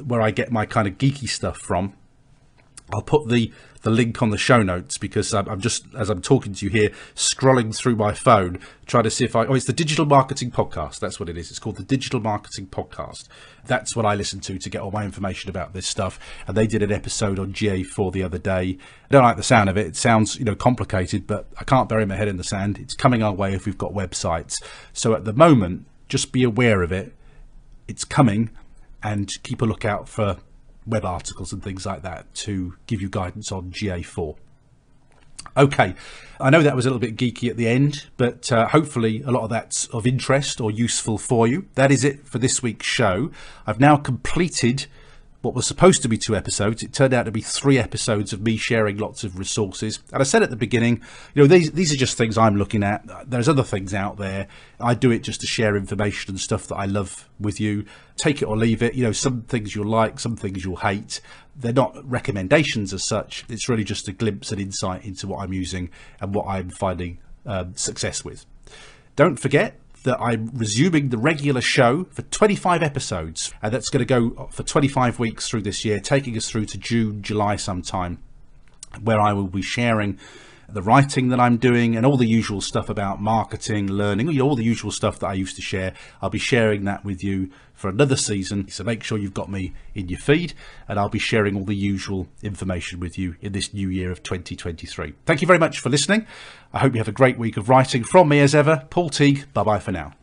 where 0.04 0.22
I 0.22 0.30
get 0.30 0.50
my 0.50 0.64
kind 0.64 0.88
of 0.88 0.96
geeky 0.96 1.28
stuff 1.28 1.58
from. 1.58 1.92
I'll 2.94 3.02
put 3.02 3.28
the 3.28 3.52
the 3.86 3.90
link 3.92 4.20
on 4.20 4.30
the 4.30 4.36
show 4.36 4.64
notes 4.64 4.98
because 4.98 5.32
I'm, 5.32 5.48
I'm, 5.48 5.60
just 5.60 5.86
as 5.96 6.10
I'm 6.10 6.20
talking 6.20 6.52
to 6.54 6.66
you 6.66 6.72
here, 6.72 6.90
scrolling 7.14 7.72
through 7.72 7.94
my 7.94 8.12
phone, 8.12 8.58
trying 8.84 9.04
to 9.04 9.10
see 9.12 9.24
if 9.24 9.36
I. 9.36 9.46
Oh, 9.46 9.54
it's 9.54 9.66
the 9.66 9.72
Digital 9.72 10.04
Marketing 10.04 10.50
Podcast. 10.50 10.98
That's 10.98 11.20
what 11.20 11.28
it 11.28 11.38
is. 11.38 11.50
It's 11.50 11.60
called 11.60 11.76
the 11.76 11.84
Digital 11.84 12.18
Marketing 12.18 12.66
Podcast. 12.66 13.28
That's 13.64 13.94
what 13.94 14.04
I 14.04 14.16
listen 14.16 14.40
to 14.40 14.58
to 14.58 14.68
get 14.68 14.80
all 14.80 14.90
my 14.90 15.04
information 15.04 15.50
about 15.50 15.72
this 15.72 15.86
stuff. 15.86 16.18
And 16.48 16.56
they 16.56 16.66
did 16.66 16.82
an 16.82 16.90
episode 16.90 17.38
on 17.38 17.52
GA4 17.52 18.12
the 18.12 18.24
other 18.24 18.38
day. 18.38 18.76
I 19.04 19.12
don't 19.12 19.22
like 19.22 19.36
the 19.36 19.44
sound 19.44 19.70
of 19.70 19.76
it. 19.76 19.86
It 19.86 19.94
sounds 19.94 20.36
you 20.36 20.44
know 20.44 20.56
complicated, 20.56 21.28
but 21.28 21.46
I 21.56 21.62
can't 21.62 21.88
bury 21.88 22.06
my 22.06 22.16
head 22.16 22.26
in 22.26 22.38
the 22.38 22.44
sand. 22.44 22.78
It's 22.78 22.94
coming 22.94 23.22
our 23.22 23.32
way 23.32 23.54
if 23.54 23.66
we've 23.66 23.78
got 23.78 23.92
websites. 23.92 24.60
So 24.92 25.14
at 25.14 25.24
the 25.24 25.32
moment, 25.32 25.86
just 26.08 26.32
be 26.32 26.42
aware 26.42 26.82
of 26.82 26.90
it. 26.90 27.14
It's 27.86 28.04
coming, 28.04 28.50
and 29.00 29.30
keep 29.44 29.62
a 29.62 29.64
lookout 29.64 30.08
for 30.08 30.38
web 30.86 31.04
articles 31.04 31.52
and 31.52 31.62
things 31.62 31.84
like 31.84 32.02
that 32.02 32.32
to 32.34 32.76
give 32.86 33.02
you 33.02 33.08
guidance 33.08 33.50
on 33.50 33.70
GA4. 33.70 34.36
Okay, 35.56 35.94
I 36.38 36.50
know 36.50 36.62
that 36.62 36.76
was 36.76 36.84
a 36.84 36.90
little 36.90 37.00
bit 37.00 37.16
geeky 37.16 37.48
at 37.48 37.56
the 37.56 37.66
end, 37.66 38.06
but 38.16 38.52
uh, 38.52 38.68
hopefully 38.68 39.22
a 39.22 39.30
lot 39.30 39.44
of 39.44 39.50
that's 39.50 39.86
of 39.86 40.06
interest 40.06 40.60
or 40.60 40.70
useful 40.70 41.18
for 41.18 41.46
you. 41.46 41.66
That 41.74 41.90
is 41.90 42.04
it 42.04 42.26
for 42.26 42.38
this 42.38 42.62
week's 42.62 42.86
show. 42.86 43.30
I've 43.66 43.80
now 43.80 43.96
completed 43.96 44.86
what 45.46 45.54
was 45.54 45.66
supposed 45.66 46.02
to 46.02 46.08
be 46.08 46.18
two 46.18 46.34
episodes. 46.34 46.82
It 46.82 46.92
turned 46.92 47.14
out 47.14 47.22
to 47.22 47.30
be 47.30 47.40
three 47.40 47.78
episodes 47.78 48.32
of 48.32 48.42
me 48.42 48.56
sharing 48.56 48.98
lots 48.98 49.22
of 49.22 49.38
resources. 49.38 50.00
And 50.12 50.20
I 50.20 50.24
said 50.24 50.42
at 50.42 50.50
the 50.50 50.56
beginning, 50.56 51.00
you 51.34 51.42
know, 51.42 51.46
these 51.46 51.70
these 51.70 51.92
are 51.92 51.96
just 51.96 52.18
things 52.18 52.36
I'm 52.36 52.56
looking 52.56 52.82
at. 52.82 53.06
There's 53.30 53.48
other 53.48 53.62
things 53.62 53.94
out 53.94 54.16
there. 54.16 54.48
I 54.80 54.94
do 54.94 55.12
it 55.12 55.20
just 55.20 55.40
to 55.42 55.46
share 55.46 55.76
information 55.76 56.32
and 56.32 56.40
stuff 56.40 56.66
that 56.66 56.74
I 56.74 56.86
love 56.86 57.28
with 57.38 57.60
you. 57.60 57.84
Take 58.16 58.42
it 58.42 58.46
or 58.46 58.56
leave 58.56 58.82
it. 58.82 58.94
You 58.94 59.04
know, 59.04 59.12
some 59.12 59.42
things 59.42 59.72
you'll 59.72 59.86
like, 59.86 60.18
some 60.18 60.34
things 60.34 60.64
you'll 60.64 60.76
hate. 60.76 61.20
They're 61.54 61.72
not 61.72 61.96
recommendations 62.04 62.92
as 62.92 63.04
such. 63.04 63.44
It's 63.48 63.68
really 63.68 63.84
just 63.84 64.08
a 64.08 64.12
glimpse 64.12 64.50
and 64.50 64.60
insight 64.60 65.04
into 65.04 65.28
what 65.28 65.44
I'm 65.44 65.52
using 65.52 65.90
and 66.20 66.34
what 66.34 66.48
I'm 66.48 66.70
finding 66.70 67.18
um, 67.46 67.76
success 67.76 68.24
with. 68.24 68.44
Don't 69.14 69.36
forget 69.36 69.78
that 70.06 70.20
I'm 70.20 70.50
resuming 70.54 71.10
the 71.10 71.18
regular 71.18 71.60
show 71.60 72.04
for 72.04 72.22
25 72.22 72.82
episodes, 72.82 73.52
and 73.60 73.72
that's 73.72 73.90
going 73.90 74.04
to 74.04 74.06
go 74.06 74.48
for 74.50 74.62
25 74.62 75.18
weeks 75.18 75.48
through 75.48 75.62
this 75.62 75.84
year, 75.84 76.00
taking 76.00 76.36
us 76.36 76.48
through 76.48 76.64
to 76.66 76.78
June, 76.78 77.22
July 77.22 77.56
sometime, 77.56 78.22
where 79.02 79.20
I 79.20 79.32
will 79.32 79.48
be 79.48 79.62
sharing 79.62 80.18
the 80.68 80.82
writing 80.82 81.28
that 81.28 81.40
I'm 81.40 81.58
doing 81.58 81.96
and 81.96 82.04
all 82.04 82.16
the 82.16 82.26
usual 82.26 82.60
stuff 82.60 82.88
about 82.88 83.20
marketing, 83.20 83.88
learning, 83.88 84.40
all 84.40 84.56
the 84.56 84.64
usual 84.64 84.90
stuff 84.90 85.18
that 85.20 85.26
I 85.26 85.34
used 85.34 85.56
to 85.56 85.62
share. 85.62 85.92
I'll 86.22 86.30
be 86.30 86.38
sharing 86.38 86.84
that 86.84 87.04
with 87.04 87.22
you 87.22 87.50
for 87.76 87.88
another 87.88 88.16
season. 88.16 88.68
So 88.68 88.82
make 88.82 89.04
sure 89.04 89.18
you've 89.18 89.34
got 89.34 89.50
me 89.50 89.72
in 89.94 90.08
your 90.08 90.18
feed 90.18 90.54
and 90.88 90.98
I'll 90.98 91.08
be 91.08 91.20
sharing 91.20 91.54
all 91.56 91.64
the 91.64 91.76
usual 91.76 92.26
information 92.42 92.98
with 92.98 93.16
you 93.18 93.36
in 93.40 93.52
this 93.52 93.72
new 93.72 93.88
year 93.88 94.10
of 94.10 94.22
2023. 94.22 95.12
Thank 95.24 95.42
you 95.42 95.46
very 95.46 95.58
much 95.58 95.78
for 95.78 95.90
listening. 95.90 96.26
I 96.72 96.80
hope 96.80 96.94
you 96.94 96.98
have 96.98 97.08
a 97.08 97.12
great 97.12 97.38
week 97.38 97.56
of 97.56 97.68
writing 97.68 98.02
from 98.02 98.28
me 98.28 98.40
as 98.40 98.54
ever. 98.54 98.86
Paul 98.90 99.10
Teague. 99.10 99.52
Bye 99.52 99.62
bye 99.62 99.78
for 99.78 99.92
now. 99.92 100.14